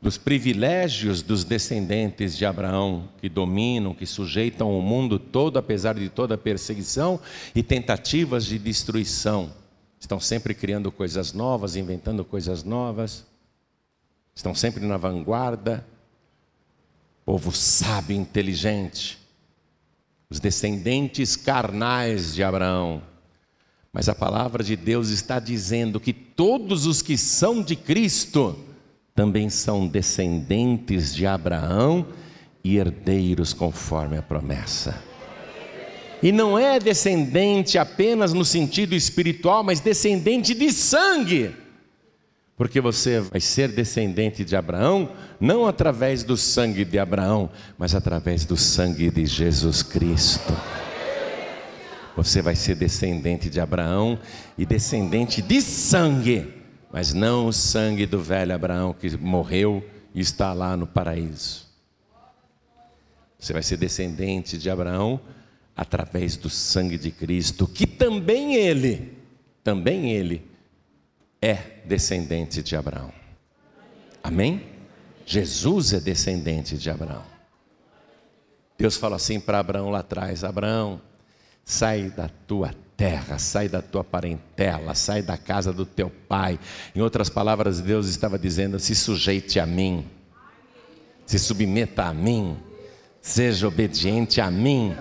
dos 0.00 0.16
privilégios 0.16 1.22
dos 1.22 1.44
descendentes 1.44 2.36
de 2.36 2.46
Abraão, 2.46 3.08
que 3.20 3.28
dominam, 3.28 3.92
que 3.92 4.06
sujeitam 4.06 4.76
o 4.78 4.80
mundo 4.80 5.18
todo, 5.18 5.58
apesar 5.58 5.96
de 5.96 6.08
toda 6.08 6.38
perseguição 6.38 7.20
e 7.54 7.62
tentativas 7.62 8.44
de 8.46 8.58
destruição. 8.58 9.52
Estão 9.98 10.20
sempre 10.20 10.54
criando 10.54 10.92
coisas 10.92 11.32
novas, 11.32 11.74
inventando 11.74 12.24
coisas 12.24 12.62
novas, 12.62 13.26
estão 14.34 14.54
sempre 14.54 14.86
na 14.86 14.96
vanguarda. 14.96 15.84
Povo 17.24 17.52
sábio, 17.52 18.16
inteligente, 18.16 19.18
os 20.30 20.40
descendentes 20.40 21.36
carnais 21.36 22.34
de 22.34 22.42
Abraão. 22.42 23.02
Mas 23.92 24.08
a 24.08 24.14
palavra 24.14 24.62
de 24.62 24.76
Deus 24.76 25.08
está 25.08 25.40
dizendo 25.40 25.98
que 25.98 26.12
todos 26.12 26.86
os 26.86 27.02
que 27.02 27.18
são 27.18 27.62
de 27.62 27.74
Cristo, 27.74 28.56
também 29.18 29.50
são 29.50 29.84
descendentes 29.84 31.12
de 31.12 31.26
Abraão 31.26 32.06
e 32.62 32.76
herdeiros 32.76 33.52
conforme 33.52 34.16
a 34.16 34.22
promessa. 34.22 35.02
E 36.22 36.30
não 36.30 36.56
é 36.56 36.78
descendente 36.78 37.78
apenas 37.78 38.32
no 38.32 38.44
sentido 38.44 38.94
espiritual, 38.94 39.64
mas 39.64 39.80
descendente 39.80 40.54
de 40.54 40.70
sangue. 40.70 41.50
Porque 42.56 42.80
você 42.80 43.18
vai 43.18 43.40
ser 43.40 43.72
descendente 43.72 44.44
de 44.44 44.54
Abraão, 44.54 45.10
não 45.40 45.66
através 45.66 46.22
do 46.22 46.36
sangue 46.36 46.84
de 46.84 46.96
Abraão, 46.96 47.50
mas 47.76 47.96
através 47.96 48.44
do 48.44 48.56
sangue 48.56 49.10
de 49.10 49.26
Jesus 49.26 49.82
Cristo. 49.82 50.56
Você 52.16 52.40
vai 52.40 52.54
ser 52.54 52.76
descendente 52.76 53.50
de 53.50 53.58
Abraão 53.58 54.16
e 54.56 54.64
descendente 54.64 55.42
de 55.42 55.60
sangue 55.60 56.57
mas 56.92 57.12
não 57.12 57.46
o 57.46 57.52
sangue 57.52 58.06
do 58.06 58.20
velho 58.20 58.54
Abraão 58.54 58.92
que 58.92 59.16
morreu 59.16 59.84
e 60.14 60.20
está 60.20 60.52
lá 60.52 60.76
no 60.76 60.86
paraíso. 60.86 61.66
Você 63.38 63.52
vai 63.52 63.62
ser 63.62 63.76
descendente 63.76 64.58
de 64.58 64.68
Abraão 64.68 65.20
através 65.76 66.36
do 66.36 66.50
sangue 66.50 66.98
de 66.98 67.10
Cristo, 67.10 67.66
que 67.66 67.86
também 67.86 68.56
ele, 68.56 69.16
também 69.62 70.10
ele 70.10 70.44
é 71.40 71.54
descendente 71.86 72.62
de 72.62 72.74
Abraão. 72.74 73.12
Amém? 74.22 74.66
Jesus 75.24 75.92
é 75.92 76.00
descendente 76.00 76.76
de 76.76 76.90
Abraão. 76.90 77.24
Deus 78.76 78.96
fala 78.96 79.16
assim 79.16 79.38
para 79.38 79.58
Abraão 79.58 79.90
lá 79.90 80.00
atrás: 80.00 80.42
Abraão, 80.42 81.00
sai 81.64 82.10
da 82.10 82.28
tua 82.28 82.68
terra, 82.68 82.87
sai 83.38 83.68
da 83.68 83.80
tua 83.80 84.02
parentela, 84.02 84.92
sai 84.94 85.22
da 85.22 85.36
casa 85.36 85.72
do 85.72 85.86
teu 85.86 86.10
pai. 86.28 86.58
Em 86.94 87.00
outras 87.00 87.28
palavras, 87.28 87.80
Deus 87.80 88.08
estava 88.08 88.36
dizendo: 88.36 88.80
se 88.80 88.94
sujeite 88.94 89.60
a 89.60 89.66
mim, 89.66 90.04
se 91.24 91.38
submeta 91.38 92.04
a 92.04 92.12
mim, 92.12 92.56
seja 93.20 93.68
obediente 93.68 94.40
a 94.40 94.50
mim. 94.50 94.96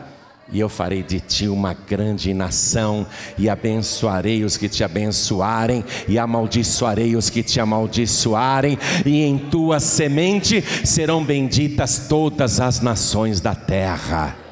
E 0.49 0.61
eu 0.61 0.69
farei 0.69 1.03
de 1.03 1.19
ti 1.19 1.49
uma 1.49 1.73
grande 1.73 2.33
nação, 2.33 3.05
e 3.37 3.49
abençoarei 3.49 4.45
os 4.45 4.55
que 4.55 4.69
te 4.69 4.81
abençoarem, 4.81 5.83
e 6.07 6.17
amaldiçoarei 6.17 7.17
os 7.17 7.29
que 7.29 7.43
te 7.43 7.59
amaldiçoarem, 7.59 8.79
e 9.05 9.23
em 9.23 9.37
tua 9.37 9.81
semente 9.81 10.63
serão 10.85 11.21
benditas 11.21 12.07
todas 12.07 12.61
as 12.61 12.79
nações 12.79 13.41
da 13.41 13.53
terra. 13.53 14.46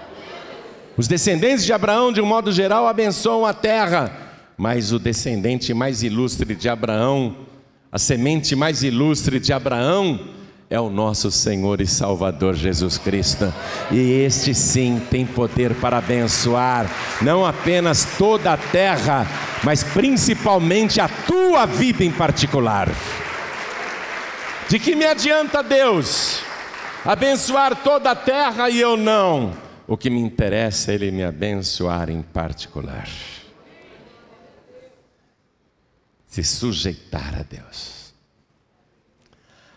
Os 0.98 1.08
descendentes 1.10 1.66
de 1.66 1.74
Abraão, 1.74 2.12
de 2.12 2.22
um 2.22 2.26
modo 2.26 2.52
geral, 2.54 2.88
abençoam 2.88 3.46
a 3.46 3.54
terra, 3.54 4.12
mas 4.58 4.94
o 4.94 5.00
descendente 5.00 5.74
mais 5.74 6.04
ilustre 6.04 6.56
de 6.56 6.70
Abraão, 6.70 7.36
a 7.92 8.00
semente 8.00 8.56
mais 8.56 8.82
ilustre 8.82 9.38
de 9.38 9.52
Abraão, 9.52 10.20
é 10.70 10.80
o 10.80 10.90
nosso 10.90 11.30
Senhor 11.30 11.82
e 11.82 11.86
Salvador 11.86 12.56
Jesus 12.56 12.98
Cristo. 12.98 13.54
E 13.92 13.98
este 13.98 14.56
sim 14.56 15.02
tem 15.12 15.26
poder 15.26 15.76
para 15.76 15.98
abençoar 15.98 16.90
não 17.22 17.46
apenas 17.46 18.06
toda 18.18 18.54
a 18.54 18.58
terra, 18.58 19.28
mas 19.64 19.84
principalmente 19.84 21.02
a 21.02 21.10
tua 21.10 21.66
vida 21.66 22.06
em 22.06 22.12
particular. 22.12 22.90
De 24.70 24.80
que 24.80 24.96
me 24.96 25.06
adianta 25.06 25.62
Deus 25.62 26.40
abençoar 27.04 27.76
toda 27.76 28.12
a 28.12 28.16
terra 28.16 28.70
e 28.70 28.80
eu 28.80 28.98
não? 28.98 29.65
O 29.88 29.96
que 29.96 30.10
me 30.10 30.20
interessa 30.20 30.92
é 30.92 30.96
Ele 30.96 31.12
me 31.12 31.24
abençoar 31.24 32.10
em 32.10 32.22
particular. 32.22 33.08
Se 36.28 36.44
sujeitar 36.44 37.40
a 37.40 37.44
Deus. 37.44 38.14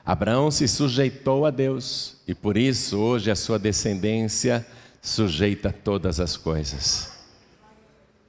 Abraão 0.04 0.50
se 0.50 0.66
sujeitou 0.66 1.44
a 1.44 1.50
Deus 1.50 2.16
e 2.26 2.34
por 2.34 2.56
isso 2.56 2.98
hoje 2.98 3.30
a 3.30 3.36
sua 3.36 3.58
descendência 3.58 4.66
sujeita 5.02 5.70
todas 5.70 6.18
as 6.18 6.36
coisas. 6.36 7.12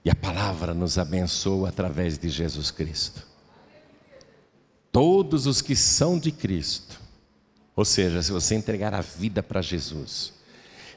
E 0.03 0.09
a 0.09 0.15
palavra 0.15 0.73
nos 0.73 0.97
abençoa 0.97 1.69
através 1.69 2.17
de 2.17 2.30
Jesus 2.30 2.69
Cristo. 2.69 3.25
Todos 4.91 5.45
os 5.45 5.61
que 5.61 5.75
são 5.75 6.19
de 6.19 6.32
Cristo, 6.32 6.99
ou 7.75 7.86
seja, 7.86 8.21
se 8.21 8.32
você 8.32 8.55
entregar 8.55 8.93
a 8.93 9.01
vida 9.01 9.41
para 9.41 9.61
Jesus, 9.61 10.34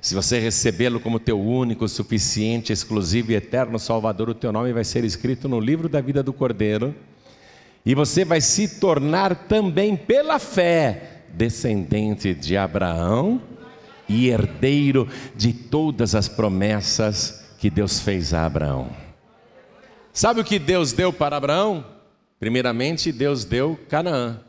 se 0.02 0.16
você 0.16 0.40
recebê-lo 0.40 0.98
como 0.98 1.20
teu 1.20 1.40
único, 1.40 1.86
suficiente, 1.86 2.72
exclusivo 2.72 3.30
e 3.30 3.36
eterno 3.36 3.78
Salvador, 3.78 4.28
o 4.28 4.34
teu 4.34 4.50
nome 4.50 4.72
vai 4.72 4.82
ser 4.82 5.04
escrito 5.04 5.48
no 5.48 5.60
livro 5.60 5.88
da 5.88 6.00
vida 6.00 6.24
do 6.24 6.32
Cordeiro. 6.32 6.92
E 7.86 7.94
você 7.94 8.24
vai 8.24 8.40
se 8.40 8.80
tornar 8.80 9.46
também 9.46 9.96
pela 9.96 10.40
fé 10.40 11.22
descendente 11.32 12.34
de 12.34 12.56
Abraão 12.56 13.40
e 14.08 14.28
herdeiro 14.28 15.08
de 15.36 15.52
todas 15.52 16.16
as 16.16 16.26
promessas 16.26 17.54
que 17.56 17.70
Deus 17.70 18.00
fez 18.00 18.34
a 18.34 18.44
Abraão. 18.44 18.90
Sabe 20.12 20.40
o 20.40 20.44
que 20.44 20.58
Deus 20.58 20.92
deu 20.92 21.12
para 21.12 21.36
Abraão? 21.36 21.86
Primeiramente, 22.40 23.12
Deus 23.12 23.44
deu 23.44 23.78
Canaã. 23.88 24.40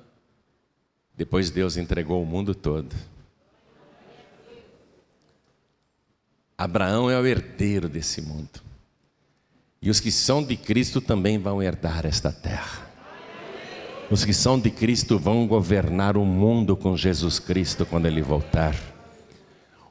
Depois, 1.16 1.52
Deus 1.52 1.78
entregou 1.78 2.24
o 2.24 2.26
mundo 2.26 2.56
todo. 2.56 3.13
Abraão 6.58 7.10
é 7.10 7.20
o 7.20 7.26
herdeiro 7.26 7.90
desse 7.90 8.22
mundo. 8.22 8.62
E 9.82 9.90
os 9.90 10.00
que 10.00 10.12
são 10.12 10.44
de 10.44 10.56
Cristo 10.56 11.02
também 11.02 11.38
vão 11.38 11.62
herdar 11.62 12.06
esta 12.06 12.32
terra. 12.32 12.90
Os 14.10 14.24
que 14.24 14.34
são 14.34 14.60
de 14.60 14.70
Cristo 14.70 15.18
vão 15.18 15.48
governar 15.48 16.16
o 16.16 16.26
mundo 16.26 16.78
com 16.78 16.96
Jesus 16.96 17.40
Cristo 17.40 17.86
quando 17.86 18.06
Ele 18.06 18.22
voltar. 18.22 18.76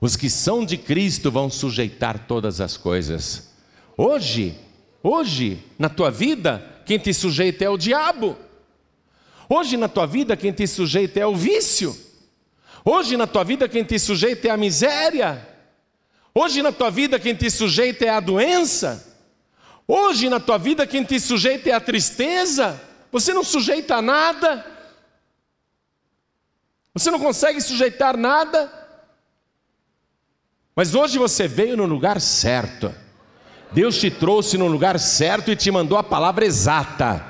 Os 0.01 0.17
que 0.17 0.31
são 0.31 0.65
de 0.65 0.77
Cristo 0.77 1.31
vão 1.31 1.51
sujeitar 1.51 2.27
todas 2.27 2.61
as 2.61 2.77
coisas. 2.77 3.51
Hoje, 3.97 4.55
hoje, 5.03 5.63
na 5.79 5.89
tua 5.89 6.11
vida, 6.11 6.65
quem 6.87 6.99
te 6.99 7.13
sujeita 7.13 7.65
é 7.65 7.69
o 7.69 7.77
diabo. 7.77 8.37
Hoje 9.49 9.77
na 9.77 9.89
tua 9.89 10.07
vida, 10.07 10.37
quem 10.37 10.53
te 10.53 10.67
sujeita 10.67 11.21
é 11.21 11.27
o 11.27 11.37
vício. 11.37 11.95
Hoje 12.85 13.17
na 13.17 13.27
tua 13.27 13.45
vida, 13.45 13.69
quem 13.69 13.85
te 13.85 13.99
sujeita 13.99 14.49
é 14.49 14.51
a 14.51 14.57
miséria. 14.57 15.51
Hoje 16.35 16.62
na 16.62 16.72
tua 16.72 16.91
vida, 16.91 17.18
quem 17.18 17.35
te 17.35 17.51
sujeita 17.51 18.05
é 18.05 18.09
a 18.09 18.20
doença. 18.20 19.07
Hoje 19.87 20.28
na 20.28 20.41
tua 20.41 20.59
vida, 20.59 20.87
quem 20.87 21.05
te 21.05 21.20
sujeita 21.20 21.68
é 21.68 21.72
a 21.72 21.80
tristeza. 21.80 22.80
Você 23.11 23.35
não 23.35 23.45
sujeita 23.45 23.97
a 23.97 24.03
nada. 24.03 24.64
Você 26.95 27.11
não 27.11 27.18
consegue 27.18 27.61
sujeitar 27.61 28.16
nada. 28.16 28.72
Mas 30.74 30.95
hoje 30.95 31.18
você 31.18 31.47
veio 31.47 31.76
no 31.76 31.85
lugar 31.85 32.20
certo. 32.20 32.95
Deus 33.72 33.99
te 33.99 34.11
trouxe 34.11 34.57
no 34.57 34.66
lugar 34.66 34.99
certo 34.99 35.51
e 35.51 35.57
te 35.57 35.70
mandou 35.70 35.99
a 35.99 36.03
palavra 36.03 36.45
exata. 36.45 37.26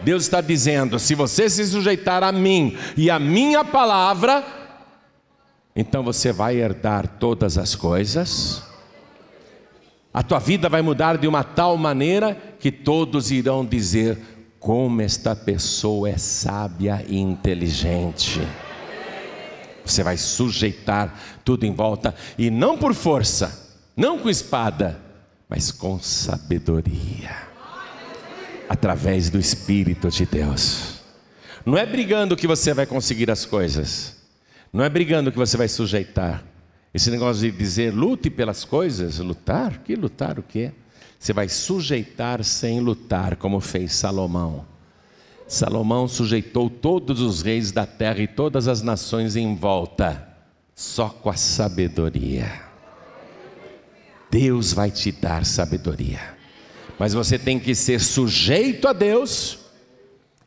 Deus 0.00 0.24
está 0.24 0.40
dizendo: 0.40 0.98
se 0.98 1.14
você 1.14 1.48
se 1.48 1.64
sujeitar 1.66 2.24
a 2.24 2.32
mim 2.32 2.76
e 2.96 3.10
a 3.10 3.18
minha 3.18 3.64
palavra, 3.64 4.59
então 5.74 6.02
você 6.02 6.32
vai 6.32 6.56
herdar 6.56 7.06
todas 7.18 7.56
as 7.56 7.74
coisas. 7.74 8.62
A 10.12 10.22
tua 10.22 10.38
vida 10.38 10.68
vai 10.68 10.82
mudar 10.82 11.16
de 11.16 11.28
uma 11.28 11.44
tal 11.44 11.76
maneira 11.76 12.36
que 12.58 12.72
todos 12.72 13.30
irão 13.30 13.64
dizer: 13.64 14.18
como 14.58 15.00
esta 15.00 15.34
pessoa 15.34 16.08
é 16.10 16.18
sábia 16.18 17.04
e 17.08 17.18
inteligente. 17.18 18.40
Você 19.84 20.02
vai 20.02 20.16
sujeitar 20.16 21.18
tudo 21.44 21.64
em 21.64 21.74
volta, 21.74 22.14
e 22.36 22.50
não 22.50 22.76
por 22.76 22.94
força, 22.94 23.72
não 23.96 24.18
com 24.18 24.28
espada, 24.28 25.00
mas 25.48 25.72
com 25.72 25.98
sabedoria 25.98 27.50
através 28.68 29.30
do 29.30 29.38
Espírito 29.40 30.08
de 30.10 30.24
Deus. 30.24 31.00
Não 31.66 31.76
é 31.76 31.84
brigando 31.84 32.36
que 32.36 32.46
você 32.46 32.72
vai 32.72 32.86
conseguir 32.86 33.28
as 33.28 33.44
coisas, 33.44 34.19
não 34.72 34.84
é 34.84 34.88
brigando 34.88 35.32
que 35.32 35.38
você 35.38 35.56
vai 35.56 35.68
sujeitar. 35.68 36.44
Esse 36.92 37.10
negócio 37.10 37.42
de 37.42 37.56
dizer 37.56 37.94
lute 37.94 38.30
pelas 38.30 38.64
coisas, 38.64 39.18
lutar, 39.18 39.78
que 39.78 39.94
lutar 39.94 40.38
o 40.38 40.42
quê? 40.42 40.72
Você 41.18 41.32
vai 41.32 41.48
sujeitar 41.48 42.42
sem 42.42 42.80
lutar, 42.80 43.36
como 43.36 43.60
fez 43.60 43.92
Salomão. 43.92 44.64
Salomão 45.46 46.08
sujeitou 46.08 46.70
todos 46.70 47.20
os 47.20 47.42
reis 47.42 47.72
da 47.72 47.84
terra 47.84 48.20
e 48.20 48.26
todas 48.26 48.68
as 48.68 48.82
nações 48.82 49.36
em 49.36 49.54
volta, 49.54 50.28
só 50.74 51.08
com 51.08 51.28
a 51.28 51.36
sabedoria. 51.36 52.62
Deus 54.30 54.72
vai 54.72 54.90
te 54.90 55.10
dar 55.10 55.44
sabedoria. 55.44 56.20
Mas 56.98 57.12
você 57.12 57.38
tem 57.38 57.58
que 57.58 57.74
ser 57.74 58.00
sujeito 58.00 58.86
a 58.86 58.92
Deus 58.92 59.59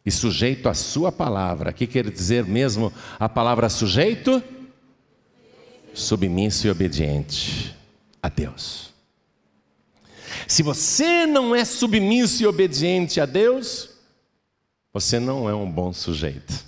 e 0.06 0.12
sujeito 0.12 0.68
à 0.68 0.74
Sua 0.74 1.12
palavra. 1.12 1.72
O 1.72 1.74
que 1.74 1.88
quer 1.88 2.10
dizer 2.10 2.46
mesmo 2.46 2.92
a 3.20 3.30
palavra 3.30 3.70
sujeito? 3.70 4.44
Submisso 5.94 6.68
e 6.68 6.70
obediente 6.70 7.76
a 8.22 8.28
Deus. 8.28 8.92
Se 10.48 10.64
você 10.64 11.26
não 11.26 11.56
é 11.56 11.64
submisso 11.64 12.44
e 12.44 12.48
obediente 12.48 13.22
a 13.22 13.26
Deus, 13.26 13.92
você 14.92 15.20
não 15.20 15.50
é 15.50 15.56
um 15.56 15.70
bom 15.70 15.94
sujeito. 15.94 16.66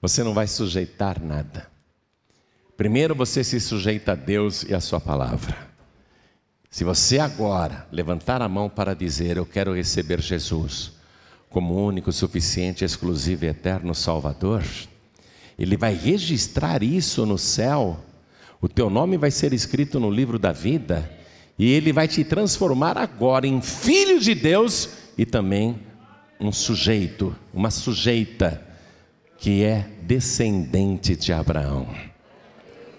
Você 0.00 0.24
não 0.24 0.34
vai 0.34 0.48
sujeitar 0.48 1.22
nada. 1.22 1.70
Primeiro 2.76 3.14
você 3.14 3.44
se 3.44 3.60
sujeita 3.60 4.12
a 4.12 4.16
Deus 4.16 4.64
e 4.64 4.74
a 4.74 4.80
Sua 4.80 5.00
palavra. 5.00 5.70
Se 6.68 6.82
você 6.82 7.18
agora 7.18 7.86
levantar 7.92 8.42
a 8.42 8.48
mão 8.48 8.68
para 8.68 8.94
dizer: 8.94 9.36
Eu 9.36 9.46
quero 9.46 9.74
receber 9.74 10.20
Jesus 10.20 11.01
como 11.52 11.74
único, 11.74 12.10
suficiente, 12.10 12.84
exclusivo 12.84 13.44
e 13.44 13.48
eterno 13.48 13.94
Salvador, 13.94 14.64
Ele 15.58 15.76
vai 15.76 15.94
registrar 15.94 16.82
isso 16.82 17.26
no 17.26 17.36
céu, 17.38 18.00
o 18.60 18.68
teu 18.68 18.88
nome 18.88 19.16
vai 19.16 19.30
ser 19.30 19.52
escrito 19.52 20.00
no 20.00 20.10
livro 20.10 20.38
da 20.38 20.50
vida, 20.50 21.10
e 21.58 21.70
Ele 21.70 21.92
vai 21.92 22.08
te 22.08 22.24
transformar 22.24 22.96
agora 22.96 23.46
em 23.46 23.60
filho 23.60 24.18
de 24.18 24.34
Deus 24.34 24.88
e 25.16 25.26
também 25.26 25.78
um 26.40 26.50
sujeito, 26.50 27.36
uma 27.52 27.70
sujeita, 27.70 28.66
que 29.38 29.62
é 29.62 29.86
descendente 30.02 31.14
de 31.14 31.32
Abraão. 31.32 31.86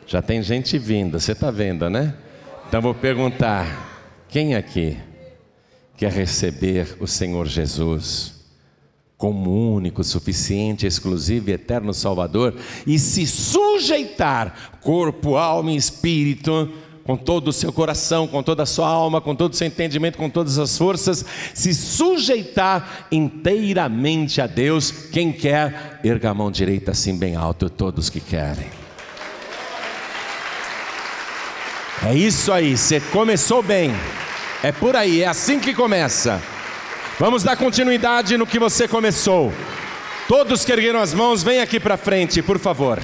Já 0.05 0.21
tem 0.21 0.43
gente 0.43 0.77
vindo, 0.77 1.19
você 1.19 1.31
está 1.31 1.49
vendo, 1.49 1.89
né? 1.89 2.13
Então 2.67 2.81
vou 2.81 2.93
perguntar: 2.93 4.25
quem 4.29 4.55
aqui 4.55 4.97
quer 5.97 6.11
receber 6.11 6.97
o 6.99 7.07
Senhor 7.07 7.47
Jesus 7.47 8.42
como 9.23 9.73
único, 9.73 10.03
suficiente, 10.03 10.85
exclusivo 10.85 11.49
e 11.49 11.53
eterno 11.53 11.93
Salvador 11.93 12.53
e 12.85 12.99
se 12.99 13.25
sujeitar, 13.25 14.73
corpo, 14.81 15.37
alma 15.37 15.71
e 15.71 15.77
espírito, 15.77 16.69
com 17.05 17.15
todo 17.15 17.47
o 17.47 17.53
seu 17.53 17.71
coração, 17.71 18.27
com 18.27 18.43
toda 18.43 18.63
a 18.63 18.65
sua 18.65 18.89
alma, 18.89 19.21
com 19.21 19.33
todo 19.33 19.53
o 19.53 19.55
seu 19.55 19.65
entendimento, 19.65 20.17
com 20.17 20.29
todas 20.29 20.59
as 20.59 20.77
forças, 20.77 21.23
se 21.53 21.73
sujeitar 21.73 23.07
inteiramente 23.13 24.41
a 24.41 24.45
Deus. 24.45 24.91
Quem 24.91 25.31
quer, 25.31 26.01
erga 26.03 26.31
a 26.31 26.33
mão 26.33 26.51
direita 26.51 26.91
assim 26.91 27.17
bem 27.17 27.37
alto, 27.37 27.69
todos 27.69 28.09
que 28.09 28.19
querem. 28.19 28.67
É 32.05 32.13
isso 32.13 32.51
aí, 32.51 32.75
você 32.75 32.99
começou 32.99 33.63
bem. 33.63 33.91
É 34.61 34.73
por 34.73 34.97
aí, 34.97 35.21
é 35.21 35.27
assim 35.27 35.61
que 35.61 35.73
começa. 35.73 36.41
Vamos 37.19 37.43
dar 37.43 37.55
continuidade 37.55 38.37
no 38.37 38.47
que 38.47 38.57
você 38.57 38.87
começou. 38.87 39.53
Todos 40.27 40.65
que 40.65 40.71
ergueram 40.71 40.99
as 40.99 41.13
mãos, 41.13 41.43
vem 41.43 41.61
aqui 41.61 41.79
para 41.79 41.95
frente, 41.95 42.41
por 42.41 42.57
favor. 42.57 42.99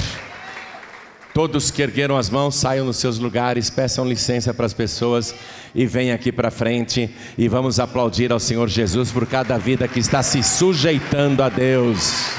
Todos 1.31 1.69
que 1.69 1.83
ergueram 1.83 2.17
as 2.17 2.27
mãos, 2.27 2.55
saiam 2.55 2.85
nos 2.85 2.97
seus 2.97 3.19
lugares, 3.19 3.69
peçam 3.69 4.07
licença 4.07 4.51
para 4.51 4.65
as 4.65 4.73
pessoas 4.73 5.35
e 5.75 5.85
venham 5.85 6.15
aqui 6.15 6.31
para 6.31 6.49
frente 6.49 7.09
e 7.37 7.47
vamos 7.47 7.79
aplaudir 7.79 8.31
ao 8.31 8.39
Senhor 8.39 8.67
Jesus 8.67 9.11
por 9.11 9.27
cada 9.27 9.57
vida 9.59 9.87
que 9.87 9.99
está 9.99 10.23
se 10.23 10.41
sujeitando 10.41 11.43
a 11.43 11.49
Deus. 11.49 12.31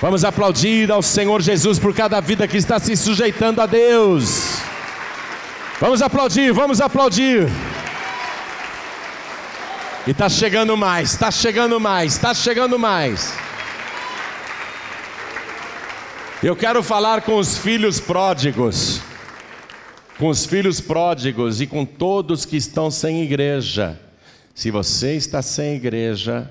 Vamos 0.00 0.24
aplaudir 0.24 0.90
ao 0.90 1.00
Senhor 1.00 1.40
Jesus 1.40 1.78
por 1.78 1.94
cada 1.94 2.20
vida 2.20 2.48
que 2.48 2.56
está 2.56 2.80
se 2.80 2.96
sujeitando 2.96 3.62
a 3.62 3.66
Deus. 3.66 4.58
Vamos 5.80 6.02
aplaudir, 6.02 6.52
vamos 6.52 6.80
aplaudir. 6.80 7.48
E 10.06 10.12
está 10.12 10.30
chegando 10.30 10.76
mais, 10.78 11.12
está 11.12 11.30
chegando 11.30 11.78
mais, 11.78 12.14
está 12.14 12.32
chegando 12.32 12.78
mais. 12.78 13.34
Eu 16.42 16.56
quero 16.56 16.82
falar 16.82 17.20
com 17.20 17.36
os 17.36 17.58
filhos 17.58 18.00
pródigos, 18.00 19.02
com 20.18 20.28
os 20.28 20.46
filhos 20.46 20.80
pródigos 20.80 21.60
e 21.60 21.66
com 21.66 21.84
todos 21.84 22.46
que 22.46 22.56
estão 22.56 22.90
sem 22.90 23.22
igreja. 23.22 24.00
Se 24.54 24.70
você 24.70 25.16
está 25.16 25.42
sem 25.42 25.74
igreja, 25.74 26.50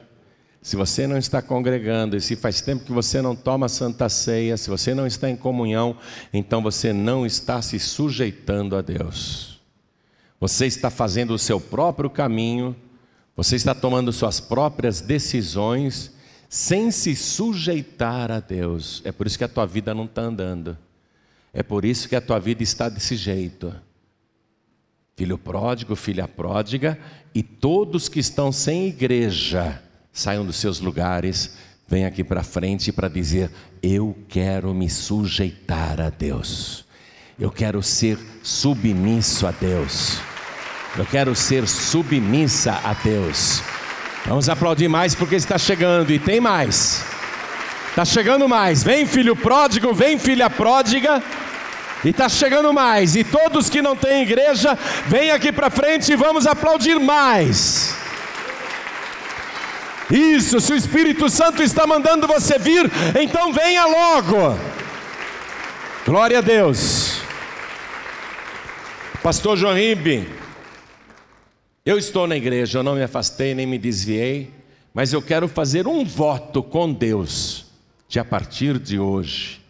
se 0.62 0.76
você 0.76 1.08
não 1.08 1.18
está 1.18 1.42
congregando 1.42 2.16
e 2.16 2.22
se 2.22 2.36
faz 2.36 2.62
tempo 2.62 2.86
que 2.86 2.92
você 2.92 3.20
não 3.20 3.36
toma 3.36 3.68
santa 3.68 4.08
ceia, 4.10 4.58
se 4.58 4.70
você 4.70 4.94
não 4.94 5.08
está 5.08 5.28
em 5.28 5.36
comunhão, 5.36 5.98
então 6.32 6.62
você 6.62 6.94
não 6.94 7.26
está 7.26 7.64
se 7.64 7.80
sujeitando 7.80 8.76
a 8.76 8.82
Deus. 8.84 9.60
Você 10.40 10.68
está 10.68 10.92
fazendo 10.92 11.34
o 11.34 11.40
seu 11.40 11.60
próprio 11.60 12.12
caminho, 12.12 12.76
você 13.40 13.56
está 13.56 13.74
tomando 13.74 14.12
suas 14.12 14.42
próprias 14.42 15.00
decisões 15.00 16.12
sem 16.50 16.92
se 16.92 17.16
sujeitar 17.16 18.30
a 18.30 18.42
Deus. 18.42 19.02
É 19.06 19.14
por 19.14 19.26
isso 19.26 19.38
que 19.38 19.46
a 19.46 19.48
tua 19.48 19.66
vida 19.66 19.94
não 19.94 20.04
está 20.04 20.24
andando. 20.24 20.78
É 21.54 21.64
por 21.64 21.86
isso 21.86 22.10
que 22.10 22.18
a 22.18 22.22
tua 22.22 22.38
vida 22.38 22.64
está 22.64 22.90
desse 22.90 23.16
jeito. 23.16 23.74
Filho 25.16 25.38
pródigo, 25.38 25.96
filha 25.96 26.28
pródiga 26.28 27.00
e 27.34 27.42
todos 27.42 28.10
que 28.10 28.20
estão 28.20 28.52
sem 28.52 28.88
igreja 28.90 29.82
saiam 30.12 30.46
dos 30.46 30.58
seus 30.58 30.82
lugares, 30.82 31.56
venham 31.88 32.10
aqui 32.10 32.26
para 32.26 32.44
frente 32.44 32.92
para 32.92 33.08
dizer: 33.08 33.50
Eu 33.82 34.18
quero 34.28 34.74
me 34.74 34.90
sujeitar 34.90 36.02
a 36.02 36.10
Deus, 36.10 36.84
eu 37.40 37.50
quero 37.50 37.82
ser 37.82 38.20
submisso 38.44 39.48
a 39.48 39.52
Deus, 39.52 40.20
eu 40.98 41.06
quero 41.06 41.36
ser 41.36 41.68
submissa 41.68 42.80
a 42.84 42.94
Deus. 42.94 43.62
Vamos 44.26 44.50
aplaudir 44.50 44.88
mais 44.88 45.16
porque 45.16 45.36
está 45.36 45.58
chegando 45.58 46.12
e 46.12 46.20
tem 46.20 46.40
mais. 46.40 47.04
Está 47.90 48.06
chegando 48.06 48.48
mais. 48.48 48.84
Vem 48.84 49.06
filho 49.06 49.36
pródigo, 49.36 49.94
vem 49.94 50.20
filha 50.20 50.50
pródiga. 50.50 51.22
E 52.04 52.10
está 52.10 52.30
chegando 52.30 52.72
mais. 52.74 53.16
E 53.16 53.24
todos 53.24 53.70
que 53.70 53.82
não 53.82 53.96
têm 53.96 54.24
igreja, 54.24 54.78
vem 55.08 55.32
aqui 55.32 55.52
para 55.52 55.70
frente 55.70 56.12
e 56.12 56.16
vamos 56.16 56.48
aplaudir 56.48 57.00
mais. 57.00 57.96
Isso, 60.10 60.60
se 60.60 60.74
o 60.74 60.76
Espírito 60.76 61.30
Santo 61.30 61.62
está 61.62 61.86
mandando 61.86 62.26
você 62.26 62.58
vir, 62.58 62.90
então 63.22 63.54
venha 63.54 63.86
logo. 63.86 64.60
Glória 66.06 66.40
a 66.40 66.42
Deus. 66.42 67.22
Pastor 69.22 69.58
João 69.58 69.76
eu 71.86 71.98
estou 71.98 72.28
na 72.28 72.36
igreja, 72.36 72.80
eu 72.80 72.84
não 72.84 72.96
me 72.96 73.04
afastei 73.04 73.56
nem 73.56 73.66
me 73.66 73.78
desviei, 73.78 74.52
mas 74.94 75.14
eu 75.14 75.22
quero 75.22 75.48
fazer 75.48 75.88
um 75.88 76.04
voto 76.04 76.62
com 76.62 76.92
Deus, 76.92 77.68
de 78.08 78.20
a 78.20 78.26
partir 78.26 78.78
de 78.78 79.00
hoje, 79.00 79.62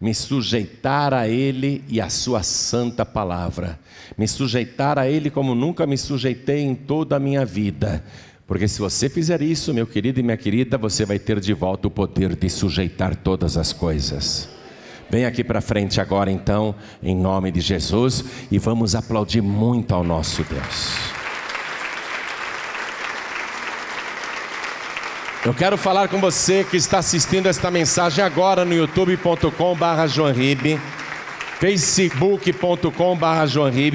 me 0.00 0.14
sujeitar 0.14 1.12
a 1.12 1.28
Ele 1.28 1.84
e 1.88 2.00
a 2.00 2.08
Sua 2.08 2.42
santa 2.42 3.04
palavra, 3.04 3.78
me 4.16 4.26
sujeitar 4.26 4.98
a 4.98 5.08
Ele 5.08 5.30
como 5.30 5.54
nunca 5.54 5.86
me 5.86 5.98
sujeitei 5.98 6.60
em 6.60 6.74
toda 6.74 7.16
a 7.16 7.20
minha 7.20 7.44
vida, 7.44 8.04
porque 8.46 8.66
se 8.66 8.78
você 8.78 9.10
fizer 9.10 9.42
isso, 9.42 9.74
meu 9.74 9.86
querido 9.86 10.18
e 10.18 10.22
minha 10.22 10.36
querida, 10.36 10.78
você 10.78 11.04
vai 11.04 11.18
ter 11.18 11.38
de 11.38 11.52
volta 11.52 11.86
o 11.86 11.90
poder 11.90 12.34
de 12.34 12.48
sujeitar 12.48 13.14
todas 13.14 13.58
as 13.58 13.74
coisas. 13.74 14.48
Vem 15.10 15.26
aqui 15.26 15.44
para 15.44 15.60
frente 15.60 16.00
agora, 16.00 16.30
então, 16.30 16.74
em 17.02 17.14
nome 17.14 17.50
de 17.50 17.60
Jesus, 17.60 18.24
e 18.50 18.58
vamos 18.58 18.94
aplaudir 18.94 19.42
muito 19.42 19.94
ao 19.94 20.02
nosso 20.02 20.42
Deus. 20.44 21.17
Eu 25.46 25.54
quero 25.54 25.76
falar 25.76 26.08
com 26.08 26.20
você 26.20 26.64
que 26.64 26.76
está 26.76 26.98
assistindo 26.98 27.46
esta 27.46 27.70
mensagem 27.70 28.24
agora 28.24 28.64
no 28.64 28.74
youtube.com/barra 28.74 30.08
facebook.com/barra 31.60 33.46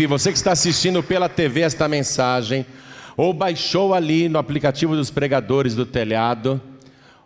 você 0.07 0.31
que 0.31 0.37
está 0.37 0.53
assistindo 0.53 1.03
pela 1.03 1.27
TV 1.27 1.59
esta 1.61 1.85
mensagem 1.89 2.65
ou 3.17 3.33
baixou 3.33 3.93
ali 3.93 4.29
no 4.29 4.39
aplicativo 4.39 4.95
dos 4.95 5.11
pregadores 5.11 5.75
do 5.75 5.85
telhado, 5.85 6.61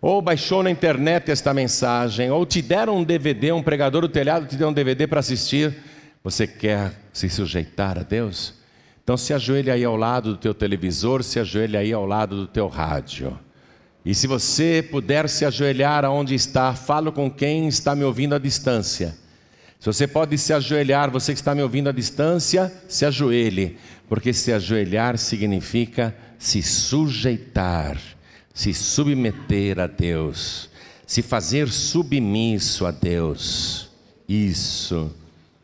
ou 0.02 0.20
baixou 0.20 0.64
na 0.64 0.72
internet 0.72 1.32
esta 1.32 1.54
mensagem, 1.54 2.32
ou 2.32 2.44
te 2.46 2.62
deram 2.62 2.98
um 2.98 3.04
DVD, 3.04 3.52
um 3.52 3.64
pregador 3.64 4.02
do 4.02 4.10
telhado 4.10 4.48
te 4.48 4.56
deu 4.56 4.70
um 4.70 4.74
DVD 4.74 5.06
para 5.06 5.20
assistir, 5.20 5.76
você 6.24 6.48
quer 6.48 6.92
se 7.14 7.30
sujeitar 7.30 8.00
a 8.00 8.04
Deus? 8.04 8.56
Então 9.04 9.16
se 9.16 9.32
ajoelhe 9.34 9.72
aí 9.72 9.86
ao 9.86 9.96
lado 9.96 10.32
do 10.32 10.38
teu 10.38 10.54
televisor, 10.54 11.24
se 11.24 11.40
ajoelhe 11.40 11.78
aí 11.78 11.94
ao 11.94 12.06
lado 12.06 12.36
do 12.36 12.48
teu 12.48 12.68
rádio. 12.68 13.38
E 14.08 14.16
se 14.16 14.26
você 14.26 14.88
puder 14.90 15.28
se 15.28 15.44
ajoelhar 15.44 16.06
aonde 16.06 16.34
está, 16.34 16.74
falo 16.74 17.12
com 17.12 17.30
quem 17.30 17.68
está 17.68 17.94
me 17.94 18.06
ouvindo 18.06 18.34
à 18.36 18.40
distância. 18.40 19.14
Se 19.78 19.86
você 19.86 20.08
pode 20.08 20.38
se 20.38 20.54
ajoelhar, 20.54 21.12
você 21.12 21.34
que 21.34 21.40
está 21.40 21.54
me 21.54 21.62
ouvindo 21.62 21.90
à 21.90 21.92
distância, 21.92 22.74
se 22.88 23.06
ajoelhe, 23.06 23.78
porque 24.08 24.32
se 24.32 24.54
ajoelhar 24.54 25.18
significa 25.18 26.16
se 26.40 26.64
sujeitar, 26.64 28.00
se 28.54 28.74
submeter 28.74 29.78
a 29.78 29.88
Deus, 29.88 30.70
se 31.06 31.22
fazer 31.22 31.68
submisso 31.68 32.86
a 32.86 32.92
Deus. 32.92 33.90
Isso, 34.26 35.14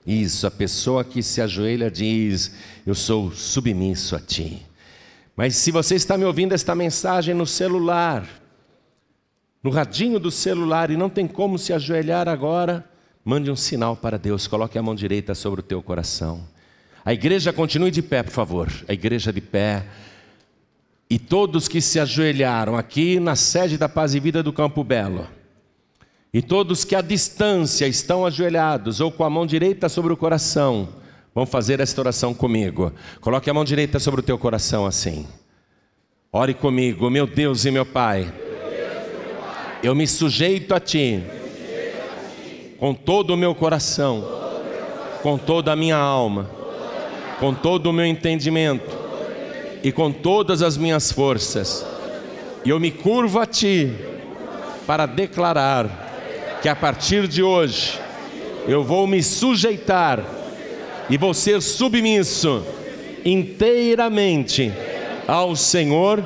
isso, 0.06 0.46
a 0.46 0.52
pessoa 0.52 1.06
que 1.06 1.24
se 1.24 1.40
ajoelha 1.40 1.90
diz: 1.90 2.52
Eu 2.86 2.94
sou 2.94 3.32
submisso 3.32 4.18
a 4.18 4.20
Ti. 4.20 4.73
Mas 5.36 5.56
se 5.56 5.72
você 5.72 5.96
está 5.96 6.18
me 6.18 6.26
ouvindo 6.26 6.54
esta 6.54 6.76
mensagem 6.76 7.34
no 7.34 7.46
celular, 7.46 8.28
no 9.62 9.70
radinho 9.70 10.20
do 10.20 10.30
celular 10.30 10.92
e 10.92 10.98
não 10.98 11.10
tem 11.10 11.28
como 11.28 11.58
se 11.58 11.74
ajoelhar 11.74 12.28
agora, 12.28 12.88
Mande 13.26 13.50
um 13.50 13.56
sinal 13.56 13.96
para 13.96 14.20
Deus, 14.20 14.48
coloque 14.48 14.78
a 14.78 14.84
mão 14.84 14.94
direita 14.94 15.34
sobre 15.34 15.62
o 15.62 15.64
teu 15.64 15.82
coração. 15.82 16.46
A 17.06 17.14
igreja 17.14 17.54
continue 17.54 17.90
de 17.90 18.02
pé, 18.02 18.22
por 18.22 18.32
favor. 18.32 18.70
A 18.86 18.92
igreja 18.92 19.32
de 19.32 19.40
pé. 19.40 19.86
E 21.10 21.18
todos 21.18 21.70
que 21.70 21.80
se 21.80 22.02
ajoelharam 22.02 22.76
aqui 22.76 23.22
na 23.22 23.38
sede 23.38 23.78
da 23.78 23.88
Paz 23.88 24.14
e 24.14 24.20
Vida 24.20 24.44
do 24.44 24.52
Campo 24.52 24.84
Belo, 24.84 25.28
e 26.34 26.42
todos 26.42 26.84
que 26.84 26.96
à 26.96 27.02
distância 27.02 27.88
estão 27.88 28.26
ajoelhados 28.26 29.00
ou 29.00 29.12
com 29.12 29.24
a 29.24 29.30
mão 29.30 29.46
direita 29.46 29.88
sobre 29.88 30.12
o 30.12 30.18
coração, 30.18 30.90
vão 31.34 31.46
fazer 31.46 31.80
esta 31.80 32.00
oração 32.02 32.34
comigo. 32.34 32.92
Coloque 33.20 33.50
a 33.50 33.54
mão 33.54 33.66
direita 33.66 34.00
sobre 34.00 34.22
o 34.22 34.24
teu 34.24 34.38
coração 34.38 34.86
assim. 34.86 35.26
Ore 36.32 36.54
comigo, 36.54 37.10
meu 37.10 37.28
Deus 37.28 37.66
e 37.66 37.72
meu 37.72 37.86
Pai. 37.86 38.32
Eu 39.82 39.94
me 39.96 40.08
sujeito 40.08 40.74
a 40.74 40.80
Ti 40.80 41.24
com 42.80 42.94
todo 42.94 43.32
o 43.32 43.38
meu 43.38 43.56
coração, 43.56 44.28
com 45.22 45.38
toda 45.38 45.72
a 45.72 45.76
minha 45.76 45.98
alma, 45.98 46.50
com 47.40 47.54
todo 47.54 47.88
o 47.88 47.94
meu 47.94 48.06
entendimento 48.06 48.98
e 49.84 49.92
com 49.92 50.12
todas 50.12 50.62
as 50.62 50.78
minhas 50.78 51.12
forças. 51.12 51.86
E 52.66 52.70
eu 52.70 52.80
me 52.80 52.92
curvo 52.92 53.40
a 53.40 53.46
Ti 53.46 53.94
para 54.86 55.06
declarar 55.06 56.60
que 56.62 56.70
a 56.70 56.76
partir 56.76 57.28
de 57.28 57.44
hoje 57.44 58.00
eu 58.68 58.84
vou 58.84 59.06
me 59.06 59.22
sujeitar 59.22 60.24
e 61.10 61.18
vou 61.18 61.34
ser 61.34 61.62
submisso 61.62 62.64
inteiramente 63.26 64.72
ao 65.28 65.56
Senhor 65.56 66.24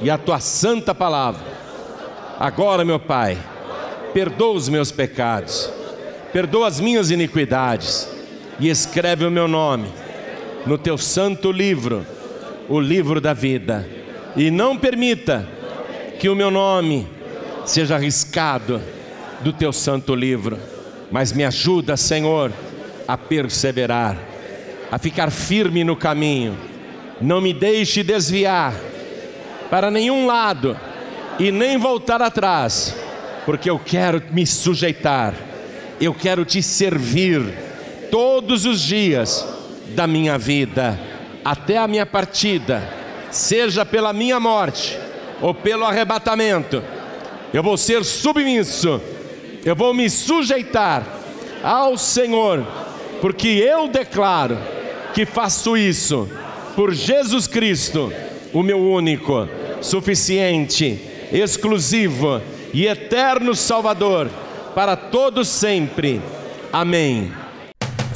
e 0.00 0.10
à 0.10 0.18
Tua 0.18 0.40
santa 0.40 0.94
palavra. 0.94 1.44
Agora, 2.38 2.84
meu 2.84 2.98
Pai, 2.98 3.38
perdoa 4.12 4.54
os 4.54 4.68
meus 4.68 4.90
pecados 4.90 5.70
perdoa 6.32 6.66
as 6.66 6.80
minhas 6.80 7.10
iniquidades 7.10 8.08
e 8.58 8.68
escreve 8.68 9.24
o 9.26 9.30
meu 9.30 9.46
nome 9.46 9.88
no 10.66 10.78
teu 10.78 10.96
santo 10.96 11.52
livro, 11.52 12.06
o 12.68 12.80
livro 12.80 13.20
da 13.20 13.34
vida. 13.34 13.86
E 14.34 14.50
não 14.50 14.78
permita 14.78 15.46
que 16.18 16.28
o 16.28 16.34
meu 16.34 16.50
nome 16.50 17.06
seja 17.66 17.96
arriscado 17.96 18.80
do 19.40 19.52
teu 19.52 19.72
santo 19.72 20.14
livro, 20.14 20.58
mas 21.10 21.32
me 21.32 21.44
ajuda, 21.44 21.96
Senhor, 21.96 22.50
a 23.12 23.18
perseverar, 23.18 24.16
a 24.90 24.98
ficar 24.98 25.30
firme 25.30 25.84
no 25.84 25.96
caminho. 25.96 26.58
Não 27.20 27.40
me 27.40 27.52
deixe 27.52 28.02
desviar 28.02 28.74
para 29.70 29.90
nenhum 29.90 30.26
lado 30.26 30.76
e 31.38 31.50
nem 31.50 31.78
voltar 31.78 32.20
atrás, 32.22 32.94
porque 33.44 33.70
eu 33.70 33.78
quero 33.78 34.22
me 34.30 34.46
sujeitar 34.46 35.34
eu 36.04 36.12
quero 36.12 36.44
te 36.44 36.60
servir 36.60 37.42
todos 38.10 38.66
os 38.66 38.80
dias 38.80 39.46
da 39.94 40.04
minha 40.04 40.36
vida, 40.36 40.98
até 41.44 41.78
a 41.78 41.86
minha 41.86 42.04
partida, 42.04 42.82
seja 43.30 43.86
pela 43.86 44.12
minha 44.12 44.40
morte 44.40 44.98
ou 45.40 45.54
pelo 45.54 45.84
arrebatamento. 45.84 46.82
Eu 47.54 47.62
vou 47.62 47.76
ser 47.76 48.04
submisso, 48.04 49.00
eu 49.64 49.76
vou 49.76 49.94
me 49.94 50.10
sujeitar 50.10 51.06
ao 51.62 51.96
Senhor, 51.96 52.66
porque 53.22 53.46
eu 53.46 53.86
declaro 53.86 54.58
que 55.14 55.24
faço 55.24 55.76
isso 55.76 56.28
por 56.74 56.92
Jesus 56.92 57.46
Cristo, 57.46 58.12
o 58.52 58.64
meu 58.64 58.80
único, 58.80 59.48
suficiente, 59.80 61.00
exclusivo 61.32 62.42
e 62.74 62.84
eterno 62.84 63.54
Salvador 63.54 64.28
para 64.74 64.96
todos 64.96 65.46
sempre. 65.46 66.20
Amém. 66.72 67.30